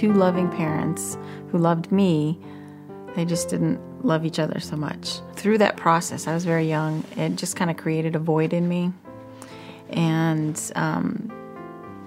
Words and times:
two 0.00 0.14
loving 0.14 0.48
parents 0.48 1.18
who 1.50 1.58
loved 1.58 1.92
me. 1.92 2.38
They 3.16 3.26
just 3.26 3.50
didn't 3.50 3.78
love 4.02 4.24
each 4.24 4.38
other 4.38 4.58
so 4.58 4.74
much. 4.74 5.20
Through 5.34 5.58
that 5.58 5.76
process, 5.76 6.26
I 6.26 6.32
was 6.32 6.46
very 6.46 6.66
young, 6.66 7.04
it 7.18 7.36
just 7.36 7.54
kind 7.54 7.70
of 7.70 7.76
created 7.76 8.16
a 8.16 8.18
void 8.18 8.54
in 8.54 8.66
me. 8.66 8.94
And 9.90 10.58
um, 10.74 11.30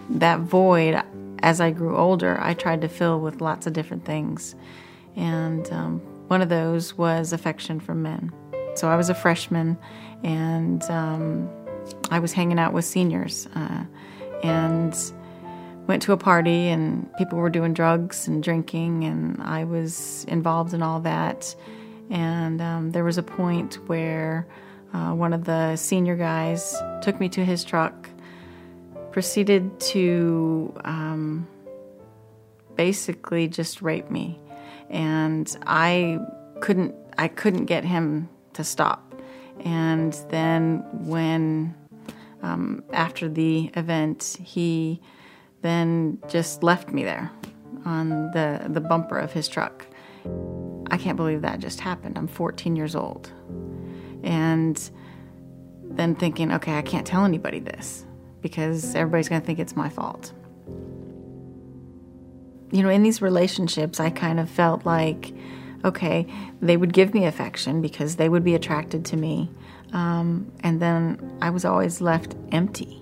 that 0.09 0.39
void, 0.39 1.03
as 1.43 1.61
I 1.61 1.69
grew 1.69 1.95
older, 1.95 2.39
I 2.41 2.55
tried 2.55 2.81
to 2.81 2.87
fill 2.87 3.19
with 3.19 3.41
lots 3.41 3.67
of 3.67 3.73
different 3.73 4.05
things. 4.05 4.55
And 5.15 5.71
um, 5.71 5.99
one 6.29 6.41
of 6.41 6.49
those 6.49 6.97
was 6.97 7.31
affection 7.31 7.79
from 7.79 8.01
men. 8.01 8.33
So 8.73 8.87
I 8.87 8.95
was 8.95 9.11
a 9.11 9.13
freshman 9.13 9.77
and 10.23 10.81
um, 10.85 11.47
I 12.09 12.17
was 12.17 12.33
hanging 12.33 12.57
out 12.57 12.73
with 12.73 12.85
seniors 12.85 13.47
uh, 13.53 13.83
and 14.41 14.95
went 15.87 16.01
to 16.03 16.13
a 16.13 16.17
party 16.17 16.69
and 16.69 17.09
people 17.17 17.39
were 17.39 17.49
doing 17.49 17.73
drugs 17.73 18.27
and 18.27 18.41
drinking 18.41 19.03
and 19.03 19.41
I 19.41 19.63
was 19.63 20.25
involved 20.27 20.73
in 20.73 20.81
all 20.81 20.99
that. 21.01 21.55
And 22.09 22.61
um, 22.61 22.91
there 22.91 23.03
was 23.03 23.17
a 23.17 23.23
point 23.23 23.75
where 23.87 24.47
uh, 24.93 25.11
one 25.11 25.33
of 25.33 25.45
the 25.45 25.75
senior 25.75 26.15
guys 26.15 26.75
took 27.01 27.19
me 27.19 27.27
to 27.29 27.43
his 27.43 27.63
truck, 27.63 28.09
proceeded 29.11 29.79
to 29.79 30.73
um, 30.85 31.47
basically 32.75 33.47
just 33.47 33.81
rape 33.81 34.11
me, 34.11 34.39
and 34.89 35.55
I 35.65 36.19
couldn't 36.61 36.93
I 37.17 37.27
couldn't 37.27 37.65
get 37.65 37.83
him 37.83 38.29
to 38.53 38.63
stop. 38.63 39.15
And 39.61 40.13
then 40.29 40.83
when 40.91 41.73
um, 42.43 42.83
after 42.91 43.27
the 43.29 43.71
event, 43.75 44.37
he 44.43 45.01
then 45.63 46.19
just 46.27 46.61
left 46.61 46.89
me 46.89 47.03
there 47.03 47.31
on 47.85 48.31
the 48.31 48.61
the 48.69 48.81
bumper 48.81 49.17
of 49.17 49.31
his 49.31 49.47
truck. 49.47 49.87
I 50.91 50.97
can't 50.97 51.17
believe 51.17 51.41
that 51.41 51.59
just 51.59 51.79
happened. 51.79 52.17
I'm 52.17 52.27
14 52.27 52.75
years 52.75 52.95
old. 52.95 53.31
And 54.23 54.77
then 55.83 56.15
thinking, 56.15 56.51
okay, 56.51 56.77
I 56.77 56.81
can't 56.81 57.05
tell 57.05 57.25
anybody 57.25 57.59
this 57.59 58.05
because 58.41 58.93
everybody's 58.93 59.27
going 59.27 59.41
to 59.41 59.45
think 59.45 59.59
it's 59.59 59.75
my 59.75 59.89
fault. 59.89 60.33
You 62.71 62.83
know, 62.83 62.89
in 62.89 63.03
these 63.03 63.21
relationships, 63.21 63.99
I 63.99 64.09
kind 64.09 64.39
of 64.39 64.49
felt 64.49 64.85
like, 64.85 65.33
okay, 65.83 66.27
they 66.61 66.77
would 66.77 66.93
give 66.93 67.13
me 67.13 67.25
affection 67.25 67.81
because 67.81 68.15
they 68.15 68.29
would 68.29 68.43
be 68.43 68.55
attracted 68.55 69.05
to 69.05 69.17
me. 69.17 69.49
Um, 69.93 70.51
and 70.61 70.81
then 70.81 71.37
I 71.41 71.49
was 71.49 71.65
always 71.65 72.01
left 72.01 72.35
empty. 72.51 73.01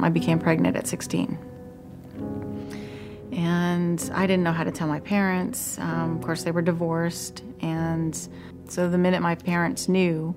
I 0.00 0.08
became 0.08 0.38
pregnant 0.38 0.76
at 0.76 0.86
16 0.86 1.38
and 3.90 4.10
I 4.14 4.26
didn't 4.26 4.44
know 4.44 4.52
how 4.52 4.62
to 4.62 4.70
tell 4.70 4.86
my 4.86 5.00
parents. 5.00 5.76
Um, 5.78 6.16
of 6.16 6.22
course, 6.22 6.44
they 6.44 6.52
were 6.52 6.62
divorced, 6.62 7.42
and 7.60 8.16
so 8.68 8.88
the 8.88 8.98
minute 8.98 9.20
my 9.20 9.34
parents 9.34 9.88
knew, 9.88 10.34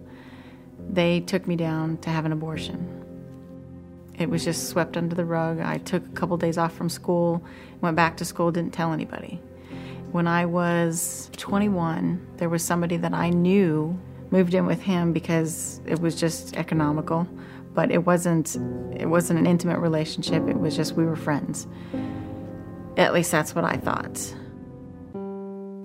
they 0.89 1.19
took 1.19 1.47
me 1.47 1.55
down 1.55 1.97
to 1.97 2.09
have 2.09 2.25
an 2.25 2.31
abortion. 2.31 2.79
It 4.17 4.27
was 4.27 4.43
just 4.43 4.69
swept 4.69 4.97
under 4.97 5.15
the 5.15 5.25
rug. 5.25 5.59
I 5.59 5.77
took 5.77 6.03
a 6.03 6.09
couple 6.09 6.35
days 6.37 6.57
off 6.57 6.73
from 6.73 6.89
school, 6.89 7.43
went 7.81 7.95
back 7.95 8.17
to 8.17 8.25
school, 8.25 8.51
didn't 8.51 8.73
tell 8.73 8.91
anybody. 8.91 9.39
When 10.11 10.27
I 10.27 10.45
was 10.45 11.29
21, 11.37 12.25
there 12.37 12.49
was 12.49 12.63
somebody 12.63 12.97
that 12.97 13.13
I 13.13 13.29
knew 13.29 13.99
moved 14.31 14.55
in 14.55 14.65
with 14.65 14.81
him 14.81 15.13
because 15.13 15.79
it 15.85 15.99
was 15.99 16.19
just 16.19 16.55
economical, 16.55 17.27
but 17.75 17.91
it 17.91 17.99
wasn't 17.99 18.55
it 18.99 19.07
wasn't 19.07 19.37
an 19.37 19.45
intimate 19.45 19.79
relationship. 19.79 20.47
It 20.47 20.59
was 20.59 20.75
just 20.75 20.93
we 20.93 21.05
were 21.05 21.15
friends. 21.15 21.67
At 22.97 23.13
least 23.13 23.31
that's 23.31 23.55
what 23.55 23.63
I 23.63 23.77
thought. 23.77 24.33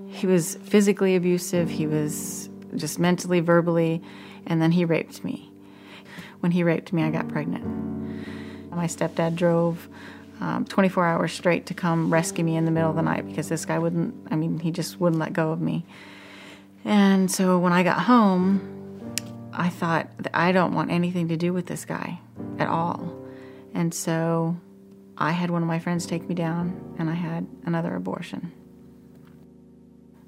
He 0.09 0.27
was 0.27 0.57
physically 0.57 1.17
abusive, 1.17 1.71
he 1.71 1.87
was 1.87 2.49
just 2.77 2.99
mentally, 2.99 3.41
verbally, 3.41 4.03
and 4.47 4.61
then 4.61 4.73
he 4.73 4.85
raped 4.85 5.25
me. 5.25 5.51
When 6.41 6.53
he 6.53 6.63
raped 6.63 6.93
me, 6.93 7.03
I 7.03 7.11
got 7.11 7.29
pregnant. 7.29 7.65
My 8.71 8.87
stepdad 8.87 9.35
drove 9.35 9.89
um, 10.41 10.65
24 10.67 11.05
hours 11.05 11.33
straight 11.33 11.67
to 11.67 11.75
come 11.75 12.13
rescue 12.13 12.45
me 12.45 12.57
in 12.57 12.65
the 12.65 12.71
middle 12.71 12.91
of 12.91 12.97
the 12.97 13.03
night 13.03 13.27
because 13.27 13.49
this 13.49 13.65
guy 13.65 13.79
wouldn't, 13.79 14.15
I 14.31 14.37
mean, 14.37 14.61
he 14.61 14.71
just 14.71 15.01
wouldn't 15.01 15.19
let 15.19 15.33
go 15.33 15.51
of 15.51 15.61
me. 15.61 15.85
And 16.85 17.31
so 17.31 17.59
when 17.59 17.73
I 17.73 17.83
got 17.83 18.01
home, 18.03 19.15
I 19.53 19.69
thought, 19.69 20.09
I 20.33 20.53
don't 20.53 20.75
want 20.75 20.91
anything 20.91 21.29
to 21.29 21.37
do 21.37 21.53
with 21.53 21.67
this 21.67 21.85
guy 21.85 22.21
at 22.59 22.69
all. 22.69 23.13
And 23.75 23.93
so 23.93 24.57
I 25.21 25.33
had 25.33 25.51
one 25.51 25.63
of 25.63 25.69
my 25.69 25.81
friends 25.81 26.07
take 26.07 26.29
me 26.29 26.35
down 26.35 26.95
and 26.99 27.11
I 27.11 27.15
had 27.15 27.47
another 27.67 27.95
abortion. 27.97 28.53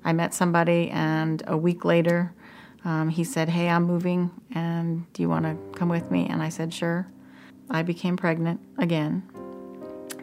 I 0.05 0.13
met 0.13 0.35
somebody, 0.35 0.91
and 0.91 1.43
a 1.47 1.57
week 1.57 1.85
later, 1.85 2.33
um, 2.85 3.11
he 3.11 3.23
said, 3.23 3.51
Hey, 3.51 3.69
I'm 3.69 3.85
moving, 3.85 4.31
and 4.55 5.11
do 5.13 5.23
you 5.23 5.29
want 5.29 5.45
to 5.45 5.79
come 5.79 5.91
with 5.91 6.11
me? 6.11 6.27
And 6.27 6.43
I 6.43 6.49
said, 6.49 6.73
Sure. 6.73 7.07
I 7.69 7.83
became 7.83 8.17
pregnant 8.17 8.61
again. 8.79 9.23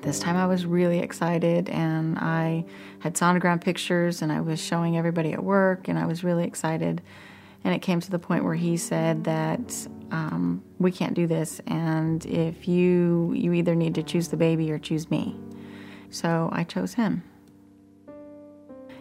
This 0.01 0.19
time 0.19 0.35
I 0.35 0.47
was 0.47 0.65
really 0.65 0.99
excited, 0.99 1.69
and 1.69 2.17
I 2.17 2.65
had 2.99 3.13
sonogram 3.13 3.61
pictures, 3.61 4.21
and 4.21 4.31
I 4.31 4.41
was 4.41 4.59
showing 4.59 4.97
everybody 4.97 5.31
at 5.31 5.43
work, 5.43 5.87
and 5.87 5.97
I 5.97 6.05
was 6.05 6.23
really 6.23 6.45
excited. 6.45 7.01
And 7.63 7.73
it 7.73 7.81
came 7.81 7.99
to 7.99 8.11
the 8.11 8.19
point 8.19 8.43
where 8.43 8.55
he 8.55 8.77
said 8.77 9.23
that 9.25 9.87
um, 10.11 10.63
we 10.79 10.91
can't 10.91 11.13
do 11.13 11.27
this, 11.27 11.59
and 11.67 12.25
if 12.25 12.67
you 12.67 13.33
you 13.35 13.51
either 13.53 13.75
need 13.75 13.95
to 13.95 14.03
choose 14.03 14.29
the 14.29 14.37
baby 14.37 14.71
or 14.71 14.79
choose 14.79 15.11
me. 15.11 15.35
So 16.09 16.49
I 16.53 16.63
chose 16.63 16.93
him. 16.93 17.23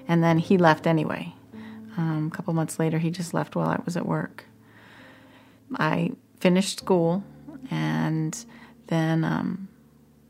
And 0.09 0.23
then 0.23 0.39
he 0.39 0.59
left 0.59 0.87
anyway. 0.87 1.35
Um, 1.97 2.31
a 2.33 2.37
couple 2.37 2.53
months 2.55 2.79
later, 2.79 2.99
he 2.99 3.11
just 3.11 3.35
left 3.35 3.57
while 3.57 3.69
I 3.69 3.81
was 3.85 3.97
at 3.97 4.07
work. 4.07 4.45
I 5.75 6.13
finished 6.41 6.79
school 6.79 7.25
and 7.71 8.45
then 8.87 9.25
um, 9.25 9.69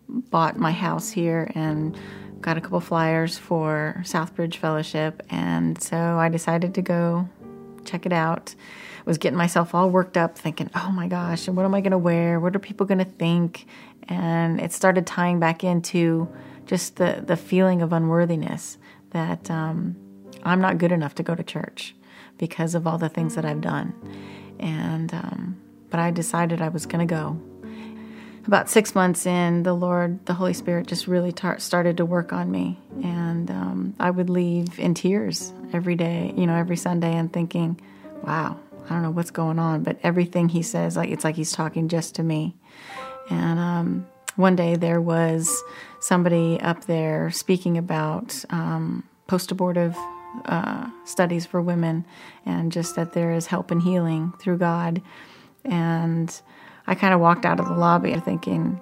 bought 0.09 0.59
my 0.59 0.73
house 0.73 1.11
here 1.11 1.51
and 1.55 1.99
got 2.41 2.57
a 2.57 2.61
couple 2.61 2.81
flyers 2.81 3.37
for 3.37 3.97
Southbridge 4.05 4.57
Fellowship. 4.57 5.23
And 5.31 5.81
so 5.83 5.97
I 5.97 6.29
decided 6.29 6.75
to 6.75 6.83
go 6.83 7.29
check 7.87 8.07
it 8.07 8.13
out. 8.13 8.55
Was 9.05 9.19
getting 9.19 9.39
myself 9.39 9.73
all 9.73 9.89
worked 9.89 10.17
up, 10.17 10.37
thinking, 10.37 10.69
oh 10.75 10.91
my 10.91 11.07
gosh, 11.07 11.47
and 11.47 11.57
what 11.57 11.65
am 11.65 11.75
I 11.75 11.81
going 11.81 11.93
to 11.93 11.99
wear? 11.99 12.41
What 12.41 12.57
are 12.57 12.59
people 12.59 12.87
going 12.87 12.99
to 12.99 13.05
think? 13.05 13.67
And 14.09 14.61
it 14.61 14.73
started 14.73 15.07
tying 15.07 15.39
back 15.39 15.63
into 15.63 16.29
just 16.67 16.97
the, 16.97 17.23
the 17.25 17.37
feeling 17.37 17.83
of 17.83 17.93
unworthiness 17.93 18.79
that 19.11 19.49
um, 19.49 19.95
I'm 20.43 20.61
not 20.61 20.79
good 20.79 20.91
enough 20.91 21.15
to 21.17 21.23
go 21.23 21.37
to 21.37 21.43
church 21.45 21.95
because 22.39 22.75
of 22.75 22.87
all 22.87 22.99
the 22.99 23.09
things 23.09 23.37
that 23.37 23.45
I've 23.45 23.61
done. 23.61 23.95
And, 24.59 25.15
um, 25.15 25.57
but 25.91 26.01
I 26.01 26.11
decided 26.11 26.61
I 26.61 26.69
was 26.69 26.85
going 26.85 27.07
to 27.07 27.15
go. 27.15 27.41
About 28.47 28.71
six 28.71 28.95
months 28.95 29.27
in, 29.27 29.65
the 29.65 29.75
Lord, 29.75 30.25
the 30.27 30.35
Holy 30.35 30.53
Spirit 30.53 30.87
just 30.87 31.09
really 31.09 31.33
tar- 31.33 31.59
started 31.59 31.97
to 31.97 32.05
work 32.05 32.33
on 32.33 32.51
me. 32.51 32.79
And 33.03 33.51
um, 33.51 33.95
I 33.99 34.11
would 34.11 34.31
leave 34.31 34.79
in 34.79 34.95
tears 34.95 35.53
every 35.73 35.97
day, 35.97 36.33
you 36.37 36.47
know, 36.47 36.55
every 36.55 36.77
Sunday, 36.77 37.13
and 37.13 37.33
thinking, 37.33 37.81
wow, 38.23 38.57
I 38.85 38.89
don't 38.91 39.03
know 39.03 39.11
what's 39.11 39.33
going 39.33 39.59
on, 39.59 39.83
but 39.83 39.99
everything 40.05 40.49
he 40.49 40.63
says, 40.63 40.97
like 40.97 41.11
it's 41.11 41.25
like 41.25 41.35
he's 41.35 41.51
talking 41.51 41.89
just 41.89 42.15
to 42.17 42.23
me. 42.23 42.55
And 43.31 43.59
um, 43.59 44.07
one 44.37 44.55
day 44.55 44.77
there 44.77 45.01
was 45.01 45.63
somebody 45.99 46.61
up 46.61 46.85
there 46.85 47.33
speaking 47.33 47.77
about 47.77 48.45
um, 48.51 49.03
post 49.27 49.51
abortive 49.51 49.97
uh, 50.45 50.89
studies 51.05 51.47
for 51.47 51.61
women 51.61 52.05
and 52.45 52.71
just 52.71 52.95
that 52.95 53.13
there 53.13 53.33
is 53.33 53.47
help 53.47 53.73
and 53.73 53.83
healing 53.83 54.33
through 54.39 54.59
God. 54.59 55.03
And 55.65 56.41
I 56.87 56.95
kind 56.95 57.15
of 57.15 57.21
walked 57.21 57.45
out 57.45 57.61
of 57.61 57.67
the 57.67 57.75
lobby 57.75 58.15
thinking, 58.21 58.81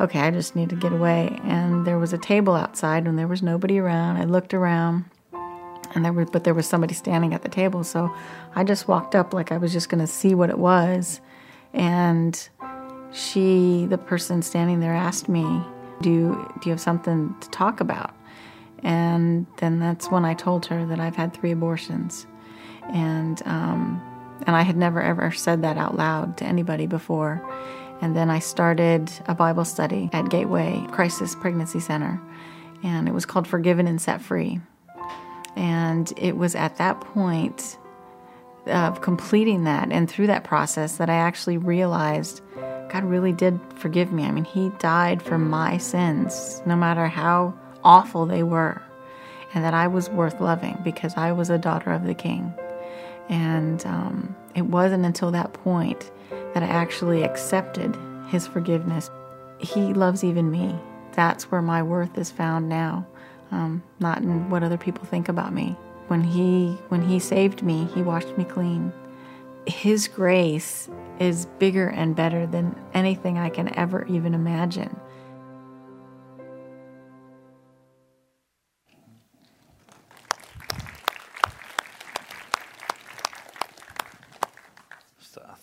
okay, 0.00 0.20
I 0.20 0.30
just 0.30 0.56
need 0.56 0.70
to 0.70 0.76
get 0.76 0.92
away. 0.92 1.38
And 1.44 1.86
there 1.86 1.98
was 1.98 2.12
a 2.12 2.18
table 2.18 2.54
outside 2.54 3.06
and 3.06 3.18
there 3.18 3.28
was 3.28 3.42
nobody 3.42 3.78
around. 3.78 4.16
I 4.16 4.24
looked 4.24 4.54
around 4.54 5.04
and 5.94 6.04
there 6.04 6.12
was, 6.12 6.28
but 6.30 6.44
there 6.44 6.54
was 6.54 6.66
somebody 6.66 6.94
standing 6.94 7.34
at 7.34 7.42
the 7.42 7.48
table. 7.48 7.84
So 7.84 8.14
I 8.54 8.64
just 8.64 8.88
walked 8.88 9.14
up 9.14 9.34
like 9.34 9.52
I 9.52 9.58
was 9.58 9.72
just 9.72 9.88
going 9.88 10.00
to 10.00 10.06
see 10.06 10.34
what 10.34 10.50
it 10.50 10.58
was. 10.58 11.20
And 11.72 12.48
she, 13.12 13.86
the 13.86 13.98
person 13.98 14.42
standing 14.42 14.80
there, 14.80 14.94
asked 14.94 15.28
me, 15.28 15.62
"Do 16.00 16.10
you, 16.10 16.52
do 16.60 16.68
you 16.68 16.72
have 16.72 16.80
something 16.80 17.34
to 17.40 17.50
talk 17.50 17.80
about?" 17.80 18.14
And 18.82 19.46
then 19.58 19.78
that's 19.78 20.10
when 20.10 20.24
I 20.24 20.34
told 20.34 20.66
her 20.66 20.86
that 20.86 21.00
I've 21.00 21.16
had 21.16 21.34
three 21.34 21.50
abortions, 21.50 22.26
and 22.92 23.42
um, 23.46 24.00
and 24.46 24.56
I 24.56 24.62
had 24.62 24.76
never 24.76 25.02
ever 25.02 25.30
said 25.30 25.62
that 25.62 25.76
out 25.76 25.96
loud 25.96 26.36
to 26.38 26.44
anybody 26.44 26.86
before. 26.86 27.42
And 28.00 28.16
then 28.16 28.30
I 28.30 28.38
started 28.38 29.10
a 29.26 29.34
Bible 29.34 29.64
study 29.64 30.08
at 30.12 30.30
Gateway 30.30 30.82
Crisis 30.90 31.34
Pregnancy 31.34 31.80
Center, 31.80 32.20
and 32.82 33.08
it 33.08 33.12
was 33.12 33.26
called 33.26 33.46
Forgiven 33.46 33.86
and 33.86 34.00
Set 34.00 34.22
Free. 34.22 34.60
And 35.56 36.12
it 36.16 36.36
was 36.36 36.54
at 36.54 36.76
that 36.76 37.00
point 37.00 37.76
of 38.66 39.00
completing 39.00 39.64
that 39.64 39.90
and 39.90 40.08
through 40.08 40.28
that 40.28 40.44
process 40.44 40.96
that 40.96 41.10
I 41.10 41.14
actually 41.14 41.58
realized 41.58 42.40
God 42.90 43.04
really 43.04 43.32
did 43.32 43.58
forgive 43.76 44.12
me. 44.12 44.24
I 44.24 44.30
mean, 44.30 44.44
He 44.44 44.70
died 44.78 45.22
for 45.22 45.38
my 45.38 45.78
sins, 45.78 46.62
no 46.66 46.76
matter 46.76 47.06
how 47.06 47.54
awful 47.84 48.26
they 48.26 48.42
were, 48.42 48.82
and 49.54 49.64
that 49.64 49.74
I 49.74 49.86
was 49.86 50.10
worth 50.10 50.40
loving 50.40 50.78
because 50.82 51.14
I 51.16 51.32
was 51.32 51.50
a 51.50 51.58
daughter 51.58 51.92
of 51.92 52.04
the 52.04 52.14
King. 52.14 52.52
And 53.30 53.86
um, 53.86 54.36
it 54.54 54.66
wasn't 54.66 55.06
until 55.06 55.30
that 55.30 55.52
point 55.52 56.10
that 56.52 56.62
I 56.62 56.66
actually 56.66 57.22
accepted 57.22 57.96
His 58.28 58.46
forgiveness. 58.46 59.08
He 59.58 59.94
loves 59.94 60.22
even 60.24 60.50
me. 60.50 60.76
That's 61.12 61.50
where 61.50 61.62
my 61.62 61.82
worth 61.82 62.18
is 62.18 62.30
found 62.30 62.68
now, 62.68 63.06
um, 63.52 63.82
not 64.00 64.18
in 64.18 64.50
what 64.50 64.62
other 64.62 64.76
people 64.76 65.04
think 65.04 65.28
about 65.28 65.54
me. 65.54 65.76
When 66.08 66.22
He 66.22 66.76
when 66.88 67.02
He 67.02 67.20
saved 67.20 67.62
me, 67.62 67.88
He 67.94 68.02
washed 68.02 68.36
me 68.36 68.44
clean. 68.44 68.92
His 69.66 70.08
grace 70.08 70.88
is 71.20 71.46
bigger 71.58 71.88
and 71.88 72.16
better 72.16 72.46
than 72.46 72.74
anything 72.94 73.38
I 73.38 73.50
can 73.50 73.72
ever 73.78 74.04
even 74.06 74.34
imagine. 74.34 74.98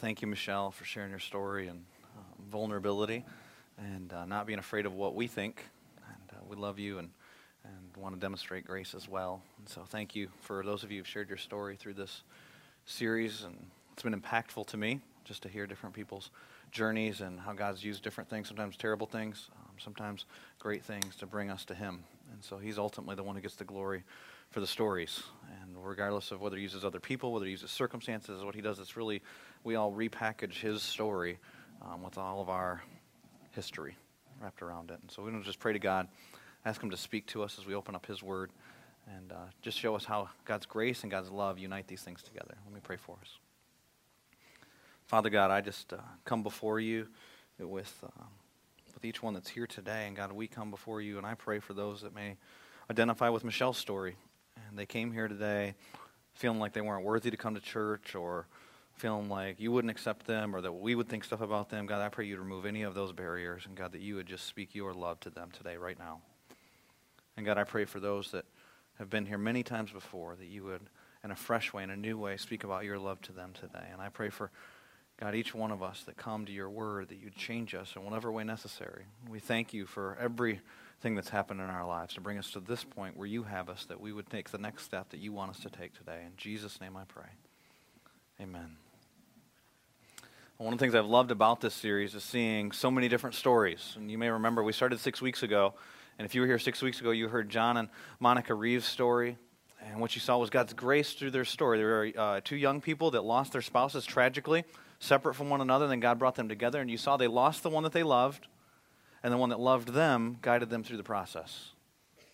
Thank 0.07 0.21
you, 0.21 0.27
Michelle, 0.30 0.71
for 0.71 0.86
sharing 0.86 1.09
your 1.09 1.19
story 1.19 1.68
and 1.68 1.83
uh, 2.15 2.21
vulnerability 2.50 3.25
and 3.77 4.13
uh, 4.13 4.24
not 4.24 4.48
being 4.48 4.57
afraid 4.57 4.86
of 4.86 4.94
what 4.94 5.15
we 5.15 5.27
think. 5.27 5.65
And 5.98 6.31
uh, 6.31 6.45
we 6.48 6.56
love 6.56 6.80
you 6.80 7.00
and, 7.00 7.09
and 7.65 7.98
want 7.98 8.15
to 8.15 8.21
demonstrate 8.21 8.65
grace 8.65 8.95
as 8.95 9.09
well. 9.09 9.42
And 9.59 9.68
so 9.68 9.81
thank 9.86 10.15
you 10.15 10.30
for 10.39 10.63
those 10.63 10.86
of 10.86 10.94
you 10.94 11.00
who've 11.00 11.07
shared 11.07 11.27
your 11.27 11.38
story 11.38 11.75
through 11.75 11.95
this 11.95 12.24
series. 12.86 13.44
And 13.44 13.57
it's 13.92 14.01
been 14.01 14.18
impactful 14.18 14.68
to 14.68 14.77
me 14.77 15.01
just 15.25 15.44
to 15.44 15.50
hear 15.50 15.68
different 15.68 15.94
people's 15.94 16.31
journeys 16.71 17.19
and 17.19 17.38
how 17.38 17.51
God's 17.51 17.83
used 17.83 18.01
different 18.01 18.30
things, 18.30 18.48
sometimes 18.48 18.77
terrible 18.77 19.07
things, 19.07 19.50
um, 19.57 19.74
sometimes 19.77 20.24
great 20.57 20.86
things 20.86 21.18
to 21.18 21.25
bring 21.25 21.50
us 21.50 21.65
to 21.65 21.75
Him. 21.75 22.06
And 22.31 22.42
so 22.42 22.59
He's 22.59 22.77
ultimately 22.77 23.15
the 23.15 23.24
one 23.24 23.36
who 23.36 23.42
gets 23.42 23.56
the 23.56 23.65
glory 23.65 24.06
for 24.51 24.62
the 24.62 24.68
stories. 24.68 25.21
And 25.62 25.75
regardless 25.75 26.31
of 26.31 26.39
whether 26.39 26.56
He 26.56 26.63
uses 26.63 26.86
other 26.86 27.01
people, 27.01 27.33
whether 27.33 27.45
He 27.45 27.51
uses 27.51 27.71
circumstances, 27.71 28.42
what 28.45 28.56
He 28.56 28.62
does, 28.62 28.80
it's 28.80 28.95
really, 28.95 29.21
we 29.67 29.75
all 29.75 29.91
repackage 29.91 30.61
His 30.61 30.81
story 30.81 31.39
um, 31.81 32.01
with 32.01 32.17
all 32.17 32.39
of 32.39 32.47
our 32.47 32.81
history 33.51 33.97
wrapped 34.41 34.61
around 34.61 34.91
it. 34.91 34.99
And 35.01 35.11
so 35.11 35.21
we're 35.21 35.29
going 35.31 35.41
to 35.41 35.45
just 35.45 35.59
pray 35.59 35.73
to 35.73 35.79
God, 35.79 36.07
ask 36.63 36.81
Him 36.81 36.89
to 36.89 36.95
speak 36.95 37.25
to 37.27 37.43
us 37.43 37.59
as 37.59 37.65
we 37.65 37.75
open 37.75 37.93
up 37.93 38.05
His 38.05 38.23
Word, 38.23 38.49
and 39.13 39.33
uh, 39.33 39.35
just 39.61 39.77
show 39.77 39.93
us 39.93 40.05
how 40.05 40.29
God's 40.45 40.65
grace 40.65 41.03
and 41.03 41.11
God's 41.11 41.29
love 41.29 41.59
unite 41.59 41.85
these 41.85 42.01
things 42.01 42.23
together. 42.23 42.55
Let 42.63 42.73
me 42.73 42.79
pray 42.81 42.95
for 42.95 43.17
us. 43.21 43.39
Father 45.05 45.29
God, 45.29 45.51
I 45.51 45.59
just 45.59 45.91
uh, 45.91 45.97
come 46.23 46.43
before 46.43 46.79
you 46.79 47.07
with, 47.59 47.93
uh, 48.05 48.23
with 48.93 49.03
each 49.03 49.21
one 49.21 49.33
that's 49.33 49.49
here 49.49 49.67
today. 49.67 50.07
And 50.07 50.15
God, 50.15 50.31
we 50.31 50.47
come 50.47 50.71
before 50.71 51.01
you, 51.01 51.17
and 51.17 51.27
I 51.27 51.33
pray 51.33 51.59
for 51.59 51.73
those 51.73 52.03
that 52.03 52.15
may 52.15 52.37
identify 52.89 53.27
with 53.27 53.43
Michelle's 53.43 53.77
story. 53.77 54.15
And 54.69 54.79
they 54.79 54.85
came 54.85 55.11
here 55.11 55.27
today 55.27 55.75
feeling 56.35 56.59
like 56.59 56.71
they 56.71 56.79
weren't 56.79 57.03
worthy 57.03 57.31
to 57.31 57.37
come 57.37 57.55
to 57.55 57.59
church 57.59 58.15
or 58.15 58.47
feeling 58.97 59.29
like 59.29 59.59
you 59.59 59.71
wouldn't 59.71 59.91
accept 59.91 60.25
them 60.25 60.55
or 60.55 60.61
that 60.61 60.71
we 60.71 60.95
would 60.95 61.07
think 61.07 61.23
stuff 61.23 61.41
about 61.41 61.69
them. 61.69 61.85
God, 61.85 62.01
I 62.01 62.09
pray 62.09 62.25
you 62.25 62.38
remove 62.38 62.65
any 62.65 62.81
of 62.83 62.94
those 62.94 63.11
barriers. 63.11 63.63
And 63.65 63.75
God, 63.75 63.91
that 63.91 64.01
you 64.01 64.15
would 64.15 64.27
just 64.27 64.45
speak 64.45 64.73
your 64.73 64.94
love 64.94 65.19
to 65.21 65.29
them 65.29 65.49
today, 65.51 65.77
right 65.77 65.97
now. 65.97 66.21
And 67.35 67.45
God, 67.45 67.57
I 67.57 67.63
pray 67.63 67.85
for 67.85 67.99
those 67.99 68.31
that 68.31 68.45
have 68.97 69.09
been 69.09 69.25
here 69.25 69.38
many 69.38 69.63
times 69.63 69.91
before 69.91 70.35
that 70.35 70.47
you 70.47 70.63
would, 70.63 70.81
in 71.23 71.31
a 71.31 71.35
fresh 71.35 71.73
way, 71.73 71.83
in 71.83 71.91
a 71.91 71.97
new 71.97 72.17
way, 72.17 72.38
speak 72.38 72.63
about 72.63 72.83
your 72.83 72.97
love 72.97 73.21
to 73.23 73.31
them 73.31 73.53
today. 73.53 73.88
And 73.91 74.01
I 74.01 74.09
pray 74.09 74.29
for 74.29 74.51
God, 75.19 75.33
each 75.33 75.53
one 75.55 75.71
of 75.71 75.81
us 75.81 76.03
that 76.05 76.15
come 76.17 76.45
to 76.45 76.51
your 76.51 76.69
word, 76.69 77.09
that 77.09 77.19
you'd 77.19 77.35
change 77.35 77.73
us 77.73 77.94
in 77.95 78.03
whatever 78.03 78.31
way 78.31 78.44
necessary. 78.44 79.05
We 79.29 79.39
thank 79.39 79.73
you 79.73 79.88
for 79.88 80.15
everything 80.19 81.15
that's 81.15 81.29
happened 81.29 81.59
in 81.59 81.67
our 81.67 81.85
lives 81.88 82.13
to 82.15 82.21
bring 82.21 82.38
us 82.38 82.51
to 82.51 82.59
this 82.59 82.83
point 82.83 83.17
where 83.17 83.27
you 83.27 83.44
have 83.44 83.67
us, 83.67 83.85
that 83.85 83.99
we 83.99 84.13
would 84.13 84.29
take 84.29 84.49
the 84.51 84.59
next 84.59 84.83
step 84.83 85.09
that 85.09 85.19
you 85.19 85.33
want 85.33 85.51
us 85.51 85.59
to 85.61 85.69
take 85.69 85.97
today. 85.97 86.21
In 86.25 86.33
Jesus' 86.38 86.79
name 86.79 86.95
I 86.95 87.03
pray. 87.05 87.29
Amen. 88.39 88.77
One 90.59 90.74
of 90.74 90.80
the 90.80 90.83
things 90.83 90.95
I've 90.95 91.06
loved 91.06 91.30
about 91.30 91.62
this 91.62 91.75
series 91.75 92.15
is 92.15 92.24
seeing 92.24 92.71
so 92.71 92.89
many 92.89 93.07
different 93.07 93.36
stories. 93.36 93.94
And 93.95 94.09
you 94.09 94.18
may 94.18 94.27
remember 94.31 94.63
we 94.63 94.74
started 94.74 95.00
six 95.00 95.21
weeks 95.21 95.44
ago. 95.44 95.75
And 96.18 96.25
if 96.25 96.33
you 96.33 96.42
were 96.42 96.48
here 96.48 96.57
six 96.57 96.81
weeks 96.81 97.00
ago, 97.00 97.12
you 97.12 97.27
heard 97.27 97.48
John 97.48 97.77
and 97.77 97.89
Monica 98.19 98.56
Reeves' 98.56 98.88
story. 98.88 99.38
And 99.86 100.00
what 100.01 100.15
you 100.15 100.19
saw 100.19 100.39
was 100.39 100.50
God's 100.50 100.74
grace 100.74 101.13
through 101.13 101.30
their 101.30 101.45
story. 101.45 101.77
There 101.77 101.88
were 101.88 102.12
uh, 102.18 102.42
two 102.44 102.56
young 102.56 102.81
people 102.81 103.12
that 103.12 103.24
lost 103.24 103.51
their 103.51 103.62
spouses 103.62 104.04
tragically 104.04 104.63
separate 104.98 105.36
from 105.36 105.51
one 105.51 105.62
another, 105.62 105.86
and 105.86 105.92
then 105.92 106.00
God 106.00 106.18
brought 106.18 106.33
them 106.33 106.50
together. 106.50 106.81
And 106.81 106.89
you 106.89 106.98
saw 106.98 107.18
they 107.18 107.27
lost 107.27 107.62
the 107.62 107.69
one 107.69 107.83
that 107.83 107.92
they 107.94 108.01
loved, 108.01 108.48
and 109.21 109.31
the 109.31 109.38
one 109.38 109.50
that 109.50 109.59
loved 109.59 109.89
them 109.89 110.39
guided 110.42 110.71
them 110.71 110.83
through 110.83 110.98
the 110.98 111.04
process. 111.04 111.69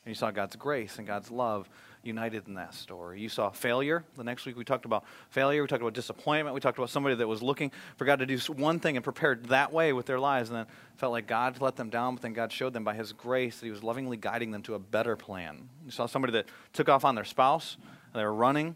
And 0.05 0.11
you 0.11 0.15
saw 0.15 0.31
God's 0.31 0.55
grace 0.55 0.97
and 0.97 1.05
God's 1.05 1.29
love 1.29 1.69
united 2.03 2.47
in 2.47 2.55
that 2.55 2.73
story. 2.73 3.21
You 3.21 3.29
saw 3.29 3.49
failure. 3.49 4.03
The 4.15 4.23
next 4.23 4.45
week 4.45 4.57
we 4.57 4.63
talked 4.63 4.85
about 4.85 5.05
failure. 5.29 5.61
We 5.61 5.67
talked 5.67 5.81
about 5.81 5.93
disappointment. 5.93 6.53
We 6.53 6.59
talked 6.59 6.77
about 6.77 6.89
somebody 6.89 7.15
that 7.15 7.27
was 7.27 7.41
looking 7.41 7.71
for 7.97 8.05
God 8.05 8.19
to 8.19 8.25
do 8.25 8.37
one 8.53 8.79
thing 8.79 8.97
and 8.97 9.03
prepared 9.03 9.45
that 9.45 9.71
way 9.71 9.93
with 9.93 10.05
their 10.05 10.19
lives, 10.19 10.49
and 10.49 10.59
then 10.59 10.65
felt 10.97 11.11
like 11.11 11.27
God 11.27 11.61
let 11.61 11.75
them 11.75 11.89
down, 11.89 12.15
but 12.15 12.21
then 12.21 12.33
God 12.33 12.51
showed 12.51 12.73
them 12.73 12.83
by 12.83 12.93
His 12.93 13.13
grace 13.13 13.59
that 13.59 13.65
He 13.65 13.71
was 13.71 13.83
lovingly 13.83 14.17
guiding 14.17 14.51
them 14.51 14.61
to 14.63 14.75
a 14.75 14.79
better 14.79 15.15
plan. 15.15 15.69
You 15.85 15.91
saw 15.91 16.05
somebody 16.05 16.33
that 16.33 16.47
took 16.73 16.89
off 16.89 17.05
on 17.05 17.15
their 17.15 17.25
spouse, 17.25 17.77
and 18.13 18.19
they 18.19 18.25
were 18.25 18.33
running, 18.33 18.75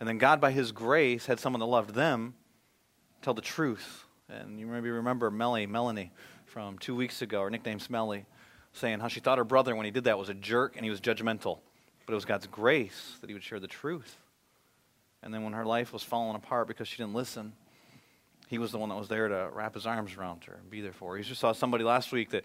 and 0.00 0.08
then 0.08 0.18
God, 0.18 0.40
by 0.40 0.52
His 0.52 0.72
grace, 0.72 1.26
had 1.26 1.40
someone 1.40 1.60
that 1.60 1.66
loved 1.66 1.94
them 1.94 2.34
tell 3.22 3.34
the 3.34 3.42
truth. 3.42 4.04
And 4.28 4.60
you 4.60 4.66
maybe 4.66 4.90
remember 4.90 5.30
Melly, 5.30 5.66
Melanie 5.66 6.12
from 6.44 6.78
two 6.78 6.94
weeks 6.94 7.22
ago, 7.22 7.42
her 7.42 7.50
nickname 7.50 7.78
Smelly, 7.78 8.26
saying 8.72 9.00
how 9.00 9.08
she 9.08 9.20
thought 9.20 9.38
her 9.38 9.44
brother, 9.44 9.74
when 9.74 9.84
he 9.84 9.90
did 9.90 10.04
that, 10.04 10.18
was 10.18 10.28
a 10.28 10.34
jerk 10.34 10.76
and 10.76 10.84
he 10.84 10.90
was 10.90 11.00
judgmental. 11.00 11.60
But 12.08 12.14
it 12.14 12.14
was 12.14 12.24
God's 12.24 12.46
grace 12.46 13.18
that 13.20 13.28
he 13.28 13.34
would 13.34 13.42
share 13.42 13.60
the 13.60 13.66
truth. 13.66 14.16
And 15.22 15.34
then 15.34 15.44
when 15.44 15.52
her 15.52 15.66
life 15.66 15.92
was 15.92 16.02
falling 16.02 16.36
apart 16.36 16.66
because 16.66 16.88
she 16.88 16.96
didn't 16.96 17.12
listen, 17.12 17.52
he 18.46 18.56
was 18.56 18.72
the 18.72 18.78
one 18.78 18.88
that 18.88 18.94
was 18.94 19.08
there 19.08 19.28
to 19.28 19.50
wrap 19.52 19.74
his 19.74 19.84
arms 19.86 20.16
around 20.16 20.44
her 20.44 20.54
and 20.54 20.70
be 20.70 20.80
there 20.80 20.94
for 20.94 21.12
her. 21.12 21.18
You 21.18 21.24
just 21.24 21.38
saw 21.38 21.52
somebody 21.52 21.84
last 21.84 22.10
week 22.10 22.30
that 22.30 22.44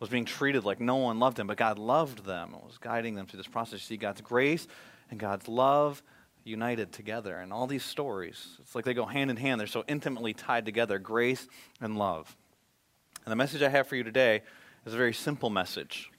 was 0.00 0.10
being 0.10 0.24
treated 0.24 0.64
like 0.64 0.80
no 0.80 0.96
one 0.96 1.20
loved 1.20 1.38
him, 1.38 1.46
but 1.46 1.56
God 1.56 1.78
loved 1.78 2.24
them 2.24 2.54
and 2.54 2.64
was 2.64 2.76
guiding 2.78 3.14
them 3.14 3.26
through 3.26 3.36
this 3.36 3.46
process. 3.46 3.74
You 3.74 3.78
see 3.78 3.96
God's 3.98 4.20
grace 4.20 4.66
and 5.12 5.20
God's 5.20 5.46
love 5.46 6.02
united 6.42 6.90
together. 6.90 7.36
And 7.36 7.52
all 7.52 7.68
these 7.68 7.84
stories, 7.84 8.56
it's 8.62 8.74
like 8.74 8.84
they 8.84 8.94
go 8.94 9.06
hand 9.06 9.30
in 9.30 9.36
hand. 9.36 9.60
They're 9.60 9.68
so 9.68 9.84
intimately 9.86 10.34
tied 10.34 10.64
together 10.64 10.98
grace 10.98 11.46
and 11.80 11.96
love. 11.96 12.34
And 13.24 13.30
the 13.30 13.36
message 13.36 13.62
I 13.62 13.68
have 13.68 13.86
for 13.86 13.94
you 13.94 14.02
today 14.02 14.42
is 14.84 14.92
a 14.92 14.96
very 14.96 15.14
simple 15.14 15.50
message. 15.50 16.10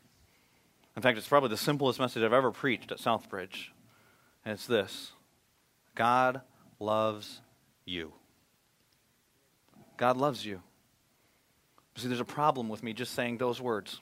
In 0.96 1.02
fact, 1.02 1.18
it's 1.18 1.28
probably 1.28 1.50
the 1.50 1.58
simplest 1.58 2.00
message 2.00 2.24
I've 2.24 2.34
ever 2.34 2.52
preached 2.52 2.92
at 2.92 3.00
Southbridge. 3.00 3.70
And 4.44 4.54
it's 4.54 4.66
this 4.66 5.14
God 5.96 6.42
loves 6.80 7.42
you. 7.86 8.14
God 9.98 10.18
loves 10.18 10.46
you. 10.46 10.62
See, 11.98 12.08
there's 12.08 12.20
a 12.20 12.26
problem 12.26 12.68
with 12.68 12.84
me 12.84 12.94
just 12.94 13.14
saying 13.14 13.38
those 13.38 13.62
words. 13.62 14.02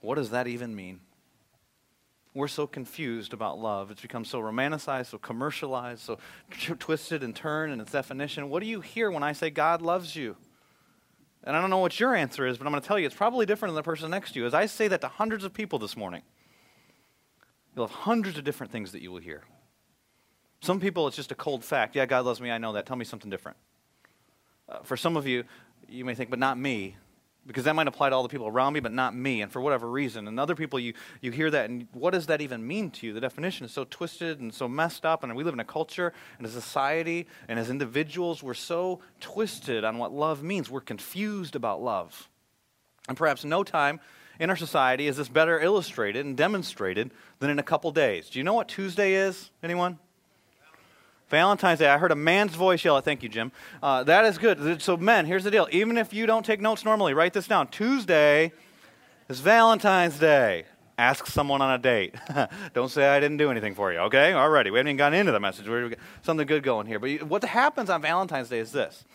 What 0.00 0.16
does 0.16 0.30
that 0.30 0.48
even 0.48 0.74
mean? 0.74 1.00
we're 2.34 2.48
so 2.48 2.66
confused 2.66 3.32
about 3.32 3.58
love. 3.58 3.90
It's 3.90 4.00
become 4.00 4.24
so 4.24 4.40
romanticized, 4.40 5.06
so 5.06 5.18
commercialized, 5.18 6.00
so 6.00 6.18
t- 6.50 6.74
twisted 6.74 7.22
and 7.22 7.36
turned 7.36 7.72
in 7.72 7.80
its 7.80 7.92
definition. 7.92 8.48
What 8.48 8.62
do 8.62 8.68
you 8.68 8.80
hear 8.80 9.10
when 9.10 9.22
I 9.22 9.32
say 9.32 9.50
God 9.50 9.82
loves 9.82 10.16
you? 10.16 10.36
And 11.44 11.56
I 11.56 11.60
don't 11.60 11.70
know 11.70 11.78
what 11.78 11.98
your 11.98 12.14
answer 12.14 12.46
is, 12.46 12.56
but 12.56 12.66
I'm 12.66 12.72
going 12.72 12.82
to 12.82 12.86
tell 12.86 12.98
you 12.98 13.06
it's 13.06 13.14
probably 13.14 13.46
different 13.46 13.70
than 13.70 13.76
the 13.76 13.82
person 13.82 14.10
next 14.10 14.32
to 14.32 14.40
you. 14.40 14.46
As 14.46 14.54
I 14.54 14.66
say 14.66 14.88
that 14.88 15.00
to 15.00 15.08
hundreds 15.08 15.44
of 15.44 15.52
people 15.52 15.78
this 15.78 15.96
morning, 15.96 16.22
you'll 17.74 17.86
have 17.86 17.96
hundreds 17.96 18.38
of 18.38 18.44
different 18.44 18.70
things 18.70 18.92
that 18.92 19.02
you 19.02 19.10
will 19.10 19.20
hear. 19.20 19.42
Some 20.60 20.78
people, 20.78 21.08
it's 21.08 21.16
just 21.16 21.32
a 21.32 21.34
cold 21.34 21.64
fact. 21.64 21.96
Yeah, 21.96 22.06
God 22.06 22.24
loves 22.24 22.40
me. 22.40 22.50
I 22.50 22.58
know 22.58 22.72
that. 22.74 22.86
Tell 22.86 22.96
me 22.96 23.04
something 23.04 23.30
different. 23.30 23.56
Uh, 24.68 24.78
for 24.84 24.96
some 24.96 25.16
of 25.16 25.26
you, 25.26 25.42
you 25.88 26.04
may 26.04 26.14
think, 26.14 26.30
but 26.30 26.38
not 26.38 26.56
me 26.56 26.96
because 27.46 27.64
that 27.64 27.74
might 27.74 27.88
apply 27.88 28.10
to 28.10 28.14
all 28.14 28.22
the 28.22 28.28
people 28.28 28.46
around 28.46 28.72
me, 28.72 28.80
but 28.80 28.92
not 28.92 29.14
me, 29.14 29.42
and 29.42 29.50
for 29.50 29.60
whatever 29.60 29.88
reason. 29.90 30.28
And 30.28 30.38
other 30.38 30.54
people, 30.54 30.78
you, 30.78 30.94
you 31.20 31.30
hear 31.30 31.50
that, 31.50 31.68
and 31.68 31.88
what 31.92 32.12
does 32.12 32.26
that 32.26 32.40
even 32.40 32.66
mean 32.66 32.90
to 32.92 33.06
you? 33.06 33.12
The 33.12 33.20
definition 33.20 33.66
is 33.66 33.72
so 33.72 33.84
twisted 33.84 34.40
and 34.40 34.54
so 34.54 34.68
messed 34.68 35.04
up, 35.04 35.24
and 35.24 35.34
we 35.34 35.44
live 35.44 35.54
in 35.54 35.60
a 35.60 35.64
culture 35.64 36.12
and 36.38 36.46
a 36.46 36.50
society, 36.50 37.26
and 37.48 37.58
as 37.58 37.70
individuals, 37.70 38.42
we're 38.42 38.54
so 38.54 39.00
twisted 39.20 39.84
on 39.84 39.98
what 39.98 40.12
love 40.12 40.42
means. 40.42 40.70
We're 40.70 40.80
confused 40.80 41.56
about 41.56 41.82
love. 41.82 42.28
And 43.08 43.16
perhaps 43.16 43.44
no 43.44 43.64
time 43.64 44.00
in 44.38 44.48
our 44.50 44.56
society 44.56 45.06
is 45.06 45.16
this 45.16 45.28
better 45.28 45.60
illustrated 45.60 46.24
and 46.24 46.36
demonstrated 46.36 47.10
than 47.40 47.50
in 47.50 47.58
a 47.58 47.64
couple 47.64 47.90
days. 47.90 48.30
Do 48.30 48.38
you 48.38 48.44
know 48.44 48.54
what 48.54 48.68
Tuesday 48.68 49.14
is? 49.14 49.50
Anyone? 49.62 49.98
Valentine's 51.32 51.78
Day. 51.78 51.88
I 51.88 51.96
heard 51.96 52.12
a 52.12 52.14
man's 52.14 52.54
voice 52.54 52.84
yell 52.84 52.96
out, 52.96 53.06
Thank 53.06 53.22
you, 53.22 53.28
Jim. 53.30 53.52
Uh, 53.82 54.04
that 54.04 54.26
is 54.26 54.36
good. 54.36 54.82
So, 54.82 54.98
men, 54.98 55.24
here's 55.24 55.44
the 55.44 55.50
deal. 55.50 55.66
Even 55.72 55.96
if 55.96 56.12
you 56.12 56.26
don't 56.26 56.44
take 56.44 56.60
notes 56.60 56.84
normally, 56.84 57.14
write 57.14 57.32
this 57.32 57.48
down. 57.48 57.68
Tuesday 57.68 58.52
is 59.30 59.40
Valentine's 59.40 60.18
Day. 60.18 60.66
Ask 60.98 61.26
someone 61.26 61.62
on 61.62 61.72
a 61.72 61.78
date. 61.78 62.14
don't 62.74 62.90
say 62.90 63.08
I 63.08 63.18
didn't 63.18 63.38
do 63.38 63.50
anything 63.50 63.74
for 63.74 63.90
you, 63.90 64.00
okay? 64.00 64.32
Alrighty. 64.32 64.70
We 64.70 64.76
haven't 64.76 64.88
even 64.88 64.96
gotten 64.98 65.18
into 65.18 65.32
the 65.32 65.40
message. 65.40 65.64
Got 65.64 65.98
something 66.20 66.46
good 66.46 66.62
going 66.62 66.86
here. 66.86 66.98
But 66.98 67.22
what 67.22 67.42
happens 67.42 67.88
on 67.88 68.02
Valentine's 68.02 68.50
Day 68.50 68.58
is 68.58 68.70
this 68.70 69.06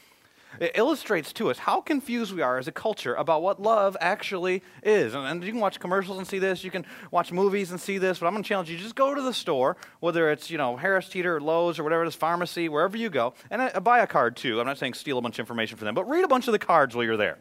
It 0.60 0.72
illustrates 0.76 1.34
to 1.34 1.50
us 1.50 1.60
how 1.60 1.82
confused 1.82 2.34
we 2.34 2.42
are 2.42 2.58
as 2.58 2.68
a 2.68 2.72
culture 2.72 3.14
about 3.14 3.42
what 3.42 3.62
love 3.62 3.96
actually 4.02 4.64
is. 4.82 5.14
And, 5.14 5.26
and 5.26 5.44
you 5.44 5.52
can 5.52 5.62
watch 5.62 5.80
commercials 5.80 6.18
and 6.18 6.28
see 6.28 6.40
this. 6.40 6.64
You 6.64 6.72
can 6.72 6.86
watch 7.12 7.32
movies 7.32 7.72
and 7.72 7.80
see 7.80 7.98
this. 7.98 8.20
But 8.20 8.28
I'm 8.28 8.34
going 8.34 8.44
to 8.44 8.48
challenge 8.48 8.70
you: 8.70 8.78
just 8.78 8.96
go 8.96 9.14
to 9.14 9.22
the 9.22 9.34
store, 9.34 9.78
whether 10.00 10.32
it's 10.32 10.50
you 10.50 10.58
know 10.58 10.76
Harris 10.76 11.10
Teeter 11.10 11.36
or 11.38 11.42
Lowe's 11.42 11.80
or 11.80 11.84
whatever 11.84 12.04
it 12.04 12.08
is, 12.08 12.16
pharmacy, 12.16 12.70
wherever 12.70 12.98
you 12.98 13.10
go, 13.10 13.34
and 13.50 13.62
uh, 13.62 13.80
buy 13.80 14.00
a 14.00 14.08
card 14.08 14.36
too. 14.36 14.60
I'm 14.60 14.66
not 14.66 14.78
saying 14.78 14.96
steal 14.96 15.18
a 15.18 15.22
bunch 15.22 15.36
of 15.36 15.40
information 15.40 15.78
from 15.78 15.86
them, 15.86 15.96
but 15.96 16.08
read 16.10 16.24
a 16.24 16.28
bunch 16.28 16.48
of 16.48 16.54
the 16.54 16.60
cards 16.60 16.96
while 16.96 17.06
you're 17.06 17.18
there. 17.18 17.38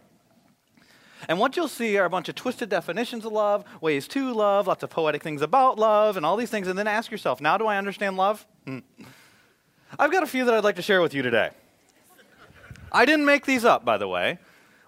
And 1.29 1.39
what 1.39 1.57
you'll 1.57 1.69
see 1.69 1.97
are 1.97 2.05
a 2.05 2.11
bunch 2.11 2.29
of 2.29 2.35
twisted 2.35 2.69
definitions 2.69 3.25
of 3.25 3.33
love, 3.33 3.65
ways 3.81 4.07
to 4.09 4.33
love, 4.33 4.67
lots 4.67 4.83
of 4.83 4.91
poetic 4.91 5.23
things 5.23 5.43
about 5.43 5.79
love, 5.79 6.17
and 6.17 6.27
all 6.27 6.37
these 6.37 6.51
things. 6.51 6.69
And 6.69 6.79
then 6.79 6.87
ask 6.87 7.11
yourself, 7.11 7.41
now 7.41 7.57
do 7.59 7.67
I 7.67 7.79
understand 7.79 8.17
love? 8.17 8.47
Hmm. 8.67 8.81
I've 9.99 10.13
got 10.13 10.23
a 10.23 10.27
few 10.27 10.45
that 10.45 10.55
I'd 10.55 10.65
like 10.65 10.77
to 10.77 10.83
share 10.83 11.01
with 11.01 11.15
you 11.15 11.23
today. 11.23 11.51
I 12.93 13.05
didn't 13.05 13.25
make 13.25 13.47
these 13.47 13.65
up, 13.65 13.85
by 13.85 13.99
the 13.99 14.09
way, 14.09 14.39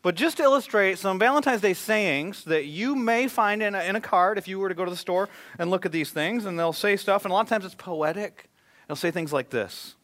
but 0.03 0.15
just 0.15 0.37
to 0.39 0.43
illustrate 0.43 0.99
some 0.99 1.19
Valentine's 1.19 1.61
Day 1.61 1.75
sayings 1.75 2.45
that 2.45 2.67
you 2.67 2.95
may 2.95 3.29
find 3.29 3.63
in 3.63 3.75
a, 3.75 3.83
in 3.83 3.97
a 3.97 4.01
card 4.01 4.39
if 4.39 4.49
you 4.49 4.59
were 4.59 4.69
to 4.69 4.75
go 4.75 4.85
to 4.85 4.91
the 4.91 4.97
store 4.97 5.29
and 5.59 5.71
look 5.71 5.85
at 5.85 5.93
these 5.93 6.11
things, 6.11 6.45
and 6.45 6.59
they'll 6.59 6.73
say 6.73 6.97
stuff, 6.97 7.25
and 7.25 7.33
a 7.33 7.35
lot 7.35 7.43
of 7.43 7.49
times 7.49 7.65
it's 7.65 7.75
poetic. 7.75 8.49
They'll 8.87 8.97
say 8.97 9.11
things 9.11 9.33
like 9.33 9.51
this 9.51 9.95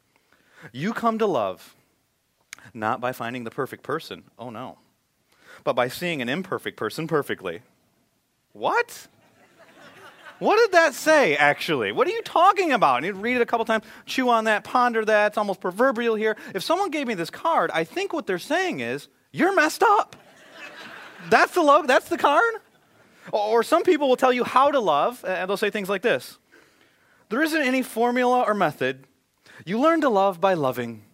You 0.73 0.93
come 0.93 1.19
to 1.19 1.27
love 1.27 1.75
not 2.73 3.01
by 3.01 3.13
finding 3.13 3.45
the 3.45 3.51
perfect 3.51 3.83
person. 3.83 4.25
Oh, 4.39 4.51
no 4.51 4.79
but 5.65 5.75
by 5.75 5.89
seeing 5.89 6.21
an 6.23 6.29
imperfect 6.29 6.77
person 6.77 7.07
perfectly. 7.07 7.63
What? 8.53 9.09
What 10.39 10.57
did 10.57 10.73
that 10.73 10.95
say, 10.95 11.37
actually? 11.37 11.93
What 11.93 12.09
are 12.09 12.11
you 12.11 12.23
talking 12.23 12.73
about? 12.73 13.03
Need 13.03 13.09
to 13.09 13.15
read 13.15 13.37
it 13.37 13.43
a 13.43 13.47
couple 13.47 13.65
times, 13.65 13.85
chew 14.05 14.29
on 14.29 14.45
that, 14.45 14.65
ponder 14.65 15.05
that. 15.05 15.29
It's 15.29 15.39
almost 15.39 15.61
proverbial 15.61 16.17
here. 16.17 16.37
If 16.55 16.63
someone 16.63 16.91
gave 16.91 17.07
me 17.07 17.15
this 17.15 17.31
card, 17.31 17.71
I 17.73 17.85
think 17.85 18.13
what 18.13 18.27
they're 18.27 18.39
saying 18.39 18.81
is, 18.81 19.09
you're 19.33 19.55
messed 19.55 19.83
up. 19.83 20.17
that's 21.31 21.55
the 21.55 21.63
love, 21.63 21.87
that's 21.87 22.09
the 22.09 22.19
card. 22.19 22.55
Or 23.33 23.63
some 23.63 23.85
people 23.85 24.09
will 24.09 24.17
tell 24.17 24.33
you 24.33 24.45
how 24.45 24.71
to 24.71 24.81
love, 24.81 25.25
and 25.27 25.49
they'll 25.49 25.57
say 25.57 25.71
things 25.71 25.89
like 25.89 26.03
this 26.03 26.39
There 27.29 27.43
isn't 27.43 27.63
any 27.63 27.83
formula 27.83 28.43
or 28.43 28.55
method. 28.55 29.07
You 29.65 29.81
learn 29.81 30.01
to 30.01 30.09
love 30.09 30.41
by 30.41 30.55
loving. 30.55 31.05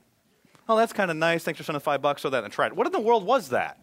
Oh, 0.69 0.77
that's 0.77 0.93
kind 0.93 1.11
of 1.11 1.17
nice. 1.17 1.45
Thanks 1.45 1.59
for 1.59 1.65
sending 1.65 1.81
five 1.81 2.01
bucks 2.01 2.23
so 2.23 2.31
that 2.31 2.45
and 2.45 2.53
try 2.53 2.67
it. 2.67 2.77
What 2.77 2.87
in 2.87 2.93
the 2.93 3.01
world 3.01 3.25
was 3.25 3.51
that? 3.51 3.79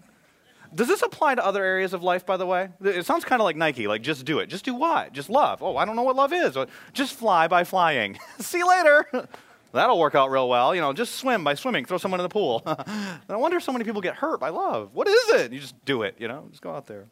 Does 0.74 0.88
this 0.88 1.02
apply 1.02 1.36
to 1.36 1.46
other 1.46 1.64
areas 1.64 1.94
of 1.94 2.04
life, 2.04 2.26
by 2.26 2.38
the 2.38 2.46
way? 2.46 2.70
It 2.84 3.06
sounds 3.06 3.26
kind 3.26 3.42
of 3.42 3.46
like 3.46 3.56
Nike, 3.56 3.88
like 3.88 4.02
just 4.02 4.26
do 4.26 4.40
it. 4.40 4.48
Just 4.48 4.66
do 4.66 4.74
what? 4.76 5.14
Just 5.14 5.30
love. 5.30 5.64
Oh, 5.64 5.78
I 5.78 5.86
don't 5.86 5.96
know 5.96 6.04
what 6.04 6.16
love 6.16 6.34
is. 6.34 6.58
Just 6.94 7.16
fly 7.16 7.48
by 7.48 7.64
flying. 7.64 8.18
See 8.40 8.60
you 8.60 8.68
later. 8.68 9.06
That'll 9.74 10.00
work 10.00 10.16
out 10.16 10.32
real 10.32 10.50
well. 10.50 10.74
You 10.74 10.82
know, 10.82 10.94
just 10.94 11.16
swim 11.16 11.44
by 11.44 11.54
swimming. 11.54 11.86
Throw 11.86 11.98
someone 11.98 12.20
in 12.20 12.24
the 12.24 12.30
pool. 12.30 12.64
I 12.66 13.20
wonder 13.36 13.58
if 13.58 13.64
so 13.64 13.72
many 13.72 13.84
people 13.84 14.02
get 14.02 14.16
hurt 14.16 14.40
by 14.40 14.50
love. 14.50 14.94
What 14.94 15.08
is 15.08 15.30
it? 15.30 15.52
You 15.52 15.60
just 15.60 15.84
do 15.86 16.04
it, 16.04 16.16
you 16.20 16.28
know, 16.28 16.48
just 16.50 16.62
go 16.62 16.72
out 16.72 16.88
there. 16.88 17.08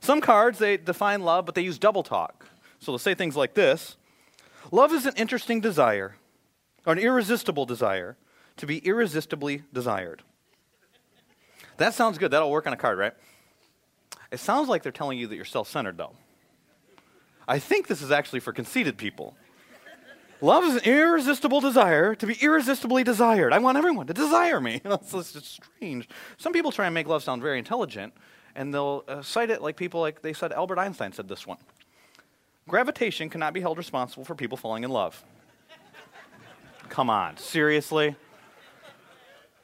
Some 0.00 0.20
cards, 0.20 0.58
they 0.58 0.76
define 0.76 1.22
love, 1.22 1.46
but 1.46 1.54
they 1.54 1.62
use 1.62 1.78
double 1.78 2.02
talk. 2.02 2.46
So 2.78 2.92
they'll 2.92 2.98
say 2.98 3.14
things 3.14 3.36
like 3.36 3.54
this 3.54 3.96
Love 4.70 4.92
is 4.92 5.06
an 5.06 5.14
interesting 5.16 5.60
desire, 5.60 6.16
or 6.86 6.92
an 6.92 6.98
irresistible 6.98 7.66
desire, 7.66 8.16
to 8.56 8.66
be 8.66 8.78
irresistibly 8.78 9.62
desired. 9.72 10.22
That 11.76 11.94
sounds 11.94 12.18
good. 12.18 12.30
That'll 12.30 12.50
work 12.50 12.66
on 12.66 12.72
a 12.72 12.76
card, 12.76 12.98
right? 12.98 13.12
It 14.30 14.38
sounds 14.38 14.68
like 14.68 14.82
they're 14.82 14.92
telling 14.92 15.18
you 15.18 15.26
that 15.26 15.36
you're 15.36 15.44
self 15.44 15.68
centered, 15.68 15.96
though. 15.96 16.12
I 17.46 17.58
think 17.58 17.86
this 17.86 18.02
is 18.02 18.10
actually 18.10 18.40
for 18.40 18.52
conceited 18.52 18.96
people. 18.96 19.36
Love 20.40 20.64
is 20.64 20.76
an 20.76 20.82
irresistible 20.84 21.60
desire 21.60 22.14
to 22.14 22.26
be 22.26 22.34
irresistibly 22.34 23.04
desired. 23.04 23.52
I 23.52 23.58
want 23.58 23.78
everyone 23.78 24.06
to 24.08 24.14
desire 24.14 24.60
me. 24.60 24.80
It's, 24.84 25.14
it's 25.14 25.32
just 25.32 25.62
strange. 25.62 26.08
Some 26.36 26.52
people 26.52 26.72
try 26.72 26.86
and 26.86 26.94
make 26.94 27.06
love 27.06 27.22
sound 27.22 27.42
very 27.42 27.58
intelligent, 27.58 28.12
and 28.54 28.72
they'll 28.72 29.04
uh, 29.08 29.22
cite 29.22 29.50
it 29.50 29.62
like 29.62 29.76
people 29.76 30.00
like 30.00 30.22
they 30.22 30.32
said 30.32 30.52
Albert 30.52 30.78
Einstein 30.78 31.12
said 31.12 31.28
this 31.28 31.46
one. 31.46 31.58
Gravitation 32.68 33.28
cannot 33.28 33.52
be 33.52 33.60
held 33.60 33.78
responsible 33.78 34.24
for 34.24 34.34
people 34.34 34.56
falling 34.56 34.84
in 34.84 34.90
love. 34.90 35.22
Come 36.88 37.10
on, 37.10 37.36
seriously? 37.36 38.16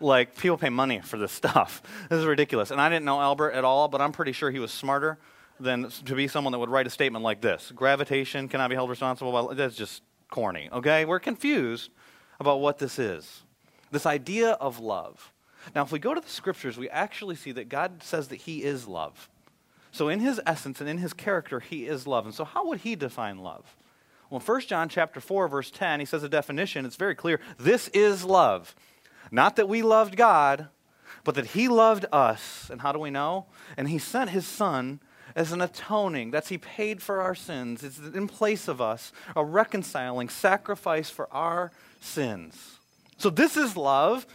Like 0.00 0.36
people 0.36 0.56
pay 0.56 0.70
money 0.70 1.00
for 1.00 1.18
this 1.18 1.32
stuff. 1.32 1.82
This 2.08 2.18
is 2.18 2.26
ridiculous. 2.26 2.70
And 2.70 2.80
I 2.80 2.88
didn't 2.88 3.04
know 3.04 3.20
Albert 3.20 3.52
at 3.52 3.64
all, 3.64 3.88
but 3.88 4.00
I'm 4.00 4.12
pretty 4.12 4.32
sure 4.32 4.50
he 4.50 4.58
was 4.58 4.72
smarter 4.72 5.18
than 5.60 5.90
to 6.06 6.14
be 6.14 6.26
someone 6.26 6.52
that 6.52 6.58
would 6.58 6.70
write 6.70 6.86
a 6.86 6.90
statement 6.90 7.22
like 7.22 7.40
this. 7.40 7.72
Gravitation 7.74 8.48
cannot 8.48 8.70
be 8.70 8.74
held 8.74 8.90
responsible 8.90 9.32
by 9.32 9.54
that's 9.54 9.76
just 9.76 10.02
corny. 10.30 10.68
Okay? 10.72 11.04
We're 11.04 11.20
confused 11.20 11.90
about 12.40 12.60
what 12.60 12.78
this 12.78 12.98
is. 12.98 13.42
This 13.90 14.06
idea 14.06 14.52
of 14.52 14.80
love. 14.80 15.32
Now, 15.74 15.82
if 15.82 15.92
we 15.92 15.98
go 15.98 16.14
to 16.14 16.20
the 16.20 16.28
scriptures, 16.28 16.78
we 16.78 16.88
actually 16.88 17.36
see 17.36 17.52
that 17.52 17.68
God 17.68 18.02
says 18.02 18.28
that 18.28 18.36
he 18.36 18.64
is 18.64 18.88
love. 18.88 19.28
So 19.92 20.08
in 20.08 20.20
his 20.20 20.40
essence 20.46 20.80
and 20.80 20.88
in 20.88 20.98
his 20.98 21.12
character, 21.12 21.60
he 21.60 21.86
is 21.86 22.06
love. 22.06 22.24
And 22.24 22.34
so 22.34 22.44
how 22.44 22.66
would 22.68 22.80
he 22.80 22.96
define 22.96 23.38
love? 23.38 23.76
Well, 24.30 24.40
in 24.40 24.46
1 24.46 24.60
John 24.62 24.88
chapter 24.88 25.20
4 25.20 25.48
verse 25.48 25.70
10, 25.70 26.00
he 26.00 26.06
says 26.06 26.22
a 26.22 26.28
definition, 26.28 26.86
it's 26.86 26.96
very 26.96 27.14
clear. 27.14 27.40
This 27.58 27.88
is 27.88 28.24
love 28.24 28.74
not 29.30 29.56
that 29.56 29.68
we 29.68 29.82
loved 29.82 30.16
God, 30.16 30.68
but 31.24 31.34
that 31.34 31.48
He 31.48 31.68
loved 31.68 32.06
us. 32.12 32.68
And 32.70 32.80
how 32.80 32.92
do 32.92 32.98
we 32.98 33.10
know? 33.10 33.46
And 33.76 33.88
He 33.88 33.98
sent 33.98 34.30
His 34.30 34.46
Son 34.46 35.00
as 35.36 35.52
an 35.52 35.60
atoning. 35.60 36.30
That's 36.30 36.48
He 36.48 36.58
paid 36.58 37.02
for 37.02 37.20
our 37.20 37.34
sins. 37.34 37.82
It's 37.84 37.98
in 37.98 38.26
place 38.26 38.68
of 38.68 38.80
us, 38.80 39.12
a 39.36 39.44
reconciling 39.44 40.28
sacrifice 40.28 41.10
for 41.10 41.32
our 41.32 41.70
sins. 42.00 42.78
So 43.18 43.30
this 43.30 43.56
is 43.56 43.76
love. 43.76 44.26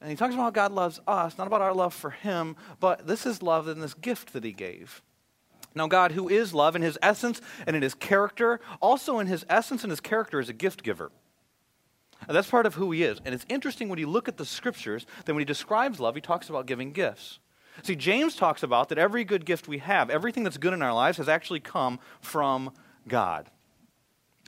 And 0.00 0.08
he 0.08 0.16
talks 0.16 0.32
about 0.32 0.44
how 0.44 0.50
God 0.50 0.72
loves 0.72 0.98
us, 1.06 1.36
not 1.36 1.46
about 1.46 1.60
our 1.60 1.74
love 1.74 1.92
for 1.92 2.10
him, 2.10 2.56
but 2.80 3.06
this 3.06 3.26
is 3.26 3.42
love 3.42 3.68
in 3.68 3.80
this 3.80 3.92
gift 3.92 4.32
that 4.32 4.44
he 4.44 4.52
gave. 4.52 5.02
Now, 5.74 5.86
God, 5.86 6.12
who 6.12 6.28
is 6.28 6.54
love 6.54 6.74
in 6.74 6.82
his 6.82 6.98
essence 7.02 7.40
and 7.66 7.76
in 7.76 7.82
his 7.82 7.94
character, 7.94 8.60
also 8.80 9.18
in 9.18 9.26
his 9.26 9.44
essence 9.48 9.84
and 9.84 9.90
his 9.90 10.00
character, 10.00 10.40
is 10.40 10.48
a 10.48 10.54
gift 10.54 10.82
giver. 10.82 11.12
And 12.26 12.36
that's 12.36 12.50
part 12.50 12.66
of 12.66 12.74
who 12.74 12.90
he 12.92 13.02
is. 13.02 13.20
And 13.24 13.34
it's 13.34 13.46
interesting 13.48 13.88
when 13.88 13.98
you 13.98 14.08
look 14.08 14.28
at 14.28 14.36
the 14.36 14.44
scriptures 14.44 15.06
that 15.24 15.32
when 15.32 15.40
he 15.40 15.46
describes 15.46 16.00
love, 16.00 16.14
he 16.14 16.20
talks 16.20 16.48
about 16.48 16.66
giving 16.66 16.92
gifts. 16.92 17.38
See, 17.82 17.96
James 17.96 18.36
talks 18.36 18.62
about 18.62 18.88
that 18.90 18.98
every 18.98 19.24
good 19.24 19.44
gift 19.44 19.68
we 19.68 19.78
have, 19.78 20.10
everything 20.10 20.44
that's 20.44 20.58
good 20.58 20.74
in 20.74 20.82
our 20.82 20.92
lives, 20.92 21.18
has 21.18 21.28
actually 21.28 21.60
come 21.60 21.98
from 22.20 22.72
God. 23.08 23.46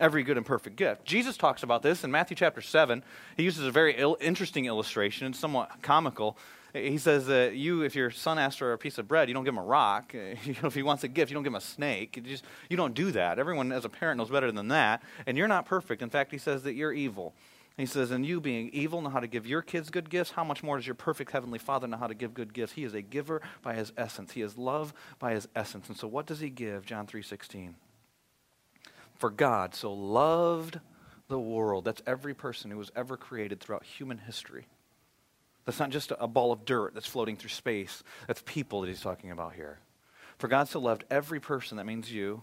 Every 0.00 0.22
good 0.22 0.36
and 0.36 0.44
perfect 0.44 0.76
gift. 0.76 1.04
Jesus 1.04 1.36
talks 1.36 1.62
about 1.62 1.82
this 1.82 2.04
in 2.04 2.10
Matthew 2.10 2.36
chapter 2.36 2.60
7. 2.60 3.04
He 3.36 3.42
uses 3.42 3.66
a 3.66 3.70
very 3.70 3.94
interesting 4.20 4.66
illustration, 4.66 5.26
and 5.26 5.36
somewhat 5.36 5.82
comical. 5.82 6.36
He 6.72 6.96
says 6.96 7.26
that 7.26 7.54
you, 7.54 7.82
if 7.82 7.94
your 7.94 8.10
son 8.10 8.38
asks 8.38 8.58
for 8.58 8.72
a 8.72 8.78
piece 8.78 8.96
of 8.96 9.06
bread, 9.06 9.28
you 9.28 9.34
don't 9.34 9.44
give 9.44 9.52
him 9.52 9.58
a 9.58 9.64
rock. 9.64 10.12
if 10.14 10.74
he 10.74 10.82
wants 10.82 11.04
a 11.04 11.08
gift, 11.08 11.30
you 11.30 11.34
don't 11.34 11.42
give 11.42 11.52
him 11.52 11.56
a 11.56 11.60
snake. 11.60 12.16
You, 12.16 12.22
just, 12.22 12.44
you 12.70 12.78
don't 12.78 12.94
do 12.94 13.12
that. 13.12 13.38
Everyone, 13.38 13.72
as 13.72 13.84
a 13.84 13.90
parent, 13.90 14.16
knows 14.18 14.30
better 14.30 14.50
than 14.50 14.68
that. 14.68 15.02
And 15.26 15.36
you're 15.36 15.48
not 15.48 15.66
perfect. 15.66 16.00
In 16.00 16.08
fact, 16.08 16.32
he 16.32 16.38
says 16.38 16.62
that 16.62 16.72
you're 16.72 16.92
evil. 16.92 17.34
He 17.76 17.86
says, 17.86 18.10
And 18.10 18.26
you 18.26 18.40
being 18.40 18.70
evil 18.70 19.00
know 19.00 19.10
how 19.10 19.20
to 19.20 19.26
give 19.26 19.46
your 19.46 19.62
kids 19.62 19.90
good 19.90 20.10
gifts, 20.10 20.32
how 20.32 20.44
much 20.44 20.62
more 20.62 20.76
does 20.76 20.86
your 20.86 20.94
perfect 20.94 21.30
heavenly 21.30 21.58
Father 21.58 21.86
know 21.86 21.96
how 21.96 22.06
to 22.06 22.14
give 22.14 22.34
good 22.34 22.52
gifts? 22.52 22.72
He 22.72 22.84
is 22.84 22.94
a 22.94 23.02
giver 23.02 23.40
by 23.62 23.74
his 23.74 23.92
essence. 23.96 24.32
He 24.32 24.42
is 24.42 24.58
love 24.58 24.92
by 25.18 25.32
his 25.32 25.48
essence. 25.56 25.88
And 25.88 25.96
so 25.96 26.06
what 26.06 26.26
does 26.26 26.40
he 26.40 26.50
give? 26.50 26.84
John 26.84 27.06
3:16. 27.06 27.74
For 29.14 29.30
God 29.30 29.74
so 29.74 29.92
loved 29.92 30.80
the 31.28 31.38
world. 31.38 31.84
That's 31.84 32.02
every 32.06 32.34
person 32.34 32.70
who 32.70 32.78
was 32.78 32.92
ever 32.94 33.16
created 33.16 33.60
throughout 33.60 33.84
human 33.84 34.18
history. 34.18 34.66
That's 35.64 35.78
not 35.78 35.90
just 35.90 36.12
a 36.18 36.26
ball 36.26 36.52
of 36.52 36.64
dirt 36.64 36.92
that's 36.94 37.06
floating 37.06 37.36
through 37.36 37.50
space. 37.50 38.02
That's 38.26 38.42
people 38.44 38.80
that 38.80 38.88
he's 38.88 39.00
talking 39.00 39.30
about 39.30 39.54
here. 39.54 39.78
For 40.38 40.48
God 40.48 40.68
so 40.68 40.80
loved 40.80 41.04
every 41.08 41.38
person, 41.38 41.76
that 41.76 41.86
means 41.86 42.10
you, 42.10 42.42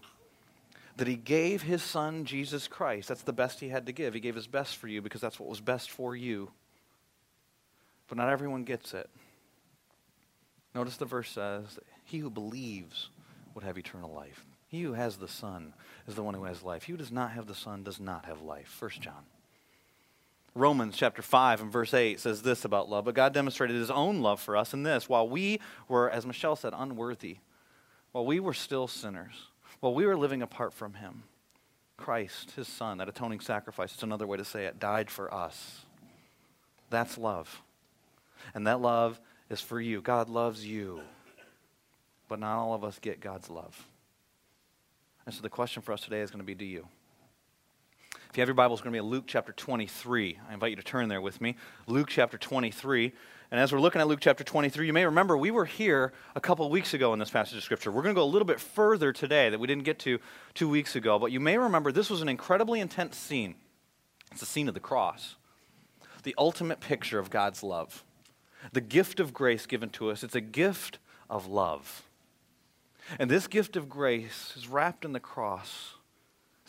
that 1.00 1.08
he 1.08 1.16
gave 1.16 1.62
his 1.62 1.82
son 1.82 2.26
Jesus 2.26 2.68
Christ. 2.68 3.08
That's 3.08 3.22
the 3.22 3.32
best 3.32 3.58
he 3.58 3.70
had 3.70 3.86
to 3.86 3.92
give. 3.92 4.12
He 4.12 4.20
gave 4.20 4.34
his 4.34 4.46
best 4.46 4.76
for 4.76 4.86
you 4.86 5.00
because 5.00 5.22
that's 5.22 5.40
what 5.40 5.48
was 5.48 5.62
best 5.62 5.90
for 5.90 6.14
you. 6.14 6.50
But 8.06 8.18
not 8.18 8.28
everyone 8.28 8.64
gets 8.64 8.92
it. 8.92 9.08
Notice 10.74 10.98
the 10.98 11.06
verse 11.06 11.30
says, 11.30 11.78
He 12.04 12.18
who 12.18 12.28
believes 12.28 13.08
would 13.54 13.64
have 13.64 13.78
eternal 13.78 14.12
life. 14.12 14.44
He 14.68 14.82
who 14.82 14.92
has 14.92 15.16
the 15.16 15.26
Son 15.26 15.72
is 16.06 16.16
the 16.16 16.22
one 16.22 16.34
who 16.34 16.44
has 16.44 16.62
life. 16.62 16.82
He 16.82 16.92
who 16.92 16.98
does 16.98 17.10
not 17.10 17.30
have 17.30 17.46
the 17.46 17.54
Son 17.54 17.82
does 17.82 17.98
not 17.98 18.26
have 18.26 18.42
life. 18.42 18.68
First 18.68 19.00
John. 19.00 19.24
Romans 20.54 20.98
chapter 20.98 21.22
5 21.22 21.62
and 21.62 21.72
verse 21.72 21.94
8 21.94 22.20
says 22.20 22.42
this 22.42 22.66
about 22.66 22.90
love. 22.90 23.06
But 23.06 23.14
God 23.14 23.32
demonstrated 23.32 23.76
his 23.76 23.90
own 23.90 24.20
love 24.20 24.38
for 24.38 24.54
us 24.54 24.74
in 24.74 24.82
this 24.82 25.08
while 25.08 25.26
we 25.26 25.60
were, 25.88 26.10
as 26.10 26.26
Michelle 26.26 26.56
said, 26.56 26.74
unworthy, 26.76 27.38
while 28.12 28.26
we 28.26 28.38
were 28.38 28.52
still 28.52 28.86
sinners. 28.86 29.46
Well, 29.80 29.94
we 29.94 30.06
were 30.06 30.16
living 30.16 30.42
apart 30.42 30.72
from 30.72 30.94
him. 30.94 31.24
Christ, 31.96 32.52
his 32.52 32.68
son, 32.68 32.98
that 32.98 33.08
atoning 33.08 33.40
sacrifice, 33.40 33.92
it's 33.92 34.02
another 34.02 34.26
way 34.26 34.38
to 34.38 34.44
say 34.44 34.64
it, 34.64 34.78
died 34.78 35.10
for 35.10 35.32
us. 35.32 35.84
That's 36.88 37.18
love. 37.18 37.62
And 38.54 38.66
that 38.66 38.80
love 38.80 39.20
is 39.50 39.60
for 39.60 39.80
you. 39.80 40.00
God 40.00 40.28
loves 40.28 40.66
you. 40.66 41.00
But 42.28 42.38
not 42.38 42.58
all 42.58 42.74
of 42.74 42.84
us 42.84 42.98
get 42.98 43.20
God's 43.20 43.50
love. 43.50 43.86
And 45.26 45.34
so 45.34 45.42
the 45.42 45.50
question 45.50 45.82
for 45.82 45.92
us 45.92 46.00
today 46.00 46.20
is 46.20 46.30
going 46.30 46.40
to 46.40 46.46
be 46.46 46.54
do 46.54 46.64
you? 46.64 46.86
If 48.30 48.36
you 48.36 48.42
have 48.42 48.48
your 48.48 48.54
Bible, 48.54 48.74
it's 48.74 48.82
going 48.82 48.94
to 48.94 49.02
be 49.02 49.06
Luke 49.06 49.24
chapter 49.26 49.52
23. 49.52 50.38
I 50.48 50.54
invite 50.54 50.70
you 50.70 50.76
to 50.76 50.82
turn 50.82 51.08
there 51.08 51.20
with 51.20 51.40
me. 51.40 51.56
Luke 51.86 52.08
chapter 52.08 52.38
23. 52.38 53.12
And 53.50 53.58
as 53.58 53.72
we're 53.72 53.80
looking 53.80 54.00
at 54.00 54.06
Luke 54.06 54.20
chapter 54.20 54.44
23, 54.44 54.86
you 54.86 54.92
may 54.92 55.04
remember 55.04 55.36
we 55.36 55.50
were 55.50 55.64
here 55.64 56.12
a 56.36 56.40
couple 56.40 56.64
of 56.64 56.70
weeks 56.70 56.94
ago 56.94 57.12
in 57.12 57.18
this 57.18 57.30
passage 57.30 57.56
of 57.58 57.64
Scripture. 57.64 57.90
We're 57.90 58.02
going 58.02 58.14
to 58.14 58.18
go 58.20 58.24
a 58.24 58.30
little 58.30 58.46
bit 58.46 58.60
further 58.60 59.12
today 59.12 59.50
that 59.50 59.58
we 59.58 59.66
didn't 59.66 59.82
get 59.82 59.98
to 60.00 60.20
two 60.54 60.68
weeks 60.68 60.94
ago. 60.94 61.18
But 61.18 61.32
you 61.32 61.40
may 61.40 61.58
remember 61.58 61.90
this 61.90 62.10
was 62.10 62.22
an 62.22 62.28
incredibly 62.28 62.78
intense 62.78 63.16
scene. 63.16 63.56
It's 64.30 64.38
the 64.38 64.46
scene 64.46 64.68
of 64.68 64.74
the 64.74 64.80
cross, 64.80 65.34
the 66.22 66.34
ultimate 66.38 66.78
picture 66.78 67.18
of 67.18 67.30
God's 67.30 67.64
love, 67.64 68.04
the 68.72 68.80
gift 68.80 69.18
of 69.18 69.34
grace 69.34 69.66
given 69.66 69.90
to 69.90 70.10
us. 70.10 70.22
It's 70.22 70.36
a 70.36 70.40
gift 70.40 70.98
of 71.28 71.48
love. 71.48 72.04
And 73.18 73.28
this 73.28 73.48
gift 73.48 73.74
of 73.74 73.88
grace 73.88 74.54
is 74.56 74.68
wrapped 74.68 75.04
in 75.04 75.12
the 75.12 75.18
cross 75.18 75.94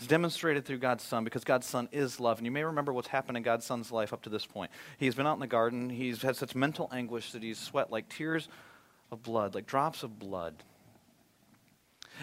it's 0.02 0.08
demonstrated 0.08 0.66
through 0.66 0.80
God's 0.80 1.04
Son 1.04 1.24
because 1.24 1.44
God's 1.44 1.68
Son 1.68 1.88
is 1.92 2.20
love. 2.20 2.40
And 2.40 2.46
you 2.48 2.52
may 2.52 2.64
remember 2.64 2.92
what's 2.92 3.10
happened 3.10 3.38
in 3.38 3.44
God's 3.44 3.68
Son's 3.68 3.92
life 3.92 4.14
up 4.14 4.24
to 4.24 4.32
this 4.32 4.48
point. 4.48 4.72
He's 4.98 5.14
been 5.14 5.28
out 5.28 5.36
in 5.36 5.40
the 5.40 5.46
garden. 5.46 5.92
He's 5.92 6.24
had 6.24 6.36
such 6.36 6.56
mental 6.56 6.90
anguish 6.92 7.34
that 7.34 7.44
he's 7.44 7.60
sweat 7.60 7.92
like 7.92 8.10
tears 8.10 8.50
of 9.12 9.22
blood, 9.22 9.54
like 9.54 9.68
drops 9.68 10.02
of 10.02 10.18
blood. 10.18 10.56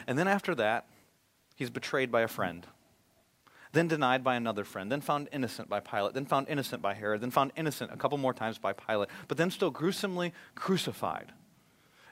And 0.08 0.18
then 0.18 0.26
after 0.26 0.56
that, 0.56 0.88
he's 1.54 1.70
betrayed 1.70 2.10
by 2.10 2.22
a 2.22 2.28
friend, 2.28 2.66
then 3.70 3.86
denied 3.86 4.24
by 4.24 4.34
another 4.34 4.64
friend, 4.64 4.90
then 4.90 5.00
found 5.00 5.28
innocent 5.30 5.68
by 5.68 5.78
Pilate, 5.78 6.14
then 6.14 6.26
found 6.26 6.48
innocent 6.48 6.82
by 6.82 6.94
Herod, 6.94 7.20
then 7.20 7.30
found 7.30 7.52
innocent 7.54 7.92
a 7.92 7.96
couple 7.96 8.18
more 8.18 8.34
times 8.34 8.58
by 8.58 8.72
Pilate, 8.72 9.08
but 9.28 9.38
then 9.38 9.52
still 9.52 9.70
gruesomely 9.70 10.32
crucified. 10.56 11.32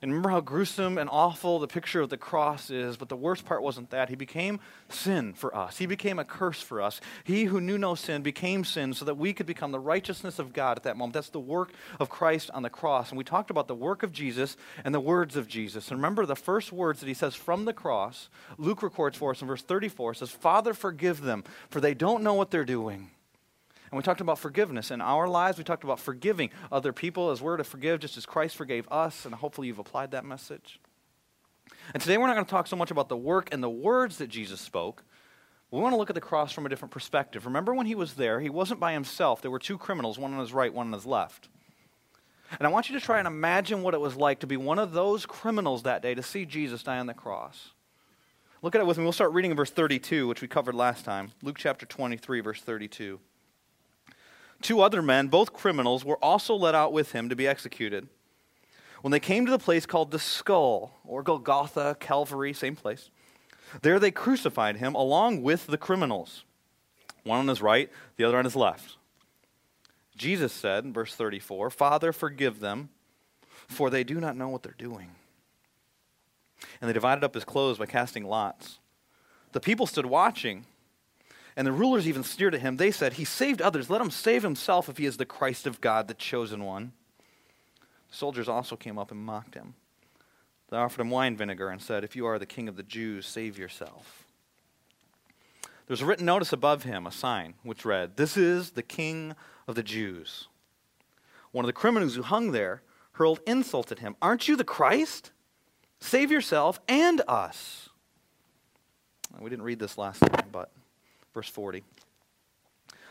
And 0.02 0.10
remember 0.10 0.30
how 0.30 0.40
gruesome 0.40 0.98
and 0.98 1.08
awful 1.10 1.58
the 1.58 1.66
picture 1.66 2.00
of 2.00 2.10
the 2.10 2.16
cross 2.16 2.70
is, 2.70 2.96
but 2.96 3.08
the 3.08 3.16
worst 3.16 3.44
part 3.44 3.62
wasn't 3.62 3.90
that. 3.90 4.08
He 4.08 4.16
became 4.16 4.60
sin 4.88 5.32
for 5.32 5.56
us. 5.56 5.78
He 5.78 5.86
became 5.86 6.18
a 6.18 6.24
curse 6.24 6.60
for 6.60 6.82
us. 6.82 7.00
He 7.24 7.44
who 7.44 7.60
knew 7.60 7.78
no 7.78 7.94
sin 7.94 8.22
became 8.22 8.64
sin 8.64 8.92
so 8.92 9.04
that 9.06 9.16
we 9.16 9.32
could 9.32 9.46
become 9.46 9.72
the 9.72 9.80
righteousness 9.80 10.38
of 10.38 10.52
God 10.52 10.76
at 10.76 10.82
that 10.84 10.96
moment. 10.96 11.14
That's 11.14 11.30
the 11.30 11.40
work 11.40 11.72
of 11.98 12.10
Christ 12.10 12.50
on 12.52 12.62
the 12.62 12.70
cross. 12.70 13.10
And 13.10 13.18
we 13.18 13.24
talked 13.24 13.50
about 13.50 13.68
the 13.68 13.74
work 13.74 14.02
of 14.02 14.12
Jesus 14.12 14.56
and 14.84 14.94
the 14.94 15.00
words 15.00 15.36
of 15.36 15.48
Jesus. 15.48 15.90
And 15.90 15.98
remember 15.98 16.26
the 16.26 16.36
first 16.36 16.72
words 16.72 17.00
that 17.00 17.08
he 17.08 17.14
says 17.14 17.34
from 17.34 17.64
the 17.64 17.72
cross, 17.72 18.28
Luke 18.58 18.82
records 18.82 19.16
for 19.16 19.30
us 19.30 19.40
in 19.40 19.48
verse 19.48 19.62
34 19.62 20.14
says, 20.14 20.30
Father, 20.30 20.74
forgive 20.74 21.22
them, 21.22 21.42
for 21.70 21.80
they 21.80 21.94
don't 21.94 22.22
know 22.22 22.34
what 22.34 22.50
they're 22.50 22.64
doing. 22.64 23.10
And 23.96 24.02
we 24.02 24.04
talked 24.04 24.20
about 24.20 24.38
forgiveness 24.38 24.90
in 24.90 25.00
our 25.00 25.26
lives. 25.26 25.56
We 25.56 25.64
talked 25.64 25.82
about 25.82 25.98
forgiving 25.98 26.50
other 26.70 26.92
people 26.92 27.30
as 27.30 27.40
we're 27.40 27.56
to 27.56 27.64
forgive 27.64 28.00
just 28.00 28.18
as 28.18 28.26
Christ 28.26 28.54
forgave 28.54 28.86
us. 28.90 29.24
And 29.24 29.34
hopefully 29.34 29.68
you've 29.68 29.78
applied 29.78 30.10
that 30.10 30.22
message. 30.22 30.80
And 31.94 32.02
today 32.02 32.18
we're 32.18 32.26
not 32.26 32.34
going 32.34 32.44
to 32.44 32.50
talk 32.50 32.66
so 32.66 32.76
much 32.76 32.90
about 32.90 33.08
the 33.08 33.16
work 33.16 33.48
and 33.52 33.62
the 33.62 33.70
words 33.70 34.18
that 34.18 34.26
Jesus 34.26 34.60
spoke. 34.60 35.02
We 35.70 35.80
want 35.80 35.94
to 35.94 35.96
look 35.96 36.10
at 36.10 36.14
the 36.14 36.20
cross 36.20 36.52
from 36.52 36.66
a 36.66 36.68
different 36.68 36.92
perspective. 36.92 37.46
Remember 37.46 37.72
when 37.72 37.86
he 37.86 37.94
was 37.94 38.16
there, 38.16 38.38
he 38.38 38.50
wasn't 38.50 38.80
by 38.80 38.92
himself. 38.92 39.40
There 39.40 39.50
were 39.50 39.58
two 39.58 39.78
criminals, 39.78 40.18
one 40.18 40.34
on 40.34 40.40
his 40.40 40.52
right, 40.52 40.74
one 40.74 40.88
on 40.88 40.92
his 40.92 41.06
left. 41.06 41.48
And 42.58 42.66
I 42.66 42.70
want 42.70 42.90
you 42.90 43.00
to 43.00 43.02
try 43.02 43.18
and 43.18 43.26
imagine 43.26 43.80
what 43.80 43.94
it 43.94 44.00
was 44.02 44.14
like 44.14 44.40
to 44.40 44.46
be 44.46 44.58
one 44.58 44.78
of 44.78 44.92
those 44.92 45.24
criminals 45.24 45.84
that 45.84 46.02
day 46.02 46.14
to 46.14 46.22
see 46.22 46.44
Jesus 46.44 46.82
die 46.82 46.98
on 46.98 47.06
the 47.06 47.14
cross. 47.14 47.70
Look 48.60 48.74
at 48.74 48.82
it 48.82 48.86
with 48.86 48.98
me. 48.98 49.04
We'll 49.04 49.12
start 49.12 49.32
reading 49.32 49.52
in 49.52 49.56
verse 49.56 49.70
32, 49.70 50.28
which 50.28 50.42
we 50.42 50.48
covered 50.48 50.74
last 50.74 51.06
time. 51.06 51.30
Luke 51.42 51.56
chapter 51.56 51.86
23, 51.86 52.40
verse 52.40 52.60
32. 52.60 53.20
Two 54.62 54.80
other 54.80 55.02
men, 55.02 55.28
both 55.28 55.52
criminals, 55.52 56.04
were 56.04 56.22
also 56.24 56.54
led 56.54 56.74
out 56.74 56.92
with 56.92 57.12
him 57.12 57.28
to 57.28 57.36
be 57.36 57.46
executed. 57.46 58.08
When 59.02 59.10
they 59.10 59.20
came 59.20 59.44
to 59.44 59.50
the 59.52 59.58
place 59.58 59.86
called 59.86 60.10
the 60.10 60.18
skull, 60.18 60.98
or 61.04 61.22
Golgotha, 61.22 61.96
Calvary, 62.00 62.52
same 62.52 62.76
place, 62.76 63.10
there 63.82 63.98
they 63.98 64.10
crucified 64.10 64.76
him 64.76 64.94
along 64.94 65.42
with 65.42 65.66
the 65.66 65.78
criminals, 65.78 66.44
one 67.24 67.38
on 67.38 67.48
his 67.48 67.62
right, 67.62 67.90
the 68.16 68.24
other 68.24 68.38
on 68.38 68.44
his 68.44 68.56
left. 68.56 68.96
Jesus 70.16 70.52
said 70.52 70.84
in 70.84 70.92
verse 70.92 71.14
34, 71.14 71.70
Father, 71.70 72.12
forgive 72.12 72.60
them, 72.60 72.88
for 73.68 73.90
they 73.90 74.04
do 74.04 74.20
not 74.20 74.36
know 74.36 74.48
what 74.48 74.62
they're 74.62 74.74
doing. 74.78 75.10
And 76.80 76.88
they 76.88 76.94
divided 76.94 77.22
up 77.22 77.34
his 77.34 77.44
clothes 77.44 77.78
by 77.78 77.86
casting 77.86 78.24
lots. 78.24 78.78
The 79.52 79.60
people 79.60 79.86
stood 79.86 80.06
watching. 80.06 80.64
And 81.56 81.66
the 81.66 81.72
rulers 81.72 82.06
even 82.06 82.22
sneered 82.22 82.54
at 82.54 82.60
him. 82.60 82.76
They 82.76 82.90
said, 82.90 83.14
He 83.14 83.24
saved 83.24 83.62
others. 83.62 83.88
Let 83.88 84.00
him 84.00 84.10
save 84.10 84.42
himself 84.42 84.88
if 84.88 84.98
he 84.98 85.06
is 85.06 85.16
the 85.16 85.24
Christ 85.24 85.66
of 85.66 85.80
God, 85.80 86.06
the 86.06 86.14
chosen 86.14 86.64
one. 86.64 86.92
The 88.10 88.16
soldiers 88.16 88.48
also 88.48 88.76
came 88.76 88.98
up 88.98 89.10
and 89.10 89.20
mocked 89.20 89.54
him. 89.54 89.74
They 90.70 90.76
offered 90.76 91.00
him 91.00 91.10
wine 91.10 91.36
vinegar 91.36 91.70
and 91.70 91.80
said, 91.80 92.04
If 92.04 92.14
you 92.14 92.26
are 92.26 92.38
the 92.38 92.46
king 92.46 92.68
of 92.68 92.76
the 92.76 92.82
Jews, 92.82 93.26
save 93.26 93.58
yourself. 93.58 94.24
There's 95.86 96.02
a 96.02 96.06
written 96.06 96.26
notice 96.26 96.52
above 96.52 96.82
him, 96.82 97.06
a 97.06 97.12
sign, 97.12 97.54
which 97.62 97.84
read, 97.84 98.16
This 98.16 98.36
is 98.36 98.72
the 98.72 98.82
king 98.82 99.34
of 99.68 99.76
the 99.76 99.82
Jews. 99.82 100.48
One 101.52 101.64
of 101.64 101.68
the 101.68 101.72
criminals 101.72 102.16
who 102.16 102.22
hung 102.22 102.52
there 102.52 102.82
hurled 103.12 103.40
insult 103.46 103.90
at 103.92 104.00
him. 104.00 104.16
Aren't 104.20 104.48
you 104.48 104.56
the 104.56 104.64
Christ? 104.64 105.30
Save 106.00 106.30
yourself 106.30 106.80
and 106.88 107.22
us. 107.26 107.88
We 109.40 109.48
didn't 109.48 109.64
read 109.64 109.78
this 109.78 109.96
last 109.96 110.20
time, 110.20 110.48
but 110.50 110.70
Verse 111.36 111.50
40. 111.50 111.84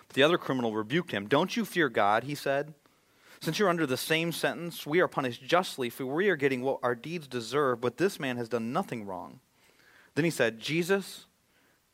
But 0.07 0.15
the 0.15 0.23
other 0.23 0.39
criminal 0.39 0.73
rebuked 0.73 1.11
him. 1.11 1.27
Don't 1.27 1.55
you 1.55 1.63
fear 1.63 1.89
God, 1.89 2.23
he 2.23 2.33
said. 2.33 2.73
Since 3.39 3.59
you're 3.59 3.69
under 3.69 3.85
the 3.85 3.97
same 3.97 4.31
sentence, 4.31 4.83
we 4.83 4.99
are 4.99 5.07
punished 5.07 5.43
justly, 5.43 5.91
for 5.91 6.07
we 6.07 6.29
are 6.29 6.35
getting 6.35 6.63
what 6.63 6.79
our 6.81 6.95
deeds 6.95 7.27
deserve, 7.27 7.81
but 7.81 7.97
this 7.97 8.19
man 8.19 8.38
has 8.38 8.49
done 8.49 8.73
nothing 8.73 9.05
wrong. 9.05 9.41
Then 10.15 10.25
he 10.25 10.31
said, 10.31 10.59
Jesus, 10.59 11.27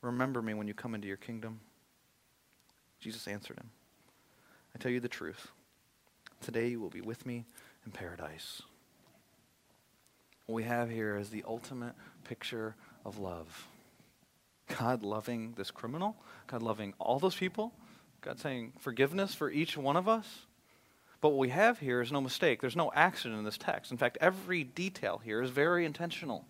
remember 0.02 0.42
me 0.42 0.54
when 0.54 0.70
you 0.70 0.74
come 0.74 0.96
into 0.96 1.06
your 1.06 1.18
kingdom. 1.18 1.60
Jesus 3.02 3.28
answered 3.28 3.58
him, 3.58 3.72
I 4.74 4.80
tell 4.80 4.94
you 4.94 5.02
the 5.02 5.10
truth. 5.10 5.50
Today 6.40 6.70
you 6.70 6.80
will 6.80 6.90
be 6.90 7.02
with 7.02 7.26
me 7.26 7.44
in 7.86 7.92
paradise. 7.92 8.62
What 10.46 10.56
we 10.56 10.64
have 10.64 10.90
here 10.90 11.18
is 11.18 11.30
the 11.30 11.44
ultimate 11.46 11.96
picture 12.24 12.76
of 13.04 13.20
love. 13.20 13.68
God 14.82 15.04
loving 15.04 15.54
this 15.58 15.70
criminal, 15.70 16.16
God 16.48 16.64
loving 16.64 16.96
all 16.98 17.20
those 17.20 17.36
people, 17.36 17.72
God 18.22 18.40
saying 18.40 18.74
forgiveness 18.80 19.36
for 19.36 19.52
each 19.52 19.78
one 19.78 19.96
of 19.96 20.08
us. 20.08 20.48
But 21.22 21.30
what 21.30 21.38
we 21.38 21.50
have 21.50 21.78
here 21.78 22.02
is 22.02 22.12
no 22.12 22.20
mistake. 22.20 22.62
There's 22.62 22.76
no 22.76 22.92
accident 22.96 23.38
in 23.38 23.46
this 23.46 23.60
text. 23.60 23.92
In 23.92 24.00
fact, 24.00 24.18
every 24.20 24.64
detail 24.64 25.22
here 25.24 25.44
is 25.44 25.52
very 25.52 25.86
intentional. 25.86 26.46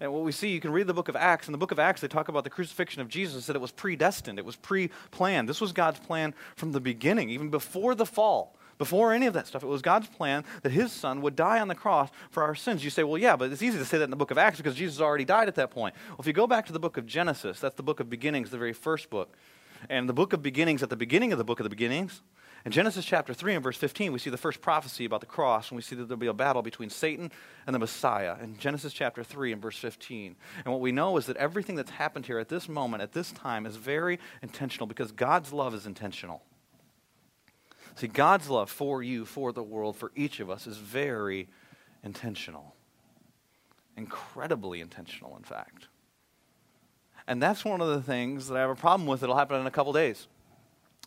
And 0.00 0.12
what 0.12 0.24
we 0.24 0.32
see, 0.32 0.48
you 0.48 0.58
can 0.58 0.72
read 0.72 0.88
the 0.88 0.92
book 0.92 1.06
of 1.06 1.14
Acts. 1.14 1.46
In 1.46 1.52
the 1.52 1.58
book 1.58 1.70
of 1.70 1.78
Acts, 1.78 2.00
they 2.00 2.08
talk 2.08 2.26
about 2.26 2.42
the 2.42 2.50
crucifixion 2.50 3.00
of 3.00 3.06
Jesus, 3.06 3.46
that 3.46 3.54
it 3.54 3.62
was 3.62 3.70
predestined, 3.70 4.40
it 4.40 4.44
was 4.44 4.56
pre 4.56 4.90
planned. 5.12 5.48
This 5.48 5.60
was 5.60 5.70
God's 5.70 6.00
plan 6.00 6.34
from 6.56 6.72
the 6.72 6.80
beginning, 6.80 7.30
even 7.30 7.48
before 7.48 7.94
the 7.94 8.06
fall. 8.06 8.56
Before 8.82 9.12
any 9.12 9.26
of 9.26 9.34
that 9.34 9.46
stuff, 9.46 9.62
it 9.62 9.68
was 9.68 9.80
God's 9.80 10.08
plan 10.08 10.42
that 10.62 10.72
his 10.72 10.90
son 10.90 11.22
would 11.22 11.36
die 11.36 11.60
on 11.60 11.68
the 11.68 11.74
cross 11.76 12.10
for 12.32 12.42
our 12.42 12.56
sins. 12.56 12.82
You 12.82 12.90
say, 12.90 13.04
well, 13.04 13.16
yeah, 13.16 13.36
but 13.36 13.52
it's 13.52 13.62
easy 13.62 13.78
to 13.78 13.84
say 13.84 13.96
that 13.98 14.02
in 14.02 14.10
the 14.10 14.16
book 14.16 14.32
of 14.32 14.38
Acts 14.38 14.56
because 14.56 14.74
Jesus 14.74 15.00
already 15.00 15.24
died 15.24 15.46
at 15.46 15.54
that 15.54 15.70
point. 15.70 15.94
Well, 16.08 16.16
if 16.18 16.26
you 16.26 16.32
go 16.32 16.48
back 16.48 16.66
to 16.66 16.72
the 16.72 16.80
book 16.80 16.96
of 16.96 17.06
Genesis, 17.06 17.60
that's 17.60 17.76
the 17.76 17.84
book 17.84 18.00
of 18.00 18.10
beginnings, 18.10 18.50
the 18.50 18.58
very 18.58 18.72
first 18.72 19.08
book. 19.08 19.36
And 19.88 20.08
the 20.08 20.12
book 20.12 20.32
of 20.32 20.42
beginnings, 20.42 20.82
at 20.82 20.90
the 20.90 20.96
beginning 20.96 21.30
of 21.30 21.38
the 21.38 21.44
book 21.44 21.60
of 21.60 21.64
the 21.64 21.70
beginnings, 21.70 22.22
in 22.64 22.72
Genesis 22.72 23.04
chapter 23.04 23.32
3 23.32 23.54
and 23.54 23.62
verse 23.62 23.76
15, 23.76 24.12
we 24.12 24.18
see 24.18 24.30
the 24.30 24.36
first 24.36 24.60
prophecy 24.60 25.04
about 25.04 25.20
the 25.20 25.26
cross, 25.26 25.70
and 25.70 25.76
we 25.76 25.82
see 25.82 25.94
that 25.94 26.08
there'll 26.08 26.18
be 26.18 26.26
a 26.26 26.32
battle 26.32 26.62
between 26.62 26.90
Satan 26.90 27.30
and 27.68 27.74
the 27.74 27.78
Messiah 27.78 28.34
in 28.42 28.58
Genesis 28.58 28.92
chapter 28.92 29.22
3 29.22 29.52
and 29.52 29.62
verse 29.62 29.78
15. 29.78 30.34
And 30.64 30.72
what 30.72 30.80
we 30.80 30.90
know 30.90 31.16
is 31.18 31.26
that 31.26 31.36
everything 31.36 31.76
that's 31.76 31.92
happened 31.92 32.26
here 32.26 32.40
at 32.40 32.48
this 32.48 32.68
moment, 32.68 33.00
at 33.00 33.12
this 33.12 33.30
time, 33.30 33.64
is 33.64 33.76
very 33.76 34.18
intentional 34.42 34.88
because 34.88 35.12
God's 35.12 35.52
love 35.52 35.72
is 35.72 35.86
intentional. 35.86 36.42
See, 37.96 38.08
God's 38.08 38.48
love 38.48 38.70
for 38.70 39.02
you, 39.02 39.24
for 39.24 39.52
the 39.52 39.62
world, 39.62 39.96
for 39.96 40.12
each 40.16 40.40
of 40.40 40.50
us 40.50 40.66
is 40.66 40.76
very 40.76 41.48
intentional. 42.02 42.74
Incredibly 43.96 44.80
intentional, 44.80 45.36
in 45.36 45.42
fact. 45.42 45.88
And 47.26 47.42
that's 47.42 47.64
one 47.64 47.80
of 47.80 47.88
the 47.88 48.02
things 48.02 48.48
that 48.48 48.56
I 48.56 48.60
have 48.60 48.70
a 48.70 48.74
problem 48.74 49.06
with 49.06 49.20
that'll 49.20 49.36
happen 49.36 49.60
in 49.60 49.66
a 49.66 49.70
couple 49.70 49.92
days. 49.92 50.26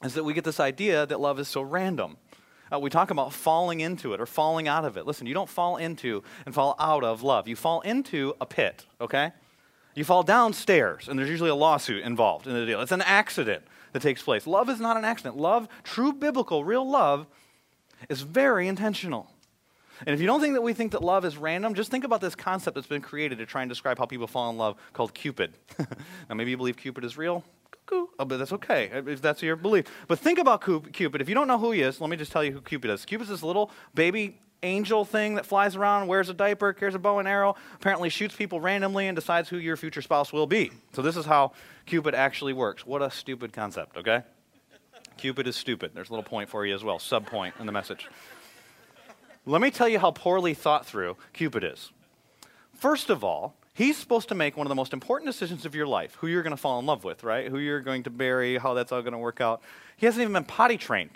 Is 0.03 0.13
that 0.13 0.23
we 0.23 0.33
get 0.33 0.43
this 0.43 0.59
idea 0.59 1.05
that 1.05 1.19
love 1.19 1.39
is 1.39 1.47
so 1.47 1.61
random. 1.61 2.17
Uh, 2.71 2.79
we 2.79 2.89
talk 2.89 3.11
about 3.11 3.33
falling 3.33 3.79
into 3.79 4.13
it 4.13 4.21
or 4.21 4.25
falling 4.25 4.67
out 4.67 4.85
of 4.85 4.97
it. 4.97 5.05
Listen, 5.05 5.27
you 5.27 5.33
don't 5.33 5.49
fall 5.49 5.77
into 5.77 6.23
and 6.45 6.53
fall 6.53 6.75
out 6.79 7.03
of 7.03 7.23
love. 7.23 7.47
You 7.47 7.55
fall 7.55 7.81
into 7.81 8.35
a 8.41 8.45
pit, 8.45 8.85
okay? 8.99 9.31
You 9.93 10.03
fall 10.03 10.23
downstairs, 10.23 11.07
and 11.07 11.17
there's 11.17 11.29
usually 11.29 11.49
a 11.49 11.55
lawsuit 11.55 12.03
involved 12.03 12.47
in 12.47 12.53
the 12.53 12.65
deal. 12.65 12.81
It's 12.81 12.91
an 12.91 13.01
accident 13.01 13.63
that 13.95 14.01
takes 14.01 14.21
place. 14.21 14.45
Love 14.45 14.69
is 14.69 14.81
not 14.81 14.97
an 14.97 15.05
accident. 15.05 15.37
Love, 15.37 15.69
true 15.85 16.11
biblical, 16.11 16.65
real 16.65 16.85
love, 16.85 17.27
is 18.09 18.23
very 18.23 18.67
intentional. 18.67 19.31
And 20.05 20.13
if 20.13 20.19
you 20.19 20.27
don't 20.27 20.41
think 20.41 20.53
that 20.53 20.61
we 20.61 20.73
think 20.73 20.91
that 20.91 21.01
love 21.01 21.23
is 21.23 21.37
random, 21.37 21.73
just 21.75 21.91
think 21.91 22.03
about 22.03 22.19
this 22.19 22.35
concept 22.35 22.75
that's 22.75 22.87
been 22.87 23.01
created 23.01 23.37
to 23.37 23.45
try 23.45 23.61
and 23.61 23.69
describe 23.69 23.97
how 23.97 24.05
people 24.05 24.27
fall 24.27 24.49
in 24.49 24.57
love 24.57 24.75
called 24.91 25.13
Cupid. 25.13 25.53
now, 25.79 26.35
maybe 26.35 26.51
you 26.51 26.57
believe 26.57 26.75
Cupid 26.75 27.05
is 27.05 27.17
real. 27.17 27.45
Oh, 27.89 28.09
but 28.17 28.35
that's 28.35 28.51
okay 28.51 28.89
if 29.07 29.21
that's 29.21 29.41
your 29.41 29.55
belief. 29.55 29.85
But 30.09 30.19
think 30.19 30.39
about 30.39 30.61
Cupid. 30.61 31.21
If 31.21 31.29
you 31.29 31.35
don't 31.35 31.47
know 31.47 31.57
who 31.57 31.71
he 31.71 31.81
is, 31.81 32.01
let 32.01 32.09
me 32.09 32.17
just 32.17 32.33
tell 32.33 32.43
you 32.43 32.51
who 32.51 32.59
Cupid 32.59 32.91
is. 32.91 33.05
Cupid 33.05 33.23
is 33.23 33.29
this 33.29 33.43
little 33.43 33.71
baby 33.93 34.41
angel 34.65 35.05
thing 35.05 35.35
that 35.35 35.45
flies 35.45 35.75
around, 35.75 36.07
wears 36.07 36.29
a 36.29 36.33
diaper, 36.33 36.73
carries 36.73 36.95
a 36.95 36.99
bow 36.99 37.19
and 37.19 37.27
arrow, 37.27 37.55
apparently 37.75 38.09
shoots 38.09 38.35
people 38.35 38.59
randomly 38.59 39.07
and 39.07 39.15
decides 39.15 39.47
who 39.47 39.57
your 39.57 39.77
future 39.77 40.01
spouse 40.01 40.33
will 40.33 40.47
be. 40.47 40.71
So 40.93 41.01
this 41.01 41.15
is 41.15 41.25
how 41.25 41.53
Cupid 41.85 42.15
actually 42.15 42.53
works. 42.53 42.85
What 42.85 43.01
a 43.01 43.11
stupid 43.11 43.53
concept, 43.53 43.95
okay? 43.97 44.23
Cupid 45.17 45.47
is 45.47 45.55
stupid. 45.55 45.91
There's 45.93 46.09
a 46.09 46.11
little 46.11 46.23
point 46.23 46.49
for 46.49 46.65
you 46.65 46.75
as 46.75 46.83
well, 46.83 46.99
sub 46.99 47.25
point 47.27 47.55
in 47.59 47.65
the 47.65 47.71
message. 47.71 48.07
Let 49.45 49.61
me 49.61 49.69
tell 49.69 49.87
you 49.87 49.99
how 49.99 50.11
poorly 50.11 50.53
thought 50.55 50.85
through 50.85 51.17
Cupid 51.33 51.63
is. 51.63 51.91
First 52.73 53.09
of 53.09 53.23
all, 53.23 53.55
he's 53.73 53.97
supposed 53.97 54.27
to 54.29 54.35
make 54.35 54.57
one 54.57 54.65
of 54.65 54.69
the 54.69 54.75
most 54.75 54.91
important 54.91 55.29
decisions 55.29 55.65
of 55.65 55.75
your 55.75 55.85
life 55.87 56.15
who 56.15 56.27
you're 56.27 56.41
going 56.41 56.51
to 56.51 56.57
fall 56.57 56.79
in 56.79 56.85
love 56.85 57.03
with, 57.03 57.23
right? 57.23 57.47
Who 57.47 57.59
you're 57.59 57.81
going 57.81 58.03
to 58.03 58.09
marry, 58.09 58.57
how 58.57 58.73
that's 58.73 58.91
all 58.91 59.01
going 59.01 59.13
to 59.13 59.19
work 59.19 59.39
out. 59.39 59.61
He 59.97 60.05
hasn't 60.05 60.21
even 60.21 60.33
been 60.33 60.43
potty 60.43 60.77
trained. 60.77 61.11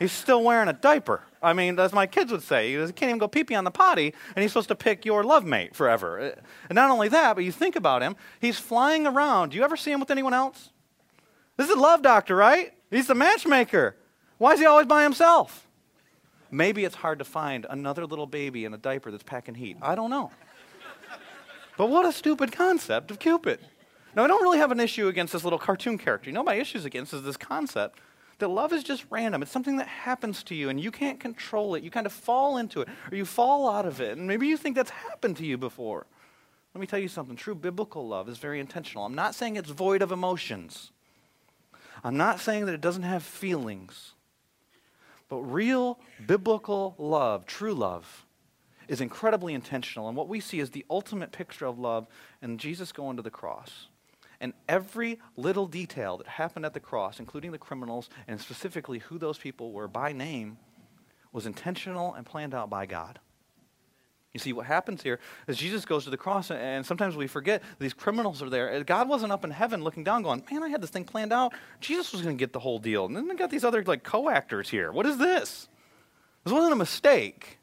He's 0.00 0.12
still 0.12 0.42
wearing 0.42 0.68
a 0.68 0.72
diaper. 0.72 1.20
I 1.42 1.52
mean, 1.52 1.78
as 1.78 1.92
my 1.92 2.06
kids 2.06 2.32
would 2.32 2.42
say, 2.42 2.72
he 2.72 2.78
can't 2.92 3.02
even 3.02 3.18
go 3.18 3.28
pee 3.28 3.44
pee 3.44 3.54
on 3.54 3.64
the 3.64 3.70
potty, 3.70 4.14
and 4.34 4.42
he's 4.42 4.50
supposed 4.50 4.68
to 4.68 4.74
pick 4.74 5.04
your 5.04 5.22
love 5.22 5.44
mate 5.44 5.76
forever. 5.76 6.18
Uh, 6.18 6.40
and 6.70 6.74
not 6.74 6.90
only 6.90 7.08
that, 7.08 7.34
but 7.34 7.44
you 7.44 7.52
think 7.52 7.76
about 7.76 8.00
him, 8.00 8.16
he's 8.40 8.58
flying 8.58 9.06
around. 9.06 9.50
Do 9.50 9.58
you 9.58 9.62
ever 9.62 9.76
see 9.76 9.92
him 9.92 10.00
with 10.00 10.10
anyone 10.10 10.32
else? 10.32 10.70
This 11.58 11.68
is 11.68 11.76
a 11.76 11.78
love 11.78 12.00
doctor, 12.00 12.34
right? 12.34 12.72
He's 12.90 13.08
the 13.08 13.14
matchmaker. 13.14 13.94
Why 14.38 14.54
is 14.54 14.60
he 14.60 14.64
always 14.64 14.86
by 14.86 15.02
himself? 15.02 15.68
Maybe 16.50 16.84
it's 16.84 16.96
hard 16.96 17.18
to 17.18 17.24
find 17.24 17.66
another 17.68 18.06
little 18.06 18.26
baby 18.26 18.64
in 18.64 18.72
a 18.72 18.78
diaper 18.78 19.10
that's 19.10 19.22
packing 19.22 19.54
heat. 19.54 19.76
I 19.82 19.94
don't 19.94 20.10
know. 20.10 20.30
But 21.76 21.90
what 21.90 22.06
a 22.06 22.12
stupid 22.12 22.52
concept 22.52 23.10
of 23.10 23.18
Cupid. 23.18 23.60
Now, 24.16 24.24
I 24.24 24.26
don't 24.26 24.42
really 24.42 24.58
have 24.58 24.72
an 24.72 24.80
issue 24.80 25.08
against 25.08 25.34
this 25.34 25.44
little 25.44 25.58
cartoon 25.58 25.98
character. 25.98 26.30
You 26.30 26.34
know, 26.34 26.42
my 26.42 26.54
issues 26.54 26.86
against 26.86 27.12
is 27.12 27.22
this 27.22 27.36
concept 27.36 28.00
that 28.40 28.48
love 28.48 28.72
is 28.72 28.82
just 28.82 29.04
random. 29.10 29.42
It's 29.42 29.50
something 29.50 29.76
that 29.76 29.86
happens 29.86 30.42
to 30.44 30.54
you 30.54 30.68
and 30.68 30.80
you 30.80 30.90
can't 30.90 31.20
control 31.20 31.74
it. 31.74 31.82
You 31.82 31.90
kind 31.90 32.06
of 32.06 32.12
fall 32.12 32.56
into 32.58 32.80
it 32.80 32.88
or 33.10 33.16
you 33.16 33.24
fall 33.24 33.70
out 33.70 33.86
of 33.86 34.00
it. 34.00 34.18
And 34.18 34.26
maybe 34.26 34.48
you 34.48 34.56
think 34.56 34.76
that's 34.76 34.90
happened 34.90 35.36
to 35.38 35.46
you 35.46 35.56
before. 35.56 36.06
Let 36.74 36.80
me 36.80 36.86
tell 36.86 36.98
you 36.98 37.08
something 37.08 37.36
true 37.36 37.54
biblical 37.54 38.06
love 38.06 38.28
is 38.28 38.38
very 38.38 38.60
intentional. 38.60 39.04
I'm 39.04 39.14
not 39.14 39.34
saying 39.34 39.56
it's 39.56 39.70
void 39.70 40.02
of 40.02 40.12
emotions, 40.12 40.90
I'm 42.02 42.16
not 42.16 42.40
saying 42.40 42.66
that 42.66 42.74
it 42.74 42.80
doesn't 42.80 43.02
have 43.02 43.22
feelings. 43.22 44.12
But 45.28 45.42
real 45.42 46.00
biblical 46.26 46.96
love, 46.98 47.46
true 47.46 47.72
love, 47.72 48.26
is 48.88 49.00
incredibly 49.00 49.54
intentional. 49.54 50.08
And 50.08 50.16
what 50.16 50.26
we 50.26 50.40
see 50.40 50.58
is 50.58 50.70
the 50.70 50.84
ultimate 50.90 51.30
picture 51.30 51.66
of 51.66 51.78
love 51.78 52.08
and 52.42 52.58
Jesus 52.58 52.90
going 52.90 53.16
to 53.16 53.22
the 53.22 53.30
cross. 53.30 53.86
And 54.40 54.54
every 54.68 55.18
little 55.36 55.66
detail 55.66 56.16
that 56.16 56.26
happened 56.26 56.64
at 56.64 56.72
the 56.72 56.80
cross, 56.80 57.20
including 57.20 57.52
the 57.52 57.58
criminals 57.58 58.08
and 58.26 58.40
specifically 58.40 59.00
who 59.00 59.18
those 59.18 59.36
people 59.36 59.72
were 59.72 59.86
by 59.86 60.12
name, 60.12 60.56
was 61.32 61.46
intentional 61.46 62.14
and 62.14 62.24
planned 62.24 62.54
out 62.54 62.70
by 62.70 62.86
God. 62.86 63.20
You 64.32 64.40
see, 64.40 64.52
what 64.52 64.66
happens 64.66 65.02
here 65.02 65.18
is 65.46 65.56
Jesus 65.56 65.84
goes 65.84 66.04
to 66.04 66.10
the 66.10 66.16
cross, 66.16 66.50
and 66.50 66.86
sometimes 66.86 67.16
we 67.16 67.26
forget 67.26 67.62
these 67.78 67.92
criminals 67.92 68.42
are 68.42 68.48
there. 68.48 68.82
God 68.84 69.08
wasn't 69.08 69.32
up 69.32 69.44
in 69.44 69.50
heaven 69.50 69.82
looking 69.82 70.04
down, 70.04 70.22
going, 70.22 70.44
"Man, 70.50 70.62
I 70.62 70.68
had 70.68 70.80
this 70.80 70.90
thing 70.90 71.04
planned 71.04 71.32
out. 71.32 71.52
Jesus 71.80 72.12
was 72.12 72.22
going 72.22 72.36
to 72.36 72.40
get 72.40 72.52
the 72.52 72.60
whole 72.60 72.78
deal." 72.78 73.06
And 73.06 73.16
then 73.16 73.28
we 73.28 73.34
got 73.34 73.50
these 73.50 73.64
other 73.64 73.82
like 73.82 74.04
co-actors 74.04 74.70
here. 74.70 74.92
What 74.92 75.04
is 75.04 75.18
this? 75.18 75.68
This 76.44 76.52
wasn't 76.52 76.72
a 76.72 76.76
mistake. 76.76 77.59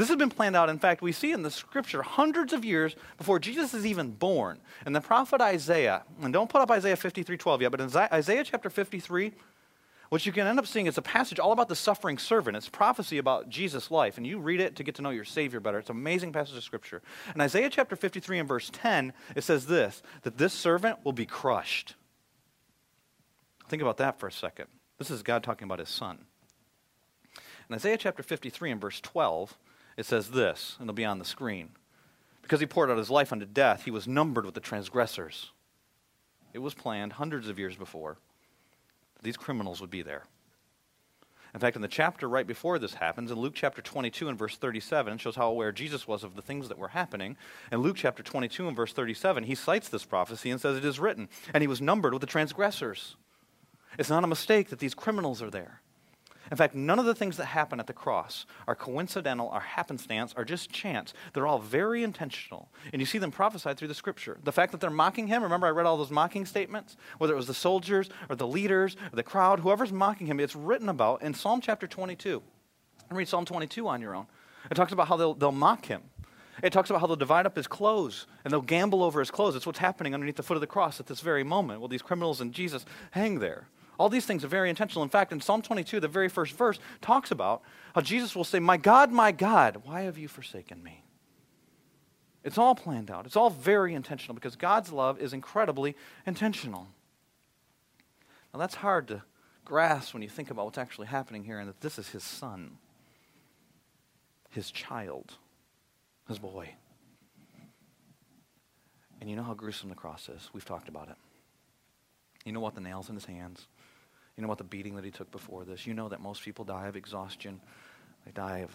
This 0.00 0.08
has 0.08 0.16
been 0.16 0.30
planned 0.30 0.56
out. 0.56 0.70
In 0.70 0.78
fact, 0.78 1.02
we 1.02 1.12
see 1.12 1.30
in 1.30 1.42
the 1.42 1.50
scripture 1.50 2.00
hundreds 2.00 2.54
of 2.54 2.64
years 2.64 2.96
before 3.18 3.38
Jesus 3.38 3.74
is 3.74 3.84
even 3.84 4.12
born. 4.12 4.58
And 4.86 4.96
the 4.96 5.00
prophet 5.02 5.42
Isaiah, 5.42 6.04
and 6.22 6.32
don't 6.32 6.48
put 6.48 6.62
up 6.62 6.70
Isaiah 6.70 6.96
53 6.96 7.36
12 7.36 7.60
yet, 7.60 7.70
but 7.70 7.82
in 7.82 7.94
Isaiah 7.94 8.42
chapter 8.42 8.70
53, 8.70 9.32
what 10.08 10.24
you 10.24 10.32
can 10.32 10.46
end 10.46 10.58
up 10.58 10.66
seeing 10.66 10.86
is 10.86 10.96
a 10.96 11.02
passage 11.02 11.38
all 11.38 11.52
about 11.52 11.68
the 11.68 11.76
suffering 11.76 12.16
servant. 12.16 12.56
It's 12.56 12.66
prophecy 12.66 13.18
about 13.18 13.50
Jesus' 13.50 13.90
life. 13.90 14.16
And 14.16 14.26
you 14.26 14.38
read 14.38 14.60
it 14.60 14.74
to 14.76 14.82
get 14.82 14.94
to 14.94 15.02
know 15.02 15.10
your 15.10 15.26
Savior 15.26 15.60
better. 15.60 15.80
It's 15.80 15.90
an 15.90 15.96
amazing 15.96 16.32
passage 16.32 16.56
of 16.56 16.64
Scripture. 16.64 17.02
In 17.34 17.42
Isaiah 17.42 17.68
chapter 17.68 17.94
53 17.94 18.38
and 18.38 18.48
verse 18.48 18.70
10, 18.72 19.12
it 19.36 19.44
says 19.44 19.66
this 19.66 20.02
that 20.22 20.38
this 20.38 20.54
servant 20.54 21.04
will 21.04 21.12
be 21.12 21.26
crushed. 21.26 21.94
Think 23.68 23.82
about 23.82 23.98
that 23.98 24.18
for 24.18 24.28
a 24.28 24.32
second. 24.32 24.68
This 24.96 25.10
is 25.10 25.22
God 25.22 25.42
talking 25.42 25.66
about 25.66 25.78
his 25.78 25.90
son. 25.90 26.24
In 27.68 27.74
Isaiah 27.74 27.98
chapter 27.98 28.22
53 28.22 28.70
and 28.70 28.80
verse 28.80 28.98
12, 29.02 29.58
it 30.00 30.06
says 30.06 30.30
this, 30.30 30.76
and 30.78 30.86
it'll 30.86 30.94
be 30.94 31.04
on 31.04 31.18
the 31.18 31.24
screen. 31.26 31.72
Because 32.40 32.58
he 32.58 32.66
poured 32.66 32.90
out 32.90 32.96
his 32.96 33.10
life 33.10 33.32
unto 33.32 33.44
death, 33.44 33.84
he 33.84 33.90
was 33.90 34.08
numbered 34.08 34.46
with 34.46 34.54
the 34.54 34.60
transgressors. 34.60 35.50
It 36.54 36.60
was 36.60 36.72
planned 36.72 37.12
hundreds 37.12 37.48
of 37.48 37.58
years 37.58 37.76
before 37.76 38.16
these 39.22 39.36
criminals 39.36 39.82
would 39.82 39.90
be 39.90 40.00
there. 40.00 40.24
In 41.52 41.60
fact, 41.60 41.76
in 41.76 41.82
the 41.82 41.88
chapter 41.88 42.26
right 42.26 42.46
before 42.46 42.78
this 42.78 42.94
happens, 42.94 43.30
in 43.30 43.38
Luke 43.38 43.52
chapter 43.54 43.82
22 43.82 44.30
and 44.30 44.38
verse 44.38 44.56
37, 44.56 45.18
shows 45.18 45.36
how 45.36 45.50
aware 45.50 45.72
Jesus 45.72 46.08
was 46.08 46.24
of 46.24 46.34
the 46.34 46.40
things 46.40 46.68
that 46.68 46.78
were 46.78 46.88
happening. 46.88 47.36
In 47.70 47.80
Luke 47.80 47.96
chapter 47.96 48.22
22 48.22 48.68
and 48.68 48.76
verse 48.76 48.94
37, 48.94 49.44
he 49.44 49.54
cites 49.54 49.90
this 49.90 50.06
prophecy 50.06 50.50
and 50.50 50.58
says, 50.58 50.78
It 50.78 50.84
is 50.86 50.98
written, 50.98 51.28
and 51.52 51.60
he 51.60 51.68
was 51.68 51.82
numbered 51.82 52.14
with 52.14 52.22
the 52.22 52.26
transgressors. 52.26 53.16
It's 53.98 54.08
not 54.08 54.24
a 54.24 54.28
mistake 54.28 54.70
that 54.70 54.78
these 54.78 54.94
criminals 54.94 55.42
are 55.42 55.50
there. 55.50 55.82
In 56.50 56.56
fact, 56.56 56.74
none 56.74 56.98
of 56.98 57.04
the 57.04 57.14
things 57.14 57.36
that 57.36 57.46
happen 57.46 57.78
at 57.78 57.86
the 57.86 57.92
cross 57.92 58.44
are 58.66 58.74
coincidental, 58.74 59.48
are 59.50 59.60
happenstance, 59.60 60.34
are 60.36 60.44
just 60.44 60.70
chance. 60.70 61.14
They're 61.32 61.46
all 61.46 61.60
very 61.60 62.02
intentional. 62.02 62.70
And 62.92 63.00
you 63.00 63.06
see 63.06 63.18
them 63.18 63.30
prophesied 63.30 63.76
through 63.76 63.88
the 63.88 63.94
scripture. 63.94 64.38
The 64.42 64.50
fact 64.50 64.72
that 64.72 64.80
they're 64.80 64.90
mocking 64.90 65.28
him, 65.28 65.44
remember 65.44 65.68
I 65.68 65.70
read 65.70 65.86
all 65.86 65.96
those 65.96 66.10
mocking 66.10 66.44
statements? 66.44 66.96
Whether 67.18 67.34
it 67.34 67.36
was 67.36 67.46
the 67.46 67.54
soldiers 67.54 68.10
or 68.28 68.34
the 68.34 68.48
leaders 68.48 68.96
or 69.12 69.16
the 69.16 69.22
crowd, 69.22 69.60
whoever's 69.60 69.92
mocking 69.92 70.26
him, 70.26 70.40
it's 70.40 70.56
written 70.56 70.88
about 70.88 71.22
in 71.22 71.34
Psalm 71.34 71.60
chapter 71.60 71.86
22. 71.86 72.42
And 73.08 73.18
read 73.18 73.28
Psalm 73.28 73.44
22 73.44 73.86
on 73.86 74.00
your 74.00 74.16
own. 74.16 74.26
It 74.70 74.74
talks 74.74 74.92
about 74.92 75.06
how 75.06 75.16
they'll, 75.16 75.34
they'll 75.34 75.52
mock 75.52 75.86
him. 75.86 76.02
It 76.62 76.72
talks 76.72 76.90
about 76.90 77.00
how 77.00 77.06
they'll 77.06 77.16
divide 77.16 77.46
up 77.46 77.56
his 77.56 77.66
clothes 77.66 78.26
and 78.44 78.52
they'll 78.52 78.60
gamble 78.60 79.02
over 79.02 79.20
his 79.20 79.30
clothes. 79.30 79.54
It's 79.54 79.66
what's 79.66 79.78
happening 79.78 80.14
underneath 80.14 80.36
the 80.36 80.42
foot 80.42 80.56
of 80.56 80.60
the 80.60 80.66
cross 80.66 81.00
at 81.00 81.06
this 81.06 81.20
very 81.20 81.44
moment. 81.44 81.80
Well, 81.80 81.88
these 81.88 82.02
criminals 82.02 82.40
and 82.40 82.52
Jesus 82.52 82.84
hang 83.12 83.38
there. 83.38 83.68
All 84.00 84.08
these 84.08 84.24
things 84.24 84.42
are 84.46 84.48
very 84.48 84.70
intentional. 84.70 85.02
In 85.02 85.10
fact, 85.10 85.30
in 85.30 85.42
Psalm 85.42 85.60
22, 85.60 86.00
the 86.00 86.08
very 86.08 86.30
first 86.30 86.56
verse 86.56 86.78
talks 87.02 87.30
about 87.30 87.60
how 87.94 88.00
Jesus 88.00 88.34
will 88.34 88.44
say, 88.44 88.58
My 88.58 88.78
God, 88.78 89.12
my 89.12 89.30
God, 89.30 89.82
why 89.84 90.00
have 90.02 90.16
you 90.16 90.26
forsaken 90.26 90.82
me? 90.82 91.04
It's 92.42 92.56
all 92.56 92.74
planned 92.74 93.10
out. 93.10 93.26
It's 93.26 93.36
all 93.36 93.50
very 93.50 93.92
intentional 93.92 94.34
because 94.34 94.56
God's 94.56 94.90
love 94.90 95.20
is 95.20 95.34
incredibly 95.34 95.96
intentional. 96.24 96.88
Now, 98.54 98.60
that's 98.60 98.76
hard 98.76 99.06
to 99.08 99.22
grasp 99.66 100.14
when 100.14 100.22
you 100.22 100.30
think 100.30 100.50
about 100.50 100.64
what's 100.64 100.78
actually 100.78 101.08
happening 101.08 101.44
here 101.44 101.58
and 101.58 101.68
that 101.68 101.82
this 101.82 101.98
is 101.98 102.08
his 102.08 102.24
son, 102.24 102.78
his 104.48 104.70
child, 104.70 105.34
his 106.26 106.38
boy. 106.38 106.70
And 109.20 109.28
you 109.28 109.36
know 109.36 109.42
how 109.42 109.52
gruesome 109.52 109.90
the 109.90 109.94
cross 109.94 110.30
is. 110.30 110.48
We've 110.54 110.64
talked 110.64 110.88
about 110.88 111.10
it. 111.10 111.16
You 112.46 112.52
know 112.52 112.60
what? 112.60 112.74
The 112.74 112.80
nails 112.80 113.10
in 113.10 113.14
his 113.14 113.26
hands. 113.26 113.68
You 114.40 114.46
know 114.46 114.52
about 114.52 114.56
the 114.56 114.64
beating 114.64 114.96
that 114.96 115.04
he 115.04 115.10
took 115.10 115.30
before 115.30 115.66
this? 115.66 115.86
You 115.86 115.92
know 115.92 116.08
that 116.08 116.22
most 116.22 116.42
people 116.42 116.64
die 116.64 116.86
of 116.86 116.96
exhaustion. 116.96 117.60
They 118.24 118.32
die 118.32 118.60
of 118.60 118.70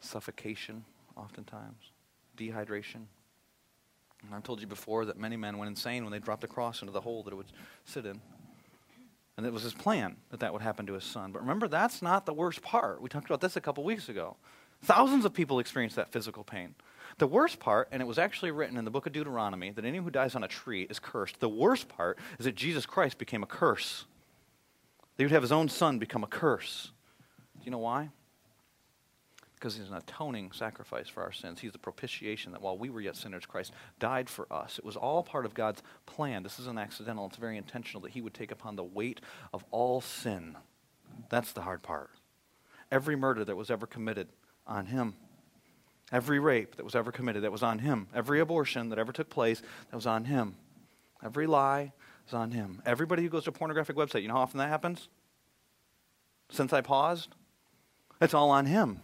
suffocation, 0.00 0.84
oftentimes, 1.16 1.92
dehydration. 2.36 3.04
And 4.24 4.34
I've 4.34 4.42
told 4.42 4.60
you 4.60 4.66
before 4.66 5.04
that 5.04 5.16
many 5.16 5.36
men 5.36 5.56
went 5.56 5.68
insane 5.68 6.02
when 6.02 6.10
they 6.10 6.18
dropped 6.18 6.40
the 6.40 6.48
cross 6.48 6.82
into 6.82 6.92
the 6.92 7.00
hole 7.00 7.22
that 7.22 7.32
it 7.32 7.36
would 7.36 7.52
sit 7.84 8.06
in. 8.06 8.20
And 9.36 9.46
it 9.46 9.52
was 9.52 9.62
his 9.62 9.72
plan 9.72 10.16
that 10.30 10.40
that 10.40 10.52
would 10.52 10.62
happen 10.62 10.84
to 10.86 10.94
his 10.94 11.04
son. 11.04 11.30
But 11.30 11.42
remember, 11.42 11.68
that's 11.68 12.02
not 12.02 12.26
the 12.26 12.34
worst 12.34 12.60
part. 12.60 13.00
We 13.00 13.08
talked 13.08 13.26
about 13.26 13.40
this 13.40 13.54
a 13.54 13.60
couple 13.60 13.84
weeks 13.84 14.08
ago. 14.08 14.34
Thousands 14.82 15.24
of 15.24 15.32
people 15.32 15.60
experience 15.60 15.94
that 15.94 16.10
physical 16.10 16.42
pain. 16.42 16.74
The 17.18 17.28
worst 17.28 17.60
part, 17.60 17.86
and 17.92 18.02
it 18.02 18.06
was 18.06 18.18
actually 18.18 18.50
written 18.50 18.78
in 18.78 18.84
the 18.84 18.90
book 18.90 19.06
of 19.06 19.12
Deuteronomy, 19.12 19.70
that 19.70 19.84
anyone 19.84 20.06
who 20.06 20.10
dies 20.10 20.34
on 20.34 20.42
a 20.42 20.48
tree 20.48 20.88
is 20.90 20.98
cursed. 20.98 21.38
The 21.38 21.48
worst 21.48 21.86
part 21.86 22.18
is 22.40 22.46
that 22.46 22.56
Jesus 22.56 22.84
Christ 22.84 23.16
became 23.16 23.44
a 23.44 23.46
curse 23.46 24.06
that 25.16 25.22
he 25.22 25.24
would 25.24 25.32
have 25.32 25.42
his 25.42 25.52
own 25.52 25.68
son 25.68 25.98
become 25.98 26.24
a 26.24 26.28
curse. 26.28 26.90
Do 27.58 27.64
you 27.64 27.70
know 27.70 27.78
why? 27.78 28.10
Because 29.54 29.76
he's 29.76 29.88
an 29.88 29.96
atoning 29.96 30.52
sacrifice 30.52 31.08
for 31.08 31.22
our 31.22 31.32
sins. 31.32 31.60
He's 31.60 31.72
the 31.72 31.78
propitiation 31.78 32.52
that 32.52 32.60
while 32.60 32.76
we 32.76 32.90
were 32.90 33.00
yet 33.00 33.16
sinners, 33.16 33.46
Christ 33.46 33.72
died 33.98 34.28
for 34.28 34.52
us. 34.52 34.78
It 34.78 34.84
was 34.84 34.96
all 34.96 35.22
part 35.22 35.46
of 35.46 35.54
God's 35.54 35.82
plan. 36.04 36.42
This 36.42 36.58
isn't 36.58 36.78
accidental, 36.78 37.26
it's 37.26 37.36
very 37.36 37.56
intentional 37.56 38.02
that 38.02 38.12
he 38.12 38.20
would 38.20 38.34
take 38.34 38.50
upon 38.50 38.76
the 38.76 38.84
weight 38.84 39.20
of 39.52 39.64
all 39.70 40.00
sin. 40.00 40.56
That's 41.30 41.52
the 41.52 41.62
hard 41.62 41.82
part. 41.82 42.10
Every 42.90 43.16
murder 43.16 43.44
that 43.44 43.56
was 43.56 43.70
ever 43.70 43.86
committed 43.86 44.28
on 44.66 44.86
him. 44.86 45.14
Every 46.12 46.38
rape 46.38 46.76
that 46.76 46.84
was 46.84 46.94
ever 46.94 47.10
committed 47.10 47.44
that 47.44 47.52
was 47.52 47.62
on 47.62 47.78
him. 47.78 48.08
Every 48.14 48.40
abortion 48.40 48.90
that 48.90 48.98
ever 48.98 49.12
took 49.12 49.30
place 49.30 49.62
that 49.90 49.96
was 49.96 50.06
on 50.06 50.24
him. 50.24 50.56
Every 51.24 51.46
lie 51.46 51.92
is 52.26 52.34
on 52.34 52.50
him. 52.50 52.82
Everybody 52.86 53.22
who 53.22 53.28
goes 53.28 53.44
to 53.44 53.50
a 53.50 53.52
pornographic 53.52 53.96
website, 53.96 54.22
you 54.22 54.28
know 54.28 54.34
how 54.34 54.40
often 54.40 54.58
that 54.58 54.68
happens? 54.68 55.08
Since 56.50 56.72
I 56.72 56.80
paused? 56.80 57.34
It's 58.20 58.34
all 58.34 58.50
on 58.50 58.66
him. 58.66 59.00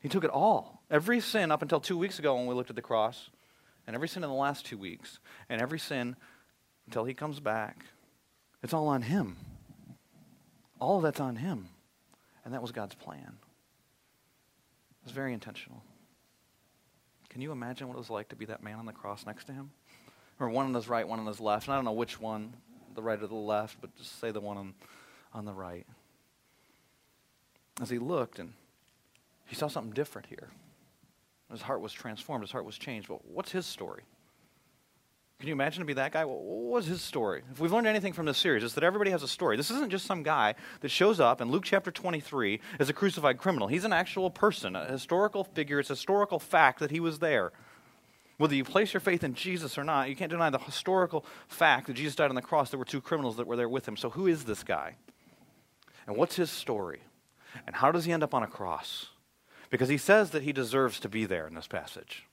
He 0.00 0.08
took 0.08 0.24
it 0.24 0.30
all. 0.30 0.82
Every 0.90 1.20
sin 1.20 1.50
up 1.50 1.62
until 1.62 1.80
two 1.80 1.98
weeks 1.98 2.18
ago 2.18 2.36
when 2.36 2.46
we 2.46 2.54
looked 2.54 2.70
at 2.70 2.76
the 2.76 2.82
cross, 2.82 3.30
and 3.86 3.94
every 3.94 4.08
sin 4.08 4.22
in 4.22 4.30
the 4.30 4.34
last 4.34 4.64
two 4.64 4.78
weeks, 4.78 5.18
and 5.48 5.60
every 5.60 5.78
sin 5.78 6.16
until 6.86 7.04
he 7.04 7.14
comes 7.14 7.40
back, 7.40 7.84
it's 8.62 8.72
all 8.72 8.88
on 8.88 9.02
him. 9.02 9.36
All 10.80 10.96
of 10.96 11.02
that's 11.02 11.20
on 11.20 11.36
him. 11.36 11.68
And 12.44 12.54
that 12.54 12.62
was 12.62 12.72
God's 12.72 12.94
plan. 12.94 13.36
It 15.00 15.04
was 15.04 15.12
very 15.12 15.34
intentional. 15.34 15.82
Can 17.28 17.42
you 17.42 17.52
imagine 17.52 17.88
what 17.88 17.94
it 17.94 17.98
was 17.98 18.10
like 18.10 18.28
to 18.30 18.36
be 18.36 18.46
that 18.46 18.62
man 18.62 18.78
on 18.78 18.86
the 18.86 18.92
cross 18.92 19.26
next 19.26 19.44
to 19.46 19.52
him? 19.52 19.70
Or 20.40 20.48
one 20.48 20.66
on 20.66 20.74
his 20.74 20.88
right, 20.88 21.06
one 21.06 21.18
on 21.18 21.26
his 21.26 21.40
left. 21.40 21.66
And 21.66 21.74
I 21.74 21.76
don't 21.76 21.84
know 21.84 21.92
which 21.92 22.20
one, 22.20 22.52
the 22.94 23.02
right 23.02 23.20
or 23.20 23.26
the 23.26 23.34
left, 23.34 23.80
but 23.80 23.94
just 23.96 24.20
say 24.20 24.30
the 24.30 24.40
one 24.40 24.56
on, 24.56 24.74
on 25.32 25.44
the 25.44 25.52
right. 25.52 25.86
As 27.80 27.90
he 27.90 27.98
looked 27.98 28.38
and 28.38 28.52
he 29.46 29.54
saw 29.54 29.68
something 29.68 29.92
different 29.92 30.28
here. 30.28 30.48
His 31.50 31.62
heart 31.62 31.80
was 31.80 31.92
transformed, 31.92 32.42
his 32.42 32.52
heart 32.52 32.64
was 32.64 32.76
changed. 32.76 33.08
But 33.08 33.24
what's 33.24 33.50
his 33.50 33.66
story? 33.66 34.02
Can 35.38 35.46
you 35.46 35.52
imagine 35.52 35.80
to 35.80 35.86
be 35.86 35.92
that 35.92 36.10
guy? 36.10 36.24
What 36.24 36.42
was 36.42 36.86
his 36.86 37.00
story? 37.00 37.42
If 37.52 37.60
we've 37.60 37.70
learned 37.70 37.86
anything 37.86 38.12
from 38.12 38.26
this 38.26 38.38
series, 38.38 38.64
it's 38.64 38.74
that 38.74 38.82
everybody 38.82 39.12
has 39.12 39.22
a 39.22 39.28
story. 39.28 39.56
This 39.56 39.70
isn't 39.70 39.90
just 39.90 40.04
some 40.04 40.24
guy 40.24 40.56
that 40.80 40.88
shows 40.88 41.20
up 41.20 41.40
in 41.40 41.48
Luke 41.48 41.62
chapter 41.64 41.92
23 41.92 42.60
as 42.80 42.88
a 42.88 42.92
crucified 42.92 43.38
criminal. 43.38 43.68
He's 43.68 43.84
an 43.84 43.92
actual 43.92 44.30
person, 44.30 44.74
a 44.74 44.90
historical 44.90 45.44
figure. 45.44 45.78
It's 45.78 45.90
a 45.90 45.92
historical 45.92 46.40
fact 46.40 46.80
that 46.80 46.90
he 46.90 46.98
was 46.98 47.20
there. 47.20 47.52
Whether 48.38 48.54
you 48.54 48.64
place 48.64 48.94
your 48.94 49.00
faith 49.00 49.24
in 49.24 49.34
Jesus 49.34 49.76
or 49.76 49.84
not, 49.84 50.08
you 50.08 50.16
can't 50.16 50.30
deny 50.30 50.48
the 50.48 50.58
historical 50.58 51.26
fact 51.48 51.88
that 51.88 51.94
Jesus 51.94 52.14
died 52.14 52.30
on 52.30 52.36
the 52.36 52.42
cross. 52.42 52.70
There 52.70 52.78
were 52.78 52.84
two 52.84 53.00
criminals 53.00 53.36
that 53.36 53.48
were 53.48 53.56
there 53.56 53.68
with 53.68 53.86
him. 53.86 53.96
So, 53.96 54.10
who 54.10 54.28
is 54.28 54.44
this 54.44 54.62
guy? 54.62 54.94
And 56.06 56.16
what's 56.16 56.36
his 56.36 56.50
story? 56.50 57.00
And 57.66 57.76
how 57.76 57.90
does 57.90 58.04
he 58.04 58.12
end 58.12 58.22
up 58.22 58.34
on 58.34 58.44
a 58.44 58.46
cross? 58.46 59.08
Because 59.70 59.88
he 59.88 59.98
says 59.98 60.30
that 60.30 60.44
he 60.44 60.52
deserves 60.52 61.00
to 61.00 61.08
be 61.08 61.26
there 61.26 61.46
in 61.46 61.54
this 61.54 61.66
passage. 61.66 62.26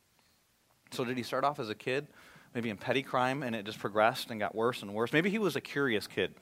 So, 0.91 1.03
did 1.03 1.17
he 1.17 1.23
start 1.23 1.43
off 1.43 1.59
as 1.59 1.69
a 1.69 1.75
kid, 1.75 2.07
maybe 2.53 2.69
in 2.69 2.77
petty 2.77 3.01
crime, 3.01 3.41
and 3.41 3.55
it 3.55 3.65
just 3.65 3.79
progressed 3.79 4.29
and 4.29 4.39
got 4.39 4.53
worse 4.53 4.83
and 4.83 4.93
worse? 4.93 5.11
Maybe 5.11 5.31
he 5.31 5.39
was 5.39 5.55
a 5.55 5.61
curious 5.61 6.05
kid 6.05 6.35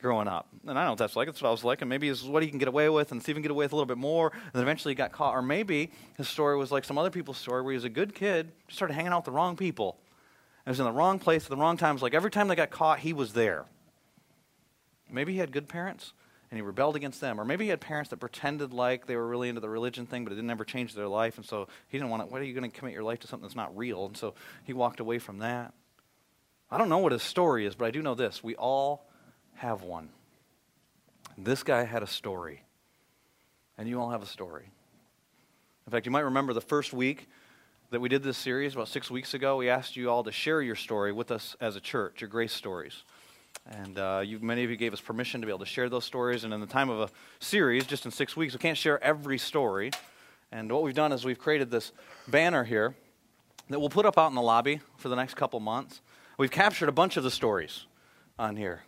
growing 0.00 0.28
up. 0.28 0.48
And 0.66 0.70
I 0.70 0.74
don't 0.74 0.84
know 0.84 0.90
what 0.92 0.98
that's 0.98 1.16
like. 1.16 1.26
That's 1.26 1.42
what 1.42 1.48
I 1.48 1.50
was 1.50 1.64
like. 1.64 1.82
And 1.82 1.88
maybe 1.88 2.08
is 2.08 2.22
what 2.22 2.42
he 2.42 2.48
can 2.48 2.58
get 2.58 2.68
away 2.68 2.88
with 2.88 3.12
and 3.12 3.22
see 3.22 3.32
if 3.32 3.36
he 3.36 3.40
can 3.40 3.42
get 3.42 3.50
away 3.50 3.64
with 3.64 3.72
a 3.72 3.76
little 3.76 3.86
bit 3.86 3.98
more. 3.98 4.30
And 4.32 4.52
then 4.52 4.62
eventually 4.62 4.92
he 4.92 4.96
got 4.96 5.12
caught. 5.12 5.34
Or 5.34 5.42
maybe 5.42 5.90
his 6.16 6.28
story 6.28 6.56
was 6.56 6.70
like 6.70 6.84
some 6.84 6.98
other 6.98 7.10
people's 7.10 7.38
story 7.38 7.62
where 7.62 7.72
he 7.72 7.76
was 7.76 7.84
a 7.84 7.90
good 7.90 8.14
kid, 8.14 8.52
just 8.66 8.76
started 8.76 8.94
hanging 8.94 9.12
out 9.12 9.18
with 9.18 9.26
the 9.26 9.32
wrong 9.32 9.56
people. 9.56 9.98
And 10.64 10.72
was 10.72 10.80
in 10.80 10.86
the 10.86 10.92
wrong 10.92 11.18
place 11.18 11.44
at 11.44 11.50
the 11.50 11.56
wrong 11.56 11.76
times. 11.76 12.02
Like 12.02 12.14
every 12.14 12.30
time 12.30 12.48
they 12.48 12.54
got 12.54 12.70
caught, 12.70 13.00
he 13.00 13.12
was 13.12 13.32
there. 13.32 13.64
Maybe 15.10 15.32
he 15.32 15.38
had 15.38 15.50
good 15.50 15.68
parents 15.68 16.12
and 16.50 16.58
he 16.58 16.62
rebelled 16.62 16.96
against 16.96 17.20
them. 17.20 17.40
Or 17.40 17.44
maybe 17.44 17.64
he 17.64 17.70
had 17.70 17.80
parents 17.80 18.10
that 18.10 18.18
pretended 18.18 18.72
like 18.72 19.06
they 19.06 19.16
were 19.16 19.26
really 19.26 19.48
into 19.48 19.60
the 19.60 19.68
religion 19.68 20.06
thing, 20.06 20.24
but 20.24 20.32
it 20.32 20.36
didn't 20.36 20.50
ever 20.50 20.64
change 20.64 20.94
their 20.94 21.08
life. 21.08 21.36
And 21.36 21.46
so 21.46 21.68
he 21.88 21.98
didn't 21.98 22.10
want 22.10 22.22
to, 22.22 22.32
why 22.32 22.38
are 22.38 22.42
you 22.42 22.54
going 22.54 22.70
to 22.70 22.76
commit 22.76 22.94
your 22.94 23.02
life 23.02 23.20
to 23.20 23.26
something 23.26 23.46
that's 23.46 23.56
not 23.56 23.76
real? 23.76 24.06
And 24.06 24.16
so 24.16 24.34
he 24.64 24.72
walked 24.72 25.00
away 25.00 25.18
from 25.18 25.38
that. 25.38 25.72
I 26.70 26.78
don't 26.78 26.88
know 26.88 26.98
what 26.98 27.12
his 27.12 27.22
story 27.22 27.64
is, 27.66 27.74
but 27.74 27.86
I 27.86 27.90
do 27.90 28.02
know 28.02 28.14
this. 28.14 28.44
We 28.44 28.54
all 28.54 29.07
have 29.58 29.82
one. 29.82 30.08
This 31.36 31.62
guy 31.62 31.84
had 31.84 32.02
a 32.02 32.06
story. 32.06 32.62
And 33.76 33.88
you 33.88 34.00
all 34.00 34.10
have 34.10 34.22
a 34.22 34.26
story. 34.26 34.70
In 35.86 35.92
fact, 35.92 36.04
you 36.04 36.12
might 36.12 36.20
remember 36.24 36.52
the 36.52 36.60
first 36.60 36.92
week 36.92 37.28
that 37.90 38.00
we 38.00 38.08
did 38.08 38.22
this 38.22 38.36
series, 38.36 38.74
about 38.74 38.88
six 38.88 39.10
weeks 39.10 39.34
ago, 39.34 39.56
we 39.56 39.70
asked 39.70 39.96
you 39.96 40.10
all 40.10 40.22
to 40.24 40.32
share 40.32 40.60
your 40.60 40.74
story 40.74 41.12
with 41.12 41.30
us 41.30 41.56
as 41.60 41.76
a 41.76 41.80
church, 41.80 42.20
your 42.20 42.28
grace 42.28 42.52
stories. 42.52 43.04
And 43.70 43.98
uh, 43.98 44.22
you, 44.24 44.38
many 44.40 44.62
of 44.64 44.70
you 44.70 44.76
gave 44.76 44.92
us 44.92 45.00
permission 45.00 45.40
to 45.40 45.46
be 45.46 45.50
able 45.50 45.60
to 45.60 45.66
share 45.66 45.88
those 45.88 46.04
stories. 46.04 46.44
And 46.44 46.52
in 46.52 46.60
the 46.60 46.66
time 46.66 46.90
of 46.90 47.00
a 47.00 47.10
series, 47.40 47.86
just 47.86 48.04
in 48.04 48.10
six 48.10 48.36
weeks, 48.36 48.52
we 48.52 48.58
can't 48.58 48.76
share 48.76 49.02
every 49.02 49.38
story. 49.38 49.90
And 50.52 50.70
what 50.70 50.82
we've 50.82 50.94
done 50.94 51.12
is 51.12 51.24
we've 51.24 51.38
created 51.38 51.70
this 51.70 51.92
banner 52.26 52.64
here 52.64 52.94
that 53.70 53.78
we'll 53.78 53.90
put 53.90 54.06
up 54.06 54.18
out 54.18 54.28
in 54.28 54.34
the 54.34 54.42
lobby 54.42 54.80
for 54.96 55.08
the 55.08 55.16
next 55.16 55.34
couple 55.34 55.60
months. 55.60 56.00
We've 56.36 56.50
captured 56.50 56.88
a 56.88 56.92
bunch 56.92 57.16
of 57.16 57.24
the 57.24 57.30
stories 57.30 57.86
on 58.38 58.56
here. 58.56 58.82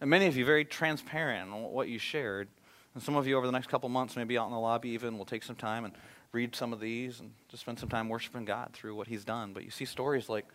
And 0.00 0.08
many 0.08 0.26
of 0.26 0.36
you 0.36 0.44
very 0.44 0.64
transparent 0.64 1.52
on 1.52 1.62
what 1.62 1.88
you 1.88 1.98
shared. 1.98 2.48
And 2.94 3.02
some 3.02 3.16
of 3.16 3.26
you 3.26 3.36
over 3.36 3.46
the 3.46 3.52
next 3.52 3.68
couple 3.68 3.88
months, 3.88 4.16
maybe 4.16 4.38
out 4.38 4.46
in 4.46 4.52
the 4.52 4.58
lobby 4.58 4.90
even, 4.90 5.18
will 5.18 5.24
take 5.24 5.42
some 5.42 5.56
time 5.56 5.84
and 5.84 5.94
read 6.32 6.54
some 6.56 6.72
of 6.72 6.80
these 6.80 7.20
and 7.20 7.32
just 7.48 7.62
spend 7.62 7.78
some 7.78 7.88
time 7.88 8.08
worshiping 8.08 8.44
God 8.44 8.70
through 8.72 8.94
what 8.94 9.08
He's 9.08 9.24
done. 9.24 9.52
But 9.52 9.64
you 9.64 9.70
see 9.70 9.84
stories 9.84 10.28
like, 10.28 10.46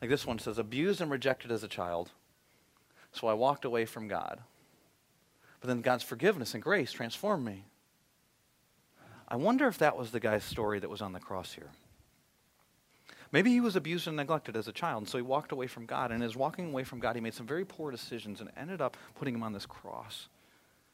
like 0.00 0.10
this 0.10 0.26
one 0.26 0.38
says, 0.38 0.58
abused 0.58 1.00
and 1.00 1.10
rejected 1.10 1.50
as 1.50 1.62
a 1.62 1.68
child 1.68 2.10
so 3.12 3.26
I 3.26 3.34
walked 3.34 3.64
away 3.64 3.84
from 3.84 4.08
God. 4.08 4.40
But 5.60 5.68
then 5.68 5.82
God's 5.82 6.02
forgiveness 6.02 6.54
and 6.54 6.62
grace 6.62 6.92
transformed 6.92 7.44
me. 7.44 7.64
I 9.28 9.36
wonder 9.36 9.68
if 9.68 9.78
that 9.78 9.96
was 9.96 10.10
the 10.10 10.20
guy's 10.20 10.44
story 10.44 10.80
that 10.80 10.90
was 10.90 11.02
on 11.02 11.12
the 11.12 11.20
cross 11.20 11.52
here. 11.52 11.70
Maybe 13.32 13.50
he 13.50 13.60
was 13.60 13.76
abused 13.76 14.06
and 14.06 14.16
neglected 14.16 14.56
as 14.56 14.68
a 14.68 14.72
child, 14.72 15.02
and 15.02 15.08
so 15.08 15.16
he 15.16 15.22
walked 15.22 15.52
away 15.52 15.66
from 15.66 15.86
God. 15.86 16.12
And 16.12 16.22
as 16.22 16.36
walking 16.36 16.68
away 16.68 16.84
from 16.84 17.00
God, 17.00 17.16
he 17.16 17.22
made 17.22 17.32
some 17.32 17.46
very 17.46 17.64
poor 17.64 17.90
decisions 17.90 18.40
and 18.40 18.50
ended 18.56 18.82
up 18.82 18.96
putting 19.14 19.34
him 19.34 19.42
on 19.42 19.54
this 19.54 19.64
cross. 19.64 20.28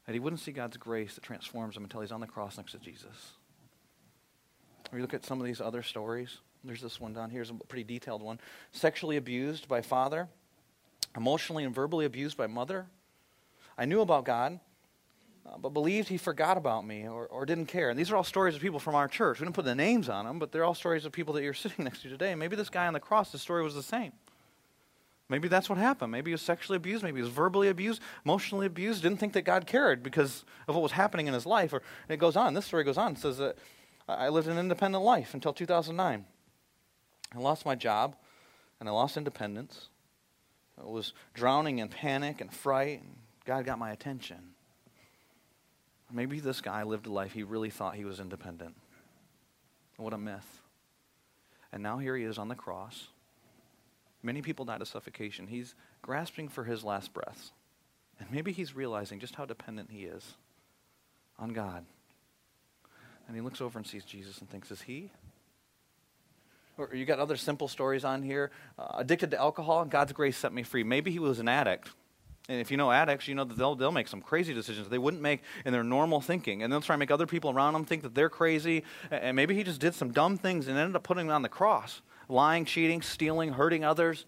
And 0.07 0.13
he 0.13 0.19
wouldn't 0.19 0.39
see 0.39 0.53
God's 0.53 0.77
grace 0.77 1.15
that 1.15 1.23
transforms 1.23 1.75
him 1.75 1.83
until 1.83 1.99
he's 1.99 2.13
on 2.13 2.21
the 2.21 2.27
cross 2.27 2.57
next 2.57 2.71
to 2.71 2.79
Jesus. 2.79 3.33
Or 4.91 4.97
you 4.97 5.01
look 5.01 5.13
at 5.13 5.25
some 5.25 5.39
of 5.39 5.45
these 5.45 5.61
other 5.61 5.83
stories. 5.83 6.37
There's 6.63 6.81
this 6.81 6.99
one 6.99 7.13
down 7.13 7.29
here, 7.29 7.41
it's 7.41 7.51
a 7.51 7.53
pretty 7.53 7.83
detailed 7.83 8.21
one. 8.21 8.39
Sexually 8.71 9.17
abused 9.17 9.67
by 9.67 9.81
father, 9.81 10.27
emotionally 11.15 11.63
and 11.63 11.75
verbally 11.75 12.05
abused 12.05 12.37
by 12.37 12.47
mother. 12.47 12.87
I 13.77 13.85
knew 13.85 14.01
about 14.01 14.25
God, 14.25 14.59
uh, 15.49 15.57
but 15.57 15.69
believed 15.69 16.09
he 16.09 16.17
forgot 16.17 16.57
about 16.57 16.85
me 16.85 17.07
or, 17.07 17.25
or 17.27 17.45
didn't 17.45 17.67
care. 17.67 17.89
And 17.89 17.97
these 17.97 18.11
are 18.11 18.15
all 18.15 18.23
stories 18.23 18.55
of 18.55 18.61
people 18.61 18.79
from 18.79 18.95
our 18.95 19.07
church. 19.07 19.39
We 19.39 19.45
didn't 19.45 19.55
put 19.55 19.65
the 19.65 19.75
names 19.75 20.09
on 20.09 20.25
them, 20.25 20.39
but 20.39 20.51
they're 20.51 20.63
all 20.63 20.75
stories 20.75 21.05
of 21.05 21.11
people 21.11 21.33
that 21.35 21.43
you're 21.43 21.53
sitting 21.65 21.85
next 21.85 22.01
to 22.03 22.09
today. 22.09 22.35
Maybe 22.35 22.55
this 22.55 22.69
guy 22.69 22.87
on 22.87 22.93
the 22.93 22.99
cross, 22.99 23.31
the 23.31 23.39
story 23.39 23.63
was 23.63 23.75
the 23.75 23.83
same. 23.83 24.11
Maybe 25.29 25.47
that's 25.47 25.69
what 25.69 25.77
happened. 25.77 26.11
Maybe 26.11 26.31
he 26.31 26.33
was 26.33 26.41
sexually 26.41 26.77
abused. 26.77 27.03
Maybe 27.03 27.17
he 27.17 27.21
was 27.21 27.31
verbally 27.31 27.69
abused, 27.69 28.01
emotionally 28.25 28.65
abused, 28.65 29.03
didn't 29.03 29.19
think 29.19 29.33
that 29.33 29.43
God 29.43 29.67
cared 29.67 30.01
because 30.01 30.43
of 30.67 30.73
what 30.73 30.81
was 30.81 30.93
happening 30.93 31.27
in 31.27 31.35
his 31.35 31.45
life. 31.45 31.71
Or 31.71 31.83
it 32.07 32.17
goes 32.17 32.35
on. 32.35 32.55
This 32.55 32.65
story 32.65 32.83
goes 32.83 32.97
on. 32.97 33.11
It 33.11 33.19
says 33.19 33.37
that 33.37 33.55
I 34.07 34.29
lived 34.29 34.47
an 34.47 34.57
independent 34.57 35.03
life 35.03 35.35
until 35.35 35.53
2009. 35.53 36.25
I 37.35 37.37
lost 37.37 37.63
my 37.63 37.75
job 37.75 38.15
and 38.79 38.89
I 38.89 38.91
lost 38.91 39.17
independence. 39.17 39.89
I 40.79 40.85
was 40.85 41.13
drowning 41.35 41.77
in 41.77 41.89
panic 41.89 42.41
and 42.41 42.51
fright, 42.51 43.01
and 43.01 43.17
God 43.45 43.65
got 43.65 43.77
my 43.77 43.91
attention. 43.91 44.48
Maybe 46.11 46.39
this 46.39 46.61
guy 46.61 46.83
lived 46.83 47.05
a 47.05 47.11
life 47.11 47.33
he 47.33 47.43
really 47.43 47.69
thought 47.69 47.95
he 47.95 48.05
was 48.05 48.19
independent. 48.19 48.75
What 49.97 50.13
a 50.13 50.17
myth. 50.17 50.61
And 51.71 51.83
now 51.83 51.97
here 51.97 52.15
he 52.15 52.23
is 52.23 52.37
on 52.37 52.47
the 52.47 52.55
cross. 52.55 53.07
Many 54.23 54.41
people 54.41 54.65
died 54.65 54.81
of 54.81 54.87
suffocation. 54.87 55.47
He's 55.47 55.75
grasping 56.01 56.49
for 56.49 56.63
his 56.63 56.83
last 56.83 57.13
breaths. 57.13 57.51
And 58.19 58.29
maybe 58.31 58.51
he's 58.51 58.75
realizing 58.75 59.19
just 59.19 59.35
how 59.35 59.45
dependent 59.45 59.91
he 59.91 60.03
is 60.03 60.33
on 61.37 61.53
God. 61.53 61.85
And 63.27 63.35
he 63.35 63.41
looks 63.41 63.61
over 63.61 63.77
and 63.77 63.87
sees 63.87 64.03
Jesus 64.03 64.39
and 64.39 64.49
thinks, 64.49 64.71
Is 64.71 64.81
he? 64.81 65.11
Or 66.77 66.89
you 66.93 67.05
got 67.05 67.19
other 67.19 67.35
simple 67.35 67.67
stories 67.67 68.03
on 68.03 68.23
here. 68.23 68.51
Uh, 68.77 68.95
addicted 68.97 69.31
to 69.31 69.37
alcohol, 69.37 69.85
God's 69.85 70.13
grace 70.13 70.37
set 70.37 70.53
me 70.53 70.63
free. 70.63 70.83
Maybe 70.83 71.11
he 71.11 71.19
was 71.19 71.39
an 71.39 71.47
addict. 71.49 71.89
And 72.49 72.59
if 72.59 72.71
you 72.71 72.77
know 72.77 72.91
addicts, 72.91 73.27
you 73.27 73.35
know 73.35 73.43
that 73.43 73.57
they'll, 73.57 73.75
they'll 73.75 73.91
make 73.91 74.07
some 74.07 74.21
crazy 74.21 74.55
decisions 74.55 74.89
they 74.89 74.97
wouldn't 74.97 75.21
make 75.21 75.41
in 75.65 75.71
their 75.71 75.83
normal 75.83 76.19
thinking. 76.19 76.63
And 76.63 76.73
they'll 76.73 76.81
try 76.81 76.95
and 76.95 76.99
make 76.99 77.11
other 77.11 77.27
people 77.27 77.51
around 77.51 77.73
them 77.73 77.85
think 77.85 78.01
that 78.01 78.15
they're 78.15 78.29
crazy. 78.29 78.83
And 79.11 79.35
maybe 79.35 79.53
he 79.53 79.63
just 79.63 79.79
did 79.79 79.93
some 79.93 80.11
dumb 80.11 80.35
things 80.35 80.67
and 80.67 80.75
ended 80.77 80.95
up 80.95 81.03
putting 81.03 81.27
them 81.27 81.35
on 81.35 81.43
the 81.43 81.49
cross 81.49 82.01
lying, 82.27 82.63
cheating, 82.65 83.01
stealing, 83.01 83.53
hurting 83.53 83.83
others. 83.83 84.25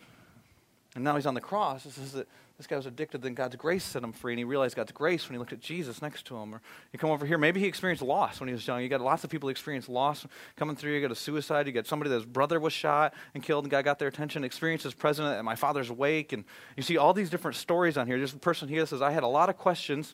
And 0.96 1.04
now 1.04 1.16
he's 1.16 1.26
on 1.26 1.34
the 1.34 1.42
cross. 1.42 1.86
It 1.86 1.94
says 1.94 2.14
that 2.14 2.28
this 2.62 2.68
guy 2.68 2.76
was 2.76 2.86
addicted, 2.86 3.24
then 3.24 3.34
God's 3.34 3.56
grace 3.56 3.84
set 3.84 4.04
him 4.04 4.12
free, 4.12 4.34
and 4.34 4.38
he 4.38 4.44
realized 4.44 4.76
God's 4.76 4.92
grace 4.92 5.28
when 5.28 5.34
he 5.34 5.40
looked 5.40 5.52
at 5.52 5.60
Jesus 5.60 6.00
next 6.00 6.26
to 6.28 6.38
him. 6.38 6.54
Or 6.54 6.62
you 6.94 7.00
come 7.00 7.10
over 7.10 7.26
here, 7.26 7.40
maybe 7.40 7.60
he 7.60 7.66
experienced 7.66 8.04
loss 8.04 8.40
when 8.40 8.48
he 8.48 8.54
was 8.54 8.68
young. 8.68 8.84
You 8.84 8.88
got 8.88 9.02
lots 9.02 9.24
of 9.24 9.32
people 9.32 9.50
experience 9.50 9.90
loss 9.90 10.28
coming 10.58 10.76
through. 10.76 10.94
You 10.94 11.02
got 11.02 11.12
a 11.12 11.16
suicide. 11.16 11.66
You 11.66 11.74
got 11.74 11.88
somebody 11.88 12.12
that's 12.12 12.24
brother 12.24 12.60
was 12.60 12.72
shot 12.72 13.16
and 13.34 13.42
killed, 13.42 13.64
and 13.64 13.72
God 13.72 13.84
got 13.84 13.98
their 13.98 14.08
attention. 14.08 14.44
Experience 14.44 14.86
as 14.86 14.94
president 14.94 15.36
at 15.36 15.44
my 15.44 15.56
father's 15.56 15.92
wake, 15.92 16.34
and 16.34 16.46
you 16.78 16.84
see 16.84 16.98
all 16.98 17.14
these 17.14 17.32
different 17.32 17.58
stories 17.58 17.98
on 17.98 18.06
here. 18.06 18.18
There's 18.18 18.34
a 18.34 18.38
person 18.38 18.70
here 18.70 18.82
that 18.82 18.88
says, 18.88 19.02
"I 19.02 19.10
had 19.10 19.24
a 19.24 19.28
lot 19.28 19.50
of 19.50 19.58
questions, 19.58 20.14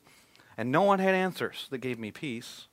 and 0.56 0.72
no 0.72 0.82
one 0.82 1.00
had 1.00 1.14
answers 1.14 1.66
that 1.68 1.78
gave 1.78 1.98
me 1.98 2.10
peace." 2.10 2.68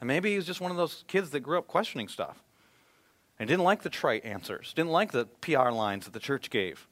And 0.00 0.06
maybe 0.06 0.32
he 0.32 0.36
was 0.36 0.46
just 0.46 0.60
one 0.60 0.70
of 0.70 0.76
those 0.76 1.04
kids 1.08 1.30
that 1.30 1.40
grew 1.40 1.56
up 1.56 1.66
questioning 1.66 2.08
stuff 2.08 2.42
and 3.38 3.48
didn't 3.48 3.64
like 3.64 3.80
the 3.80 3.90
trite 3.90 4.22
answers, 4.22 4.74
didn't 4.74 4.90
like 4.90 5.12
the 5.12 5.24
PR 5.40 5.70
lines 5.70 6.04
that 6.04 6.12
the 6.12 6.20
church 6.20 6.50
gave. 6.50 6.86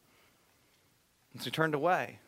And 1.32 1.42
so 1.42 1.46
he 1.46 1.50
turned 1.50 1.74
away. 1.74 2.18